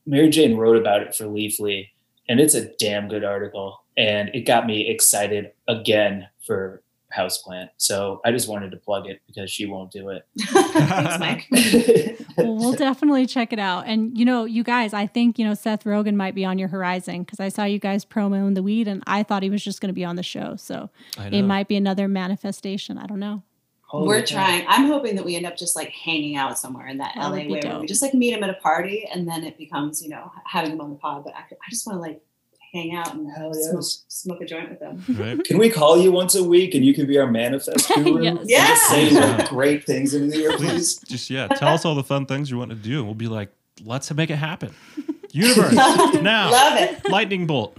Mary 0.05 0.29
Jane 0.29 0.57
wrote 0.57 0.75
about 0.75 1.01
it 1.01 1.15
for 1.15 1.25
Leafly, 1.25 1.89
and 2.27 2.39
it's 2.39 2.55
a 2.55 2.65
damn 2.77 3.07
good 3.07 3.23
article, 3.23 3.83
and 3.95 4.29
it 4.33 4.41
got 4.41 4.65
me 4.65 4.89
excited 4.89 5.51
again 5.67 6.27
for 6.45 6.81
Houseplant. 7.15 7.69
So 7.77 8.21
I 8.25 8.31
just 8.31 8.49
wanted 8.49 8.71
to 8.71 8.77
plug 8.77 9.05
it 9.07 9.21
because 9.27 9.51
she 9.51 9.67
won't 9.67 9.91
do 9.91 10.09
it. 10.09 10.25
Thanks, 10.39 11.19
Mike. 11.19 11.47
well, 12.37 12.55
we'll 12.55 12.73
definitely 12.73 13.27
check 13.27 13.53
it 13.53 13.59
out. 13.59 13.85
And 13.85 14.17
you 14.17 14.25
know, 14.25 14.45
you 14.45 14.63
guys, 14.63 14.93
I 14.93 15.05
think 15.05 15.37
you 15.37 15.45
know 15.45 15.53
Seth 15.53 15.83
Rogen 15.83 16.15
might 16.15 16.33
be 16.33 16.43
on 16.43 16.57
your 16.57 16.69
horizon 16.69 17.21
because 17.21 17.39
I 17.39 17.49
saw 17.49 17.65
you 17.65 17.77
guys 17.77 18.03
promo 18.03 18.23
promoing 18.33 18.55
the 18.55 18.63
weed, 18.63 18.87
and 18.87 19.03
I 19.05 19.21
thought 19.21 19.43
he 19.43 19.51
was 19.51 19.63
just 19.63 19.79
going 19.79 19.89
to 19.89 19.93
be 19.93 20.05
on 20.05 20.15
the 20.15 20.23
show. 20.23 20.55
So 20.55 20.89
it 21.19 21.43
might 21.43 21.67
be 21.67 21.75
another 21.75 22.07
manifestation. 22.07 22.97
I 22.97 23.05
don't 23.05 23.19
know. 23.19 23.43
Holy 23.93 24.07
We're 24.07 24.21
cow. 24.23 24.35
trying. 24.43 24.65
I'm 24.67 24.87
hoping 24.87 25.15
that 25.17 25.23
we 25.23 25.35
end 25.35 25.45
up 25.45 25.55
just 25.55 25.75
like 25.75 25.89
hanging 25.89 26.35
out 26.35 26.57
somewhere 26.57 26.87
in 26.87 26.97
that 26.97 27.13
That 27.15 27.27
LA 27.29 27.35
way 27.35 27.47
where 27.63 27.79
we 27.79 27.85
just 27.85 28.01
like 28.01 28.13
meet 28.15 28.33
him 28.33 28.43
at 28.43 28.49
a 28.49 28.55
party 28.55 29.07
and 29.13 29.27
then 29.27 29.43
it 29.43 29.55
becomes, 29.57 30.01
you 30.01 30.09
know, 30.09 30.31
having 30.45 30.71
him 30.71 30.81
on 30.81 30.89
the 30.89 30.95
pod. 30.95 31.23
But 31.23 31.35
I, 31.35 31.41
I 31.41 31.69
just 31.69 31.85
want 31.85 31.97
to 31.97 32.01
like 32.01 32.19
hang 32.73 32.95
out 32.95 33.13
and 33.13 33.29
Hell 33.37 33.53
smoke, 33.53 33.83
smoke 34.07 34.41
a 34.41 34.45
joint 34.45 34.71
with 34.71 34.79
them. 34.79 35.03
Right. 35.09 35.43
Can 35.43 35.59
we 35.59 35.69
call 35.69 35.95
you 35.99 36.11
once 36.11 36.33
a 36.33 36.43
week 36.43 36.73
and 36.73 36.83
you 36.83 36.91
can 36.95 37.05
be 37.05 37.19
our 37.19 37.29
manifest 37.29 37.87
guru? 37.95 38.23
Yes. 38.23 38.39
And 38.39 38.49
Just 38.49 38.89
say 38.89 39.09
Yeah. 39.09 39.37
like, 39.37 39.49
great 39.49 39.83
things 39.85 40.15
into 40.15 40.35
the 40.35 40.43
air, 40.43 40.57
please. 40.57 40.95
Just 41.07 41.29
yeah, 41.29 41.47
tell 41.49 41.69
us 41.75 41.85
all 41.85 41.93
the 41.93 42.03
fun 42.03 42.25
things 42.25 42.49
you 42.49 42.57
want 42.57 42.71
to 42.71 42.75
do, 42.75 42.97
and 42.97 43.05
we'll 43.05 43.13
be 43.13 43.27
like, 43.27 43.49
let's 43.85 44.11
make 44.11 44.31
it 44.31 44.37
happen. 44.37 44.73
Universe 45.31 45.71
now, 46.21 46.49
Love 46.51 46.79
it. 46.81 47.09
lightning 47.09 47.45
bolt. 47.45 47.77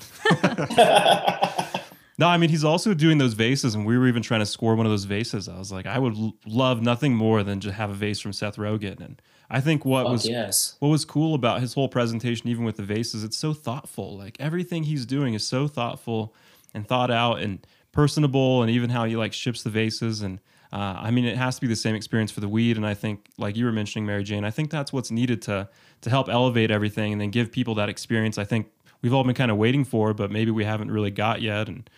No, 2.18 2.28
I 2.28 2.36
mean 2.36 2.50
he's 2.50 2.64
also 2.64 2.94
doing 2.94 3.18
those 3.18 3.34
vases, 3.34 3.74
and 3.74 3.84
we 3.84 3.98
were 3.98 4.06
even 4.06 4.22
trying 4.22 4.40
to 4.40 4.46
score 4.46 4.76
one 4.76 4.86
of 4.86 4.92
those 4.92 5.04
vases. 5.04 5.48
I 5.48 5.58
was 5.58 5.72
like, 5.72 5.86
I 5.86 5.98
would 5.98 6.16
l- 6.16 6.34
love 6.46 6.80
nothing 6.80 7.14
more 7.14 7.42
than 7.42 7.60
to 7.60 7.72
have 7.72 7.90
a 7.90 7.94
vase 7.94 8.20
from 8.20 8.32
Seth 8.32 8.56
Rogen, 8.56 9.00
and 9.00 9.20
I 9.50 9.60
think 9.60 9.84
what 9.84 10.04
Fuck 10.04 10.12
was 10.12 10.28
yes. 10.28 10.76
what 10.78 10.88
was 10.88 11.04
cool 11.04 11.34
about 11.34 11.60
his 11.60 11.74
whole 11.74 11.88
presentation, 11.88 12.48
even 12.48 12.64
with 12.64 12.76
the 12.76 12.82
vases, 12.82 13.24
it's 13.24 13.38
so 13.38 13.52
thoughtful. 13.52 14.16
Like 14.16 14.36
everything 14.40 14.84
he's 14.84 15.06
doing 15.06 15.34
is 15.34 15.46
so 15.46 15.66
thoughtful 15.68 16.34
and 16.72 16.86
thought 16.86 17.10
out 17.10 17.40
and 17.40 17.66
personable, 17.92 18.62
and 18.62 18.70
even 18.70 18.90
how 18.90 19.04
he 19.04 19.16
like 19.16 19.32
ships 19.32 19.62
the 19.62 19.70
vases. 19.70 20.22
And 20.22 20.40
uh, 20.72 20.96
I 20.98 21.10
mean, 21.10 21.24
it 21.24 21.36
has 21.36 21.56
to 21.56 21.60
be 21.60 21.66
the 21.68 21.76
same 21.76 21.94
experience 21.94 22.30
for 22.32 22.40
the 22.40 22.48
weed. 22.48 22.76
And 22.76 22.86
I 22.86 22.94
think, 22.94 23.28
like 23.38 23.56
you 23.56 23.64
were 23.64 23.72
mentioning, 23.72 24.06
Mary 24.06 24.24
Jane, 24.24 24.44
I 24.44 24.50
think 24.50 24.70
that's 24.70 24.92
what's 24.92 25.10
needed 25.10 25.42
to 25.42 25.68
to 26.00 26.10
help 26.10 26.28
elevate 26.28 26.70
everything 26.70 27.12
and 27.12 27.20
then 27.20 27.30
give 27.30 27.50
people 27.52 27.74
that 27.76 27.88
experience. 27.88 28.38
I 28.38 28.44
think 28.44 28.66
we've 29.04 29.12
all 29.12 29.22
been 29.22 29.34
kind 29.34 29.50
of 29.50 29.58
waiting 29.58 29.84
for, 29.84 30.14
but 30.14 30.32
maybe 30.32 30.50
we 30.50 30.64
haven't 30.64 30.90
really 30.90 31.10
got 31.10 31.42
yet. 31.42 31.68
And 31.68 31.88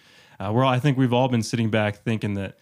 uh, 0.40 0.50
we're 0.52 0.64
all, 0.64 0.72
I 0.72 0.80
think 0.80 0.98
we've 0.98 1.12
all 1.12 1.28
been 1.28 1.42
sitting 1.42 1.70
back 1.70 2.02
thinking 2.02 2.34
that 2.34 2.58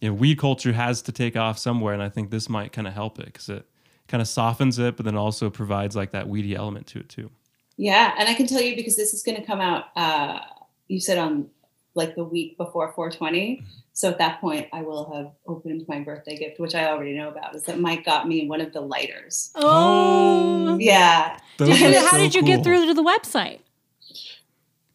you 0.00 0.08
know 0.08 0.14
weed 0.14 0.38
culture 0.38 0.72
has 0.72 1.02
to 1.02 1.12
take 1.12 1.36
off 1.36 1.58
somewhere, 1.58 1.92
and 1.92 2.02
I 2.02 2.08
think 2.08 2.30
this 2.30 2.48
might 2.48 2.72
kind 2.72 2.86
of 2.86 2.94
help 2.94 3.18
it 3.18 3.26
because 3.26 3.48
it 3.48 3.66
kind 4.06 4.22
of 4.22 4.28
softens 4.28 4.78
it, 4.78 4.96
but 4.96 5.04
then 5.04 5.16
also 5.16 5.50
provides 5.50 5.96
like 5.96 6.12
that 6.12 6.28
weedy 6.28 6.54
element 6.54 6.86
to 6.86 7.00
it 7.00 7.08
too. 7.08 7.28
Yeah, 7.76 8.14
and 8.16 8.28
I 8.28 8.34
can 8.34 8.46
tell 8.46 8.62
you 8.62 8.76
because 8.76 8.96
this 8.96 9.12
is 9.12 9.22
going 9.22 9.36
to 9.38 9.44
come 9.44 9.60
out. 9.60 9.86
Uh, 9.96 10.38
you 10.86 11.00
said 11.00 11.18
on 11.18 11.50
like 11.94 12.14
the 12.14 12.24
week 12.24 12.56
before 12.56 12.92
420. 12.92 13.64
So 13.92 14.08
at 14.08 14.18
that 14.18 14.40
point, 14.40 14.68
I 14.72 14.82
will 14.82 15.12
have 15.12 15.32
opened 15.48 15.84
my 15.88 15.98
birthday 15.98 16.36
gift, 16.36 16.60
which 16.60 16.76
I 16.76 16.86
already 16.86 17.14
know 17.14 17.28
about. 17.28 17.56
Is 17.56 17.64
that 17.64 17.80
Mike 17.80 18.04
got 18.04 18.28
me 18.28 18.46
one 18.46 18.60
of 18.60 18.72
the 18.72 18.80
lighters? 18.80 19.50
Oh. 19.56 20.78
Yeah, 20.78 21.36
Those 21.56 21.76
Did- 21.76 21.96
are 21.96 22.00
how 22.00 22.10
so 22.12 22.18
did 22.18 22.36
you 22.36 22.42
get 22.42 22.62
through 22.62 22.86
to 22.86 22.94
the 22.94 23.02
website? 23.02 23.58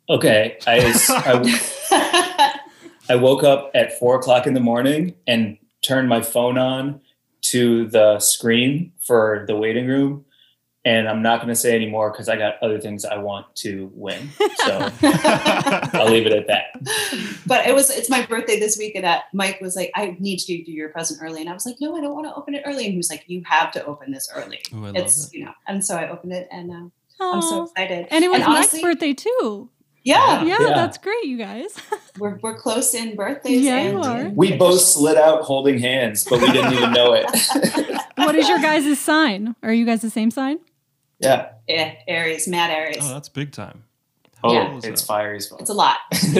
Okay. 0.09 0.57
I, 0.67 0.93
I, 1.09 2.59
I 3.09 3.15
woke 3.15 3.43
up 3.43 3.71
at 3.73 3.97
four 3.99 4.15
o'clock 4.17 4.47
in 4.47 4.53
the 4.53 4.59
morning 4.59 5.15
and 5.27 5.57
turned 5.81 6.07
my 6.09 6.21
phone 6.21 6.57
on 6.57 7.01
to 7.43 7.87
the 7.87 8.19
screen 8.19 8.91
for 9.01 9.43
the 9.47 9.55
waiting 9.55 9.87
room. 9.87 10.25
And 10.85 11.07
I'm 11.07 11.21
not 11.21 11.37
going 11.37 11.47
to 11.47 11.55
say 11.55 11.73
anymore 11.75 12.11
because 12.11 12.27
I 12.27 12.35
got 12.35 12.55
other 12.61 12.77
things 12.77 13.05
I 13.05 13.17
want 13.17 13.53
to 13.57 13.89
win. 13.93 14.29
So 14.65 14.89
I'll 15.01 16.09
leave 16.11 16.25
it 16.27 16.33
at 16.33 16.47
that. 16.47 17.39
but 17.47 17.65
it 17.65 17.73
was 17.73 17.89
it's 17.89 18.09
my 18.09 18.25
birthday 18.25 18.59
this 18.59 18.77
week, 18.77 18.93
and 18.95 19.05
uh, 19.05 19.21
Mike 19.33 19.61
was 19.61 19.77
like, 19.77 19.91
"I 19.95 20.17
need 20.19 20.39
to 20.39 20.57
give 20.57 20.67
you 20.67 20.73
your 20.73 20.89
present 20.89 21.21
early," 21.23 21.39
and 21.39 21.49
I 21.49 21.53
was 21.53 21.65
like, 21.65 21.77
"No, 21.79 21.95
I 21.95 22.01
don't 22.01 22.13
want 22.13 22.27
to 22.27 22.35
open 22.35 22.53
it 22.53 22.63
early." 22.65 22.83
And 22.83 22.91
he 22.91 22.97
was 22.97 23.09
like, 23.09 23.23
"You 23.27 23.41
have 23.45 23.71
to 23.73 23.85
open 23.85 24.11
this 24.11 24.29
early." 24.35 24.59
Ooh, 24.73 24.85
It's 24.93 25.27
it. 25.27 25.33
you 25.37 25.45
know, 25.45 25.53
and 25.67 25.85
so 25.85 25.95
I 25.95 26.09
opened 26.09 26.33
it, 26.33 26.49
and 26.51 26.69
uh, 26.69 27.23
I'm 27.33 27.41
so 27.41 27.63
excited. 27.63 28.07
And 28.11 28.25
it 28.25 28.29
was 28.29 28.41
honestly, 28.41 28.79
Mike's 28.81 28.99
birthday 28.99 29.13
too. 29.13 29.69
Yeah, 30.03 30.43
Yeah, 30.43 30.57
Yeah. 30.59 30.67
that's 30.75 30.97
great, 30.97 31.23
you 31.23 31.37
guys. 31.37 31.75
we're 32.19 32.37
we're 32.41 32.57
close 32.57 32.93
in 32.93 33.15
birthdays. 33.15 33.61
Yeah, 33.63 33.77
and, 33.77 33.93
you 33.93 34.03
are. 34.03 34.29
We 34.29 34.57
both 34.57 34.81
slid 34.81 35.17
out 35.17 35.43
holding 35.43 35.79
hands, 35.79 36.25
but 36.29 36.41
we 36.41 36.51
didn't 36.51 36.73
even 36.73 36.91
know 36.91 37.13
it. 37.13 37.25
what 38.15 38.35
is 38.35 38.49
your 38.49 38.59
guys' 38.59 38.99
sign? 38.99 39.55
Are 39.63 39.73
you 39.73 39.85
guys 39.85 40.01
the 40.01 40.09
same 40.09 40.31
sign? 40.31 40.59
yeah. 41.19 41.49
Yeah, 41.67 41.93
Aries, 42.09 42.45
mad 42.49 42.71
Aries. 42.71 42.97
Oh, 43.01 43.13
that's 43.13 43.29
big 43.29 43.53
time. 43.53 43.85
Oh, 44.43 44.53
Yeah. 44.53 44.79
it's 44.83 45.01
fire 45.01 45.35
as 45.35 45.51
it's 45.59 45.69
a 45.69 45.73
lot. 45.73 45.97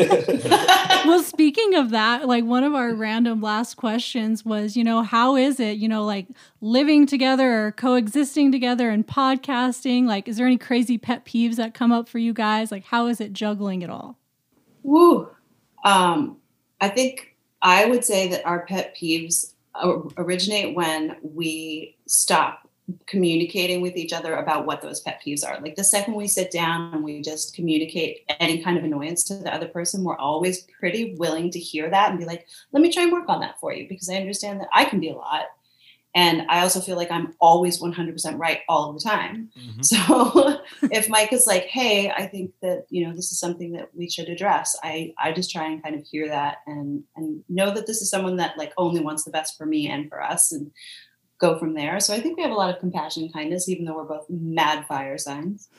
well, 1.06 1.24
speaking 1.24 1.76
of 1.76 1.92
that, 1.92 2.28
like 2.28 2.44
one 2.44 2.64
of 2.64 2.74
our 2.74 2.94
random 2.94 3.42
last 3.42 3.76
questions 3.76 4.44
was, 4.44 4.76
you 4.76 4.84
know, 4.84 5.04
how 5.04 5.36
is 5.36 5.60
it, 5.60 5.78
you 5.78 5.88
know, 5.88 6.04
like 6.04 6.28
living 6.60 7.06
together 7.06 7.68
or 7.68 7.72
coexisting 7.72 8.52
together 8.52 8.90
and 8.90 9.08
podcasting? 9.08 10.06
Like, 10.06 10.28
is 10.28 10.38
there 10.38 10.46
any 10.46 10.58
crazy 10.58 10.98
pet 10.98 11.26
peeves 11.26 11.56
that 11.56 11.74
come 11.74 11.92
up 11.92 12.10
for 12.10 12.20
you 12.20 12.34
guys? 12.34 12.72
Like, 12.72 12.84
how 12.86 13.08
is 13.08 13.22
it 13.22 13.32
juggling 13.32 13.82
it 13.84 13.90
all? 13.90 14.18
Woo. 14.84 15.30
Um, 15.86 16.38
I 16.82 16.90
think 16.90 17.36
I 17.62 17.86
would 17.86 18.04
say 18.04 18.28
that 18.30 18.46
our 18.46 18.66
pet 18.66 18.96
peeves 19.02 19.54
originate 20.18 20.76
when 20.76 21.16
we 21.24 21.96
stop 22.06 22.70
communicating 23.08 23.82
with 23.82 23.96
each 23.96 24.12
other 24.14 24.36
about 24.36 24.66
what 24.66 24.82
those 24.82 25.00
pet 25.00 25.22
peeves 25.26 25.46
are. 25.48 25.60
Like 25.62 25.76
the 25.76 25.84
second 25.84 26.16
we 26.16 26.28
sit 26.28 26.52
down 26.52 26.94
and 26.94 27.04
we 27.04 27.22
just 27.22 27.56
communicate 27.56 28.24
any 28.40 28.62
kind 28.62 28.78
of 28.78 28.84
annoyance 28.84 29.24
to 29.26 29.36
the 29.36 29.54
other 29.54 29.68
person, 29.68 30.04
we're 30.04 30.18
always 30.18 30.68
pretty 30.80 31.16
willing 31.16 31.50
to 31.52 31.60
hear 31.60 31.90
that 31.90 32.10
and 32.10 32.20
be 32.20 32.26
like, 32.26 32.46
let 32.74 32.82
me 32.82 32.92
try 32.92 33.04
and 33.04 33.12
work 33.12 33.30
on 33.30 33.40
that 33.42 33.60
for 33.60 33.74
you 33.74 33.88
because 33.88 34.10
I 34.10 34.16
understand 34.16 34.60
that 34.60 34.68
I 34.74 34.86
can 34.86 35.00
be 35.00 35.10
a 35.10 35.16
lot. 35.16 35.46
And 36.16 36.44
I 36.48 36.60
also 36.62 36.80
feel 36.80 36.96
like 36.96 37.10
I'm 37.10 37.34
always 37.42 37.82
100% 37.82 38.38
right 38.38 38.60
all 38.70 38.94
the 38.94 39.00
time. 39.00 39.50
Mhm. 39.58 39.84
So 39.84 40.60
if 40.92 41.10
Mike 41.10 41.34
is 41.34 41.48
like, 41.48 41.64
"Hey, 41.66 42.12
I 42.12 42.28
think 42.28 42.52
that 42.62 42.86
you 42.92 43.06
know 43.08 43.16
this 43.16 43.32
is 43.32 43.40
something 43.40 43.72
that 43.74 43.90
we 43.96 44.08
should 44.10 44.30
address," 44.30 44.78
I 44.84 45.14
I 45.18 45.32
just 45.32 45.50
try 45.52 45.66
and 45.66 45.82
kind 45.82 45.96
of 45.96 46.06
hear 46.06 46.28
that 46.28 46.58
and 46.68 47.04
and 47.16 47.44
know 47.50 47.74
that 47.74 47.88
this 47.88 48.02
is 48.04 48.10
someone 48.12 48.36
that 48.38 48.58
like 48.60 48.74
only 48.78 49.02
wants 49.02 49.24
the 49.24 49.32
best 49.32 49.58
for 49.58 49.66
me 49.66 49.88
and 49.90 50.08
for 50.08 50.22
us, 50.22 50.52
and 50.52 50.72
go 51.44 51.60
from 51.60 51.74
there. 51.74 52.00
So 52.00 52.14
I 52.14 52.22
think 52.22 52.38
we 52.38 52.44
have 52.44 52.52
a 52.52 52.56
lot 52.56 52.74
of 52.74 52.80
compassion 52.80 53.24
and 53.24 53.34
kindness, 53.34 53.68
even 53.68 53.84
though 53.86 53.96
we're 53.96 54.06
both 54.06 54.26
mad 54.30 54.88
fire 54.88 55.18
signs. 55.18 55.70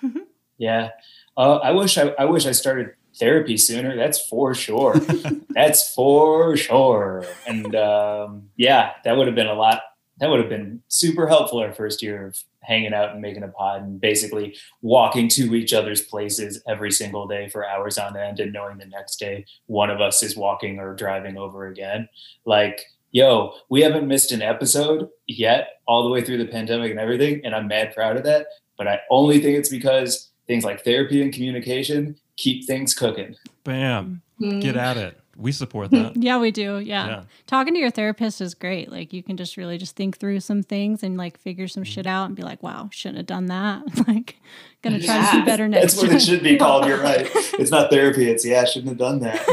Yeah. 0.59 0.91
Uh, 1.37 1.57
I 1.57 1.73
wish 1.73 1.99
I, 1.99 2.15
I 2.19 2.27
wish 2.27 2.47
I 2.47 2.53
started 2.53 2.91
therapy 3.19 3.57
sooner. 3.57 3.97
That's 3.97 4.25
for 4.29 4.55
sure. 4.55 4.97
That's 5.51 5.93
for 5.95 6.57
sure. 6.57 7.25
And 7.47 7.75
um, 7.75 8.51
yeah, 8.57 8.93
that 9.05 9.17
would 9.17 9.27
have 9.27 9.35
been 9.35 9.47
a 9.47 9.55
lot. 9.55 9.83
That 10.19 10.31
would 10.31 10.39
have 10.39 10.49
been 10.49 10.83
super 10.89 11.27
helpful 11.27 11.59
our 11.59 11.73
first 11.73 12.03
year 12.03 12.29
of 12.29 12.37
hanging 12.61 12.95
out 12.95 13.13
and 13.13 13.21
making 13.21 13.43
a 13.43 13.49
pod 13.49 13.83
and 13.83 14.01
basically 14.01 14.57
walking 14.81 15.29
to 15.29 15.55
each 15.55 15.73
other's 15.73 16.03
places 16.03 16.63
every 16.69 16.91
single 16.91 17.27
day 17.27 17.49
for 17.49 17.67
hours 17.67 17.99
on 17.99 18.17
end 18.17 18.39
and 18.39 18.53
knowing 18.53 18.79
the 18.79 18.87
next 18.87 19.17
day 19.17 19.45
one 19.67 19.91
of 19.91 20.01
us 20.01 20.23
is 20.23 20.37
walking 20.37 20.79
or 20.79 20.95
driving 20.95 21.37
over 21.37 21.67
again. 21.67 22.09
Like, 22.47 22.81
yo, 23.15 23.55
we 23.71 23.81
haven't 23.81 24.07
missed 24.07 24.33
an 24.33 24.43
episode 24.43 25.09
yet, 25.27 25.81
all 25.87 26.03
the 26.03 26.11
way 26.11 26.21
through 26.23 26.37
the 26.39 26.45
pandemic 26.47 26.91
and 26.91 27.01
everything. 27.01 27.41
And 27.45 27.55
I'm 27.55 27.69
mad 27.69 27.95
proud 27.95 28.19
of 28.19 28.25
that. 28.25 28.49
But 28.77 28.89
I 28.89 29.01
only 29.09 29.39
think 29.41 29.57
it's 29.57 29.69
because 29.71 30.31
things 30.47 30.65
like 30.65 30.85
therapy 30.85 31.23
and 31.23 31.33
communication 31.33 32.17
keep 32.37 32.67
things 32.67 32.93
cooking. 32.93 33.37
Bam. 33.63 34.21
Mm. 34.41 34.61
Get 34.61 34.77
at 34.77 34.97
it. 34.99 35.19
We 35.37 35.51
support 35.53 35.91
that. 35.91 36.17
Yeah, 36.17 36.39
we 36.39 36.51
do. 36.53 36.79
Yeah. 36.79 37.07
Yeah. 37.07 37.23
Talking 37.47 37.75
to 37.75 37.81
your 37.81 37.91
therapist 37.91 38.41
is 38.41 38.55
great. 38.55 38.91
Like 38.93 39.13
you 39.13 39.21
can 39.23 39.37
just 39.37 39.57
really 39.57 39.79
just 39.79 39.97
think 39.97 40.19
through 40.19 40.39
some 40.41 40.63
things 40.63 41.03
and 41.03 41.17
like 41.17 41.39
figure 41.39 41.67
some 41.67 41.83
shit 41.83 42.07
out 42.07 42.27
and 42.27 42.37
be 42.37 42.43
like, 42.43 42.63
wow, 42.63 42.89
shouldn't 42.93 43.17
have 43.19 43.27
done 43.27 43.47
that. 43.47 43.83
like 44.09 44.37
gonna 44.83 45.01
try 45.01 45.17
to 45.17 45.23
Yeah. 45.23 45.33
do 45.41 45.45
better 45.45 45.67
next 45.69 45.95
That's 45.95 45.97
what 46.03 46.09
time. 46.09 46.17
it 46.19 46.21
should 46.23 46.43
be 46.43 46.57
called. 46.57 46.87
You're 46.87 47.01
right. 47.01 47.29
It's 47.59 47.71
not 47.71 47.91
therapy. 47.91 48.29
It's, 48.31 48.45
yeah, 48.45 48.63
I 48.63 48.65
shouldn't 48.65 48.89
have 48.91 48.99
done 48.99 49.21
that. 49.21 49.45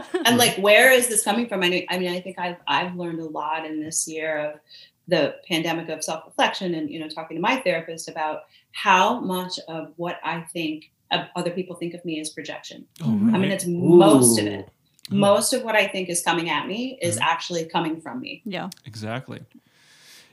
and 0.25 0.37
like 0.37 0.55
where 0.57 0.91
is 0.91 1.07
this 1.07 1.23
coming 1.23 1.47
from 1.47 1.63
I 1.63 1.69
mean, 1.69 1.85
I 1.89 1.97
mean 1.99 2.11
i 2.11 2.19
think 2.21 2.37
i've 2.39 2.57
i've 2.67 2.95
learned 2.95 3.19
a 3.19 3.25
lot 3.25 3.65
in 3.65 3.81
this 3.83 4.07
year 4.07 4.37
of 4.37 4.59
the 5.07 5.35
pandemic 5.47 5.89
of 5.89 6.03
self-reflection 6.03 6.73
and 6.75 6.89
you 6.89 6.99
know 6.99 7.09
talking 7.09 7.35
to 7.37 7.41
my 7.41 7.57
therapist 7.57 8.07
about 8.09 8.43
how 8.71 9.19
much 9.19 9.59
of 9.67 9.91
what 9.97 10.19
i 10.23 10.41
think 10.53 10.91
of 11.11 11.21
other 11.35 11.51
people 11.51 11.75
think 11.75 11.93
of 11.93 12.03
me 12.05 12.19
is 12.19 12.29
projection 12.29 12.85
Oh, 13.01 13.05
Mhm. 13.05 13.29
i 13.33 13.37
mean 13.37 13.41
right. 13.41 13.51
it's 13.51 13.65
most 13.67 14.39
of 14.39 14.45
it 14.45 14.69
most 15.09 15.51
of 15.53 15.63
what 15.63 15.75
i 15.75 15.87
think 15.87 16.07
is 16.09 16.21
coming 16.23 16.49
at 16.49 16.67
me 16.67 16.97
is 17.01 17.17
Mhm. 17.17 17.21
actually 17.21 17.65
coming 17.65 17.99
from 17.99 18.21
me 18.21 18.41
yeah. 18.45 18.69
Exactly. 18.85 19.41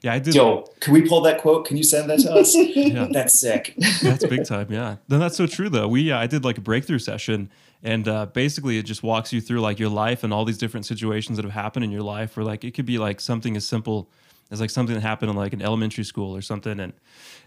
Yeah, 0.02 0.14
I 0.14 0.18
did. 0.18 0.34
Yo, 0.34 0.64
can 0.80 0.92
we 0.92 1.08
pull 1.08 1.20
that 1.22 1.40
quote? 1.40 1.66
Can 1.66 1.76
you 1.76 1.82
send 1.82 2.08
that 2.10 2.20
to 2.20 2.32
us? 2.32 2.54
Yeah. 2.78 3.08
That's 3.10 3.38
sick. 3.38 3.74
That's 4.02 4.24
big 4.26 4.44
time. 4.44 4.68
Yeah. 4.70 4.96
Then 5.08 5.20
that's 5.20 5.36
so 5.36 5.46
true 5.46 5.68
though. 5.68 5.88
We 5.88 6.12
uh, 6.12 6.18
I 6.18 6.26
did 6.26 6.44
like 6.44 6.58
a 6.58 6.60
breakthrough 6.60 6.98
session, 7.00 7.50
and 7.82 8.06
uh, 8.06 8.26
basically 8.26 8.78
it 8.78 8.84
just 8.84 9.02
walks 9.02 9.32
you 9.32 9.40
through 9.40 9.60
like 9.60 9.78
your 9.78 9.88
life 9.88 10.24
and 10.24 10.32
all 10.32 10.44
these 10.44 10.58
different 10.58 10.86
situations 10.86 11.36
that 11.36 11.44
have 11.44 11.52
happened 11.52 11.84
in 11.84 11.90
your 11.90 12.02
life. 12.02 12.36
Where 12.36 12.44
like 12.46 12.64
it 12.64 12.72
could 12.72 12.86
be 12.86 12.98
like 12.98 13.20
something 13.20 13.56
as 13.56 13.66
simple 13.66 14.08
as 14.50 14.60
like 14.60 14.70
something 14.70 14.94
that 14.94 15.02
happened 15.02 15.30
in 15.30 15.36
like 15.36 15.52
an 15.52 15.62
elementary 15.62 16.04
school 16.04 16.34
or 16.34 16.40
something, 16.40 16.72
and 16.72 16.92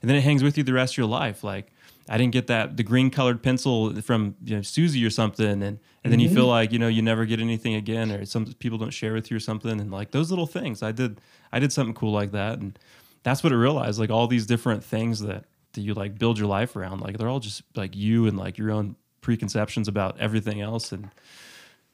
and 0.01 0.09
then 0.09 0.17
it 0.17 0.21
hangs 0.21 0.43
with 0.43 0.57
you 0.57 0.63
the 0.63 0.73
rest 0.73 0.93
of 0.93 0.97
your 0.97 1.07
life. 1.07 1.43
Like 1.43 1.71
I 2.11 2.17
didn't 2.17 2.33
get 2.33 2.47
that 2.47 2.75
the 2.75 2.83
green 2.83 3.09
colored 3.09 3.41
pencil 3.41 3.95
from 4.01 4.35
you 4.43 4.57
know 4.57 4.61
Susie 4.61 5.03
or 5.05 5.09
something, 5.09 5.63
and 5.63 5.79
and 6.03 6.11
then 6.11 6.19
you 6.19 6.27
mm-hmm. 6.27 6.35
feel 6.35 6.47
like 6.47 6.73
you 6.73 6.77
know 6.77 6.89
you 6.89 7.01
never 7.01 7.25
get 7.25 7.39
anything 7.39 7.73
again, 7.73 8.11
or 8.11 8.25
some 8.25 8.45
people 8.59 8.77
don't 8.77 8.91
share 8.91 9.13
with 9.13 9.31
you 9.31 9.37
or 9.37 9.39
something, 9.39 9.79
and 9.79 9.91
like 9.91 10.11
those 10.11 10.29
little 10.29 10.45
things. 10.45 10.83
I 10.83 10.91
did 10.91 11.21
I 11.53 11.59
did 11.59 11.71
something 11.71 11.93
cool 11.93 12.11
like 12.11 12.31
that, 12.31 12.59
and 12.59 12.77
that's 13.23 13.45
what 13.45 13.53
I 13.53 13.55
realized. 13.55 13.97
Like 13.97 14.09
all 14.09 14.27
these 14.27 14.45
different 14.45 14.83
things 14.83 15.21
that 15.21 15.45
that 15.71 15.81
you 15.81 15.93
like 15.93 16.19
build 16.19 16.37
your 16.37 16.49
life 16.49 16.75
around, 16.75 16.99
like 16.99 17.17
they're 17.17 17.29
all 17.29 17.39
just 17.39 17.63
like 17.75 17.95
you 17.95 18.27
and 18.27 18.37
like 18.37 18.57
your 18.57 18.71
own 18.71 18.97
preconceptions 19.21 19.87
about 19.87 20.19
everything 20.19 20.59
else, 20.59 20.91
and 20.91 21.09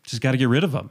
just 0.02 0.24
got 0.24 0.32
to 0.32 0.38
get 0.40 0.50
rid 0.50 0.64
of 0.64 0.72
them. 0.72 0.90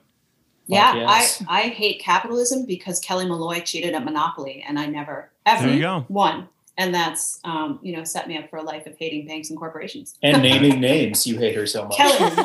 yeah 0.68 0.94
yes. 0.94 1.42
i 1.48 1.60
i 1.60 1.62
hate 1.68 2.00
capitalism 2.00 2.66
because 2.66 2.98
kelly 3.00 3.24
malloy 3.24 3.60
cheated 3.60 3.94
at 3.94 4.04
monopoly 4.04 4.64
and 4.66 4.78
i 4.78 4.86
never 4.86 5.30
ever 5.46 5.66
There 5.66 5.74
you 5.74 5.80
go. 5.80 6.04
won 6.08 6.48
and 6.78 6.94
that's 6.94 7.38
um, 7.44 7.78
you 7.82 7.96
know 7.96 8.04
set 8.04 8.28
me 8.28 8.36
up 8.38 8.48
for 8.50 8.56
a 8.56 8.62
life 8.62 8.86
of 8.86 8.96
hating 8.98 9.26
banks 9.26 9.50
and 9.50 9.58
corporations. 9.58 10.14
And 10.22 10.42
naming 10.50 10.80
names. 10.80 11.26
You 11.26 11.38
hate 11.38 11.54
her 11.56 11.66
so 11.66 11.84
much. 11.86 11.96
Kelly 11.96 12.18
Lloyd, 12.18 12.34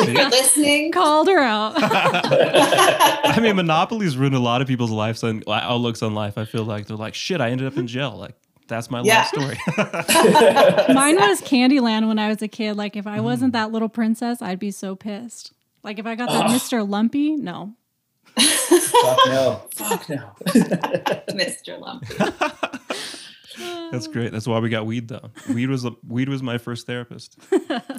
if 0.00 0.08
you're 0.08 0.28
listening. 0.30 0.92
Called 0.92 1.28
her 1.28 1.38
out. 1.40 1.72
I 1.76 3.38
mean, 3.40 3.56
Monopoly's 3.56 4.16
ruined 4.16 4.34
a 4.34 4.38
lot 4.40 4.60
of 4.62 4.68
people's 4.68 4.90
lives 4.90 5.22
and 5.22 5.42
outlooks 5.48 6.02
on 6.02 6.14
life. 6.14 6.36
I 6.38 6.44
feel 6.44 6.64
like 6.64 6.86
they're 6.86 6.96
like, 6.96 7.14
shit, 7.14 7.40
I 7.40 7.50
ended 7.50 7.66
up 7.66 7.76
in 7.76 7.86
jail. 7.86 8.16
Like, 8.16 8.34
that's 8.68 8.90
my 8.90 9.02
Yeah. 9.02 9.18
life 9.20 9.28
story. 9.28 9.58
Mine 10.94 11.16
was 11.16 11.40
Candyland 11.42 12.08
when 12.08 12.18
I 12.18 12.28
was 12.28 12.42
a 12.42 12.48
kid. 12.48 12.76
Like 12.76 12.96
if 12.96 13.06
I 13.06 13.18
Mm. 13.18 13.24
wasn't 13.24 13.52
that 13.54 13.72
little 13.72 13.88
princess, 13.88 14.40
I'd 14.42 14.58
be 14.58 14.70
so 14.70 14.94
pissed. 14.94 15.52
Like 15.82 15.98
if 15.98 16.06
I 16.06 16.14
got 16.14 16.28
that 16.28 16.46
Ugh. 16.46 16.50
Mr. 16.50 16.88
Lumpy, 16.88 17.36
no. 17.36 17.74
Fuck 18.36 19.18
no. 19.26 19.62
Fuck 19.74 20.08
no. 20.08 20.30
Mr. 21.34 21.78
Lumpy. 21.80 22.14
That's 23.92 24.08
great. 24.08 24.32
That's 24.32 24.48
why 24.48 24.58
we 24.58 24.68
got 24.68 24.86
weed 24.86 25.06
though. 25.08 25.30
Weed 25.48 25.68
was 25.68 25.86
weed 26.08 26.28
was 26.28 26.42
my 26.42 26.58
first 26.58 26.86
therapist. 26.86 27.38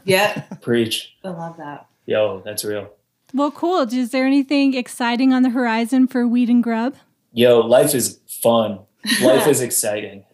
Yeah, 0.06 0.42
Preach. 0.62 1.16
I 1.24 1.30
love 1.30 1.56
that. 1.58 1.88
Yo, 2.06 2.42
that's 2.44 2.66
real. 2.66 2.92
Well, 3.34 3.52
cool. 3.52 3.80
Is 3.82 4.12
there 4.12 4.26
anything 4.26 4.74
exciting 4.74 5.32
on 5.32 5.44
the 5.44 5.50
horizon 5.52 6.08
for 6.08 6.28
Weed 6.28 6.50
and 6.50 6.62
Grub? 6.62 6.96
Yo, 7.32 7.60
life 7.62 7.96
is 7.96 8.20
fun. 8.28 8.80
Life 9.22 9.48
is 9.48 9.62
exciting. 9.62 10.26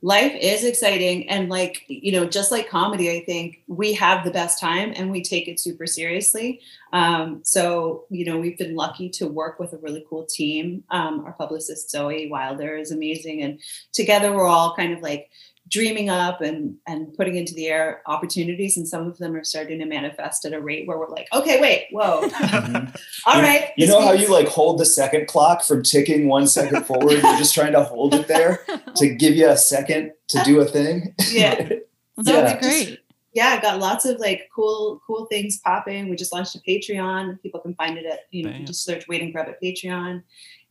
Life 0.00 0.32
is 0.40 0.64
exciting 0.64 1.28
and 1.28 1.48
like 1.48 1.84
you 1.88 2.12
know 2.12 2.24
just 2.24 2.52
like 2.52 2.68
comedy 2.68 3.10
i 3.10 3.24
think 3.24 3.62
we 3.66 3.92
have 3.92 4.24
the 4.24 4.30
best 4.30 4.60
time 4.60 4.92
and 4.96 5.10
we 5.10 5.22
take 5.22 5.48
it 5.48 5.60
super 5.60 5.86
seriously. 5.86 6.60
Um, 6.92 7.40
so 7.44 8.04
you 8.08 8.24
know 8.24 8.38
we've 8.38 8.56
been 8.56 8.74
lucky 8.74 9.10
to 9.10 9.26
work 9.26 9.58
with 9.60 9.72
a 9.72 9.78
really 9.78 10.04
cool 10.08 10.24
team. 10.24 10.84
Um, 10.90 11.24
our 11.24 11.32
publicist 11.32 11.90
zoe 11.90 12.28
wilder 12.30 12.76
is 12.76 12.90
amazing 12.90 13.42
and 13.42 13.60
together 13.92 14.32
we're 14.32 14.46
all 14.46 14.74
kind 14.74 14.92
of 14.92 15.02
like 15.02 15.30
dreaming 15.68 16.08
up 16.08 16.40
and 16.40 16.76
and 16.86 17.12
putting 17.14 17.36
into 17.36 17.52
the 17.54 17.66
air 17.66 18.02
opportunities 18.06 18.76
and 18.76 18.86
some 18.88 19.06
of 19.06 19.18
them 19.18 19.34
are 19.36 19.44
starting 19.44 19.78
to 19.78 19.84
manifest 19.84 20.44
at 20.44 20.52
a 20.52 20.60
rate 20.60 20.86
where 20.86 20.98
we're 20.98 21.08
like 21.10 21.26
okay 21.32 21.60
wait 21.60 21.86
whoa 21.90 22.22
Mhm. 22.28 22.96
all 23.26 23.36
you, 23.36 23.42
right 23.42 23.70
You 23.76 23.86
this 23.86 23.94
know 23.94 24.00
how 24.00 24.12
you 24.12 24.30
like 24.30 24.48
hold 24.48 24.78
the 24.78 24.86
second 24.86 25.26
clock 25.28 25.62
from 25.64 25.82
ticking 25.82 26.28
one 26.28 26.46
second 26.46 26.84
forward? 26.86 27.12
You're 27.22 27.36
just 27.36 27.54
trying 27.54 27.72
to 27.72 27.82
hold 27.84 28.14
it 28.14 28.28
there 28.28 28.64
to 28.96 29.08
give 29.14 29.34
you 29.34 29.48
a 29.48 29.56
second 29.56 30.12
to 30.28 30.42
do 30.44 30.60
a 30.60 30.64
thing. 30.64 31.14
Yeah. 31.30 31.68
Well, 32.16 32.26
Yeah. 32.26 32.40
that's 32.42 32.66
great. 32.66 33.00
yeah, 33.34 33.56
I 33.58 33.60
got 33.60 33.78
lots 33.78 34.04
of 34.04 34.18
like 34.20 34.48
cool, 34.54 35.00
cool 35.06 35.26
things 35.26 35.58
popping. 35.60 36.08
We 36.08 36.16
just 36.16 36.32
launched 36.32 36.54
a 36.56 36.60
Patreon. 36.60 37.40
People 37.42 37.60
can 37.60 37.74
find 37.74 37.98
it 37.98 38.06
at 38.06 38.20
you 38.30 38.44
know 38.44 38.50
Bam. 38.50 38.66
just 38.66 38.84
search 38.84 39.06
Weed 39.08 39.22
and 39.22 39.32
Grub 39.32 39.48
at 39.48 39.60
Patreon. 39.62 40.22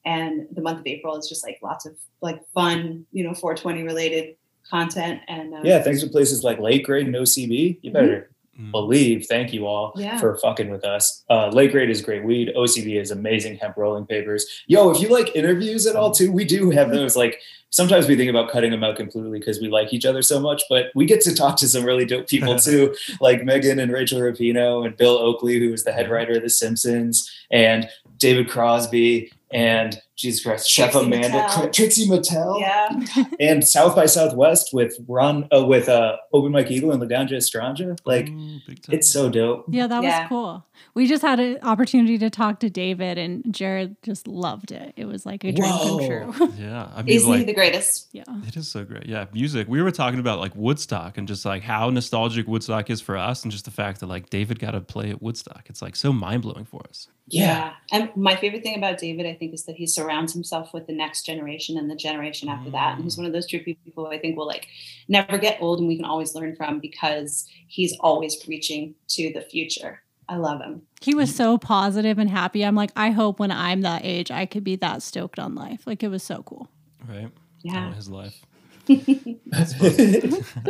And 0.05 0.47
the 0.53 0.61
month 0.61 0.79
of 0.79 0.87
April 0.87 1.17
is 1.17 1.27
just 1.27 1.43
like 1.45 1.59
lots 1.61 1.85
of 1.85 1.93
like 2.21 2.39
fun, 2.53 3.05
you 3.11 3.23
know, 3.23 3.33
420 3.33 3.83
related 3.83 4.35
content. 4.69 5.21
And 5.27 5.53
um, 5.53 5.65
yeah, 5.65 5.81
thanks 5.81 6.01
to 6.01 6.07
places 6.07 6.43
like 6.43 6.59
Late 6.59 6.85
Grade 6.85 7.05
and 7.07 7.15
OCB. 7.15 7.79
You 7.81 7.91
better 7.91 8.29
Mm. 8.59 8.71
believe. 8.71 9.27
Thank 9.27 9.53
you 9.53 9.67
all 9.67 9.93
Yeah. 9.95 10.17
for 10.17 10.35
fucking 10.37 10.71
with 10.71 10.83
us. 10.83 11.23
Uh, 11.29 11.49
Late 11.49 11.71
Grade 11.71 11.91
is 11.91 12.01
great 12.01 12.23
weed. 12.23 12.51
OCB 12.55 12.97
is 12.97 13.11
amazing 13.11 13.57
hemp 13.57 13.77
rolling 13.77 14.07
papers. 14.07 14.47
Yo, 14.65 14.89
if 14.89 14.99
you 14.99 15.09
like 15.09 15.35
interviews 15.35 15.85
at 15.85 15.95
all 15.95 16.09
too, 16.09 16.31
we 16.31 16.43
do 16.43 16.71
have 16.71 16.89
those. 16.89 17.15
Like 17.15 17.39
sometimes 17.69 18.07
we 18.07 18.15
think 18.15 18.31
about 18.31 18.49
cutting 18.49 18.71
them 18.71 18.83
out 18.83 18.95
completely 18.95 19.37
because 19.37 19.61
we 19.61 19.67
like 19.69 19.93
each 19.93 20.05
other 20.07 20.23
so 20.23 20.39
much, 20.39 20.63
but 20.71 20.87
we 20.95 21.05
get 21.05 21.21
to 21.21 21.35
talk 21.35 21.55
to 21.57 21.67
some 21.67 21.83
really 21.83 22.03
dope 22.03 22.25
people 22.27 22.57
too, 22.59 22.95
like 23.21 23.45
Megan 23.45 23.77
and 23.77 23.91
Rachel 23.91 24.19
Rapinoe 24.19 24.87
and 24.87 24.97
Bill 24.97 25.19
Oakley, 25.19 25.59
who 25.59 25.69
was 25.69 25.83
the 25.83 25.91
head 25.91 26.09
writer 26.09 26.37
of 26.37 26.41
The 26.41 26.49
Simpsons, 26.49 27.29
and 27.51 27.87
David 28.17 28.49
Crosby 28.49 29.31
and 29.51 30.01
Jesus 30.17 30.43
Christ, 30.43 30.67
Chef 30.69 30.91
Trixie 30.93 31.05
Amanda, 31.07 31.29
Mattel. 31.29 31.71
Trixie 31.71 32.07
Mattel, 32.09 32.59
yeah, 32.59 33.23
and 33.39 33.65
South 33.67 33.95
by 33.95 34.07
Southwest 34.07 34.71
with 34.73 34.97
Ron, 35.07 35.47
uh, 35.55 35.63
with 35.63 35.87
uh, 35.87 36.17
Open 36.33 36.51
Mike 36.51 36.71
Eagle 36.71 36.91
and 36.91 37.01
Laganja 37.01 37.33
Estranja. 37.33 37.97
Like 38.03 38.27
Ooh, 38.29 38.59
it's 38.89 39.07
so 39.07 39.29
dope. 39.29 39.65
Yeah, 39.69 39.85
that 39.87 40.01
Yeah. 40.03 40.21
was 40.21 40.29
cool. 40.29 40.63
We 40.95 41.07
just 41.07 41.21
had 41.21 41.39
an 41.39 41.59
opportunity 41.61 42.17
to 42.17 42.29
talk 42.31 42.59
to 42.61 42.69
David, 42.69 43.19
and 43.19 43.43
Jared 43.53 43.95
just 44.01 44.27
loved 44.27 44.71
it. 44.71 44.93
It 44.95 45.05
was 45.05 45.25
like 45.25 45.43
a 45.43 45.51
dream 45.51 45.69
come 45.71 45.97
true. 45.99 46.51
yeah. 46.57 46.89
I 46.95 47.03
mean, 47.03 47.15
isn't 47.15 47.31
he 47.31 47.37
like 47.37 47.45
the 47.47 47.53
greatest? 47.53 48.07
yeah. 48.11 48.23
It 48.47 48.57
is 48.57 48.67
so 48.67 48.83
great. 48.85 49.05
Yeah, 49.05 49.25
music. 49.33 49.67
We 49.67 49.81
were 49.83 49.91
talking 49.91 50.19
about 50.19 50.39
like 50.39 50.55
Woodstock 50.55 51.17
and 51.19 51.27
just 51.27 51.45
like 51.45 51.61
how 51.61 51.89
nostalgic 51.91 52.47
Woodstock 52.47 52.89
is 52.89 53.01
for 53.01 53.17
us, 53.17 53.43
and 53.43 53.51
just 53.51 53.65
the 53.65 53.71
fact 53.71 53.99
that 53.99 54.07
like 54.07 54.31
David 54.31 54.57
got 54.59 54.71
to 54.71 54.81
play 54.81 55.11
at 55.11 55.21
Woodstock. 55.21 55.65
It's 55.67 55.81
like 55.83 55.95
so 55.95 56.11
mind 56.11 56.41
blowing 56.41 56.65
for 56.65 56.81
us. 56.89 57.07
Yeah. 57.29 57.73
And 57.91 58.09
my 58.15 58.35
favorite 58.37 58.63
thing 58.63 58.77
about 58.77 58.97
David, 58.99 59.25
I 59.25 59.33
think, 59.33 59.53
is 59.53 59.65
that 59.65 59.75
he 59.75 59.85
surrounds 60.07 60.33
himself 60.33 60.73
with 60.73 60.87
the 60.87 60.93
next 60.93 61.25
generation 61.25 61.77
and 61.77 61.89
the 61.89 61.95
generation 61.95 62.49
after 62.49 62.69
that. 62.71 62.95
And 62.95 63.03
he's 63.03 63.15
mm. 63.15 63.19
one 63.19 63.27
of 63.27 63.33
those 63.33 63.47
true 63.47 63.59
people 63.59 64.07
I 64.07 64.17
think 64.17 64.37
will 64.37 64.47
like 64.47 64.67
never 65.07 65.37
get 65.37 65.61
old 65.61 65.79
and 65.79 65.87
we 65.87 65.95
can 65.95 66.05
always 66.05 66.33
learn 66.35 66.55
from 66.55 66.79
because 66.79 67.47
he's 67.67 67.95
always 67.99 68.37
reaching 68.47 68.95
to 69.09 69.31
the 69.33 69.41
future. 69.41 70.01
I 70.29 70.37
love 70.37 70.61
him. 70.61 70.81
He 71.01 71.15
was 71.15 71.33
so 71.33 71.57
positive 71.57 72.19
and 72.19 72.29
happy. 72.29 72.63
I'm 72.63 72.75
like, 72.75 72.91
I 72.95 73.11
hope 73.11 73.39
when 73.39 73.51
I'm 73.51 73.81
that 73.81 74.01
age, 74.03 74.29
I 74.29 74.45
could 74.45 74.63
be 74.63 74.75
that 74.77 75.01
stoked 75.01 75.39
on 75.39 75.55
life. 75.55 75.87
Like, 75.87 76.03
it 76.03 76.09
was 76.09 76.21
so 76.21 76.43
cool. 76.43 76.67
Right? 77.07 77.29
Yeah. 77.61 77.85
want 77.85 77.95
his 77.95 78.09
life. 78.09 78.41
I 78.89 78.93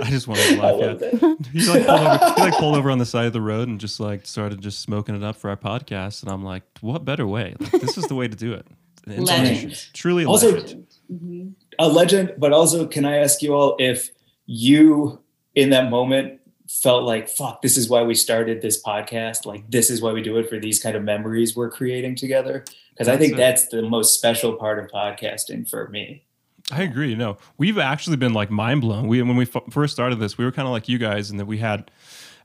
just 0.10 0.28
want 0.28 0.40
to 0.42 0.62
laugh 0.62 0.62
life. 0.62 0.80
love 0.80 0.80
Yeah. 0.80 0.94
that. 0.94 1.50
He 1.52 1.68
like 1.68 1.88
pulled 1.88 2.00
over. 2.00 2.34
He 2.36 2.42
like 2.42 2.54
pulled 2.54 2.76
over 2.76 2.92
on 2.92 3.00
the 3.00 3.06
side 3.06 3.26
of 3.26 3.34
the 3.34 3.42
road 3.42 3.68
and 3.68 3.80
just 3.80 4.00
like 4.00 4.28
started 4.28 4.62
just 4.62 4.80
smoking 4.80 5.16
it 5.16 5.24
up 5.24 5.36
for 5.36 5.50
our 5.50 5.58
podcast. 5.58 6.22
And 6.22 6.32
I'm 6.32 6.44
like, 6.44 6.64
what 6.82 7.04
better 7.04 7.26
way? 7.26 7.56
Like, 7.60 7.82
this 7.82 7.98
is 7.98 8.06
the 8.06 8.16
way 8.16 8.28
to 8.28 8.36
do 8.36 8.54
it. 8.54 8.68
Legend. 9.08 9.88
Truly 9.94 10.24
a 10.24 10.28
Also- 10.28 10.52
legend. 10.54 10.88
Mhm. 11.12 11.52
a 11.80 11.88
legend, 11.88 12.34
but 12.38 12.52
also 12.52 12.86
can 12.86 13.06
I 13.06 13.18
ask 13.18 13.42
you 13.42 13.54
all 13.54 13.76
if 13.80 14.10
you 14.46 15.20
in 15.56 15.70
that 15.70 15.90
moment 15.90 16.40
felt 16.70 17.04
like 17.04 17.30
fuck 17.30 17.62
this 17.62 17.78
is 17.78 17.88
why 17.90 18.04
we 18.04 18.14
started 18.14 18.62
this 18.62 18.82
podcast 18.84 19.46
like 19.46 19.64
this 19.72 19.90
is 19.90 20.02
why 20.02 20.12
we 20.12 20.22
do 20.22 20.36
it 20.38 20.50
for 20.50 20.60
these 20.60 20.82
kind 20.82 20.98
of 20.98 21.04
memories 21.04 21.56
we're 21.56 21.70
creating 21.70 22.14
together 22.14 22.66
because 22.92 23.08
I 23.08 23.16
think 23.16 23.34
it. 23.34 23.38
that's 23.38 23.68
the 23.68 23.82
most 23.84 24.14
special 24.16 24.54
part 24.54 24.80
of 24.80 24.92
podcasting 24.92 25.70
for 25.70 25.88
me. 25.90 26.24
I 26.70 26.82
agree. 26.84 27.16
No, 27.16 27.38
we've 27.58 27.78
actually 27.78 28.18
been 28.18 28.34
like 28.34 28.50
mind 28.52 28.82
blown. 28.82 29.08
We 29.08 29.22
when 29.22 29.38
we 29.38 29.46
f- 29.46 29.64
first 29.72 29.94
started 29.94 30.20
this, 30.20 30.38
we 30.38 30.44
were 30.44 30.52
kind 30.52 30.68
of 30.68 30.74
like 30.74 30.90
you 30.90 30.98
guys, 30.98 31.30
and 31.32 31.40
that 31.40 31.46
we 31.46 31.60
had 31.60 31.90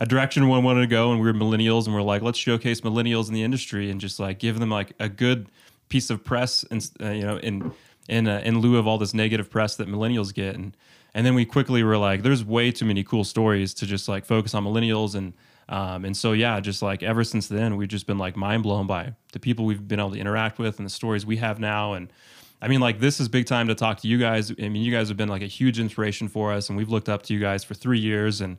a 0.00 0.06
direction 0.06 0.48
we 0.48 0.58
wanted 0.60 0.82
to 0.82 0.86
go, 0.86 1.10
and 1.10 1.20
we 1.20 1.26
were 1.26 1.32
millennials, 1.32 1.86
and 1.86 1.94
we're 1.94 2.02
like, 2.02 2.22
let's 2.22 2.38
showcase 2.38 2.82
millennials 2.82 3.26
in 3.26 3.34
the 3.34 3.42
industry 3.42 3.90
and 3.90 4.00
just 4.00 4.20
like 4.20 4.38
give 4.38 4.60
them 4.60 4.70
like 4.70 4.92
a 5.00 5.08
good 5.08 5.48
piece 5.92 6.08
of 6.08 6.24
press, 6.24 6.64
and 6.70 6.90
uh, 7.02 7.10
you 7.10 7.22
know, 7.22 7.36
in 7.36 7.70
in 8.08 8.26
uh, 8.26 8.40
in 8.44 8.60
lieu 8.60 8.78
of 8.78 8.86
all 8.86 8.96
this 8.96 9.12
negative 9.12 9.50
press 9.50 9.76
that 9.76 9.88
millennials 9.88 10.32
get, 10.32 10.54
and 10.56 10.74
and 11.14 11.26
then 11.26 11.34
we 11.34 11.44
quickly 11.44 11.82
were 11.82 11.98
like, 11.98 12.22
there's 12.22 12.42
way 12.42 12.72
too 12.72 12.86
many 12.86 13.04
cool 13.04 13.24
stories 13.24 13.74
to 13.74 13.86
just 13.86 14.08
like 14.08 14.24
focus 14.24 14.54
on 14.54 14.64
millennials 14.64 15.14
and. 15.14 15.34
Um, 15.68 16.04
and 16.04 16.14
so 16.14 16.32
yeah, 16.32 16.60
just 16.60 16.82
like 16.82 17.02
ever 17.02 17.24
since 17.24 17.46
then, 17.46 17.76
we've 17.76 17.88
just 17.88 18.06
been 18.06 18.18
like 18.18 18.36
mind 18.36 18.62
blown 18.64 18.86
by 18.86 19.14
the 19.32 19.38
people 19.38 19.64
we've 19.64 19.86
been 19.86 20.00
able 20.00 20.10
to 20.10 20.18
interact 20.18 20.58
with 20.58 20.76
and 20.78 20.84
the 20.84 20.90
stories 20.90 21.24
we 21.24 21.36
have 21.36 21.60
now, 21.60 21.94
and 21.94 22.12
I 22.60 22.68
mean, 22.68 22.80
like 22.80 22.98
this 22.98 23.20
is 23.20 23.28
big 23.28 23.46
time 23.46 23.68
to 23.68 23.74
talk 23.74 24.00
to 24.00 24.08
you 24.08 24.18
guys. 24.18 24.50
I 24.50 24.68
mean, 24.68 24.82
you 24.82 24.92
guys 24.92 25.08
have 25.08 25.16
been 25.16 25.28
like 25.28 25.40
a 25.40 25.46
huge 25.46 25.78
inspiration 25.78 26.28
for 26.28 26.52
us, 26.52 26.68
and 26.68 26.76
we've 26.76 26.90
looked 26.90 27.08
up 27.08 27.22
to 27.24 27.32
you 27.32 27.40
guys 27.40 27.64
for 27.64 27.74
three 27.74 28.00
years, 28.00 28.40
and 28.40 28.58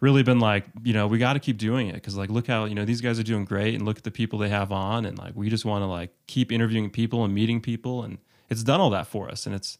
really 0.00 0.22
been 0.22 0.40
like, 0.40 0.64
you 0.82 0.92
know, 0.92 1.06
we 1.06 1.18
got 1.18 1.34
to 1.34 1.40
keep 1.40 1.58
doing 1.58 1.88
it 1.88 1.94
because 1.94 2.16
like, 2.16 2.30
look 2.30 2.46
how 2.46 2.64
you 2.64 2.74
know 2.74 2.84
these 2.84 3.00
guys 3.00 3.18
are 3.18 3.24
doing 3.24 3.44
great, 3.44 3.74
and 3.74 3.84
look 3.84 3.98
at 3.98 4.04
the 4.04 4.10
people 4.10 4.38
they 4.38 4.48
have 4.48 4.72
on, 4.72 5.04
and 5.04 5.18
like 5.18 5.34
we 5.34 5.48
just 5.48 5.64
want 5.64 5.82
to 5.82 5.86
like 5.86 6.10
keep 6.26 6.52
interviewing 6.52 6.90
people 6.90 7.24
and 7.24 7.34
meeting 7.34 7.60
people, 7.60 8.02
and 8.02 8.18
it's 8.48 8.62
done 8.62 8.80
all 8.80 8.90
that 8.90 9.06
for 9.06 9.28
us, 9.28 9.46
and 9.46 9.54
it's. 9.54 9.78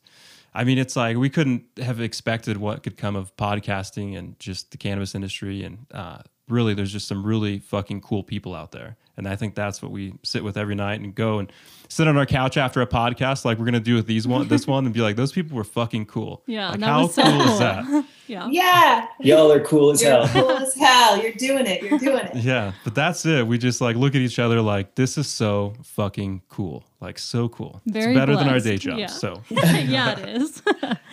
I 0.55 0.65
mean, 0.65 0.79
it's 0.79 0.97
like 0.97 1.19
we 1.19 1.29
couldn't 1.29 1.65
have 1.77 2.01
expected 2.01 2.57
what 2.57 2.83
could 2.83 2.97
come 2.97 3.15
of 3.15 3.37
podcasting 3.37 4.17
and 4.17 4.39
just 4.39 4.71
the 4.71 4.79
cannabis 4.79 5.15
industry. 5.15 5.63
And 5.63 5.85
uh, 5.93 6.21
really, 6.49 6.73
there's 6.73 6.91
just 6.91 7.07
some 7.07 7.27
really 7.27 7.59
fucking 7.59 8.01
cool 8.01 8.23
people 8.23 8.55
out 8.55 8.73
there. 8.73 8.97
And 9.19 9.29
I 9.29 9.37
think 9.37 9.55
that's 9.55 9.83
what 9.83 9.91
we 9.91 10.15
sit 10.23 10.43
with 10.45 10.57
every 10.57 10.75
night 10.75 11.01
and 11.01 11.15
go 11.15 11.39
and 11.39 11.53
sit 11.89 12.09
on 12.09 12.17
our 12.17 12.27
couch 12.27 12.57
after 12.57 12.81
a 12.81 12.87
podcast, 12.87 13.45
like 13.45 13.59
we're 13.59 13.65
gonna 13.65 13.81
do 13.81 13.95
with 13.95 14.07
these 14.07 14.27
one, 14.27 14.49
this 14.49 14.67
one, 14.75 14.85
and 14.85 14.95
be 14.95 15.01
like, 15.01 15.17
those 15.17 15.33
people 15.33 15.57
were 15.57 15.65
fucking 15.65 16.07
cool. 16.07 16.43
Yeah, 16.47 16.71
like 16.71 16.81
that 16.81 16.87
how 16.87 17.03
was 17.03 17.15
so 17.15 17.23
cool, 17.23 17.33
cool. 17.33 17.53
is 17.53 17.59
that? 17.59 18.05
Yeah. 18.29 18.49
Yeah. 18.51 19.07
Y'all 19.21 19.53
are 19.53 19.61
cool 19.61 19.91
as 19.93 20.03
You're 20.03 20.27
hell. 20.27 20.29
cool 20.29 20.51
as 20.57 20.75
hell. 20.75 21.17
You're 21.23 21.31
doing 21.35 21.65
it. 21.67 21.83
You're 21.83 21.97
doing 21.99 22.25
it. 22.27 22.37
Yeah, 22.37 22.73
but 22.83 22.93
that's 22.95 23.25
it. 23.25 23.47
We 23.47 23.57
just 23.57 23.81
like 23.81 23.95
look 23.97 24.15
at 24.17 24.21
each 24.21 24.39
other 24.41 24.61
like 24.61 24.97
this 24.97 25.17
is 25.17 25.29
so 25.29 25.75
fucking 25.85 26.43
cool, 26.49 26.85
like 27.01 27.19
so 27.21 27.49
cool. 27.49 27.81
Very 27.87 28.13
it's 28.13 28.19
better 28.19 28.35
than 28.37 28.49
our 28.49 28.59
day 28.59 28.79
job. 28.79 28.99
Yeah. 28.99 29.07
So 29.07 29.43
yeah, 29.49 30.19
it 30.19 30.43
is. 30.43 30.61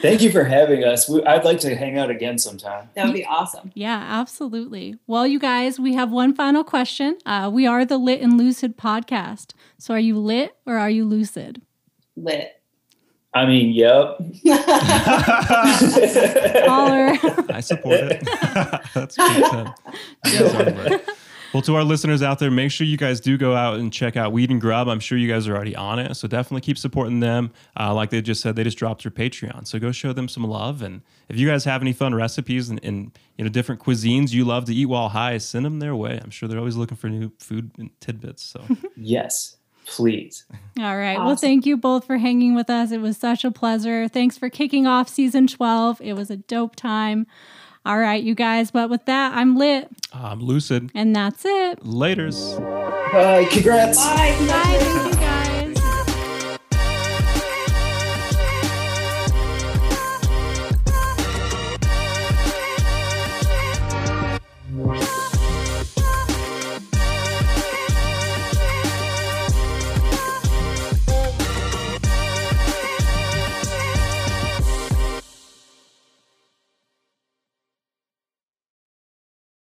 Thank 0.01 0.21
you 0.21 0.32
for 0.32 0.43
having 0.43 0.84
us. 0.84 1.07
We, 1.07 1.24
I'd 1.24 1.45
like 1.45 1.59
to 1.59 1.76
hang 1.76 1.99
out 1.99 2.09
again 2.09 2.39
sometime. 2.39 2.89
That 2.95 3.05
would 3.05 3.13
be 3.13 3.26
awesome. 3.26 3.71
Yeah, 3.76 4.03
absolutely. 4.09 4.97
Well, 5.05 5.28
you 5.28 5.38
guys, 5.39 5.80
we 5.80 5.93
have 5.93 6.11
one 6.11 6.34
final 6.34 6.63
question. 6.63 7.17
Uh, 7.28 7.49
we 7.53 7.67
are 7.67 7.86
the 7.86 7.97
Lit 7.99 8.21
and 8.21 8.38
Lucid 8.39 8.76
podcast. 8.76 9.53
So 9.78 9.93
are 9.93 9.99
you 9.99 10.17
lit 10.17 10.55
or 10.66 10.78
are 10.78 10.89
you 10.89 11.05
lucid? 11.05 11.61
Lit. 12.16 12.61
I 13.34 13.45
mean, 13.47 13.74
yep. 13.74 14.18
Caller. 16.68 17.18
I 17.49 17.61
support 17.61 17.99
it. 17.99 18.22
that's 18.93 19.18
big 19.18 19.43
time. 19.45 19.74
That's 20.24 20.53
hard 20.53 20.76
work. 20.76 21.01
Well, 21.53 21.61
to 21.64 21.76
our 21.76 21.84
listeners 21.84 22.24
out 22.24 22.39
there, 22.39 22.49
make 22.49 22.72
sure 22.72 22.88
you 22.88 22.97
guys 22.97 23.20
do 23.20 23.38
go 23.38 23.55
out 23.55 23.80
and 23.80 23.93
check 23.93 24.18
out 24.18 24.32
Weed 24.32 24.49
and 24.49 24.59
Grub. 24.59 24.88
I'm 24.88 24.99
sure 24.99 25.20
you 25.20 25.28
guys 25.28 25.47
are 25.47 25.55
already 25.55 25.76
on 25.76 25.99
it, 25.99 26.16
so 26.16 26.28
definitely 26.28 26.61
keep 26.61 26.80
supporting 26.80 27.20
them. 27.20 27.51
Uh, 27.80 27.93
like 27.93 28.09
they 28.09 28.24
just 28.24 28.41
said, 28.41 28.55
they 28.55 28.64
just 28.64 28.78
dropped 28.78 29.03
their 29.03 29.11
Patreon, 29.11 29.68
so 29.68 29.78
go 29.78 29.91
show 29.91 30.14
them 30.14 30.28
some 30.28 30.43
love. 30.45 30.82
And 30.82 31.03
if 31.30 31.38
you 31.38 31.47
guys 31.47 31.64
have 31.66 31.84
any 31.84 31.93
fun 31.93 32.16
recipes 32.16 32.70
and, 32.70 32.84
and 32.84 33.11
you 33.38 33.45
know 33.45 33.51
different 33.51 33.82
cuisines 33.82 34.32
you 34.32 34.45
love 34.45 34.66
to 34.66 34.74
eat 34.74 34.88
while 34.88 35.09
high, 35.09 35.38
send 35.38 35.64
them 35.64 35.78
their 35.78 35.95
way. 35.95 36.20
I'm 36.24 36.32
sure 36.32 36.49
they're 36.49 36.57
always 36.57 36.76
looking 36.76 36.97
for 36.97 37.07
new 37.07 37.32
food 37.38 37.70
and 37.78 37.91
tidbits. 37.99 38.41
So 38.43 38.66
yes. 38.95 39.57
Please. 39.86 40.45
All 40.79 40.97
right. 40.97 41.13
Awesome. 41.13 41.25
Well, 41.25 41.36
thank 41.36 41.65
you 41.65 41.77
both 41.77 42.05
for 42.05 42.17
hanging 42.17 42.55
with 42.55 42.69
us. 42.69 42.91
It 42.91 42.99
was 43.01 43.17
such 43.17 43.43
a 43.43 43.51
pleasure. 43.51 44.07
Thanks 44.07 44.38
for 44.38 44.49
kicking 44.49 44.88
off 44.88 45.09
season 45.09 45.47
12. 45.47 46.01
It 46.01 46.13
was 46.13 46.29
a 46.29 46.38
dope 46.38 46.75
time. 46.75 47.27
All 47.86 47.99
right, 47.99 48.23
you 48.23 48.34
guys. 48.34 48.71
But 48.71 48.89
with 48.89 49.05
that, 49.05 49.34
I'm 49.36 49.57
lit. 49.57 49.89
I'm 50.13 50.39
lucid. 50.39 50.91
And 50.95 51.15
that's 51.15 51.43
it. 51.45 51.81
Laters. 51.81 52.57
Bye. 53.11 53.45
Congrats. 53.51 53.97
Bye. 53.97 54.36
Bye. 54.47 55.19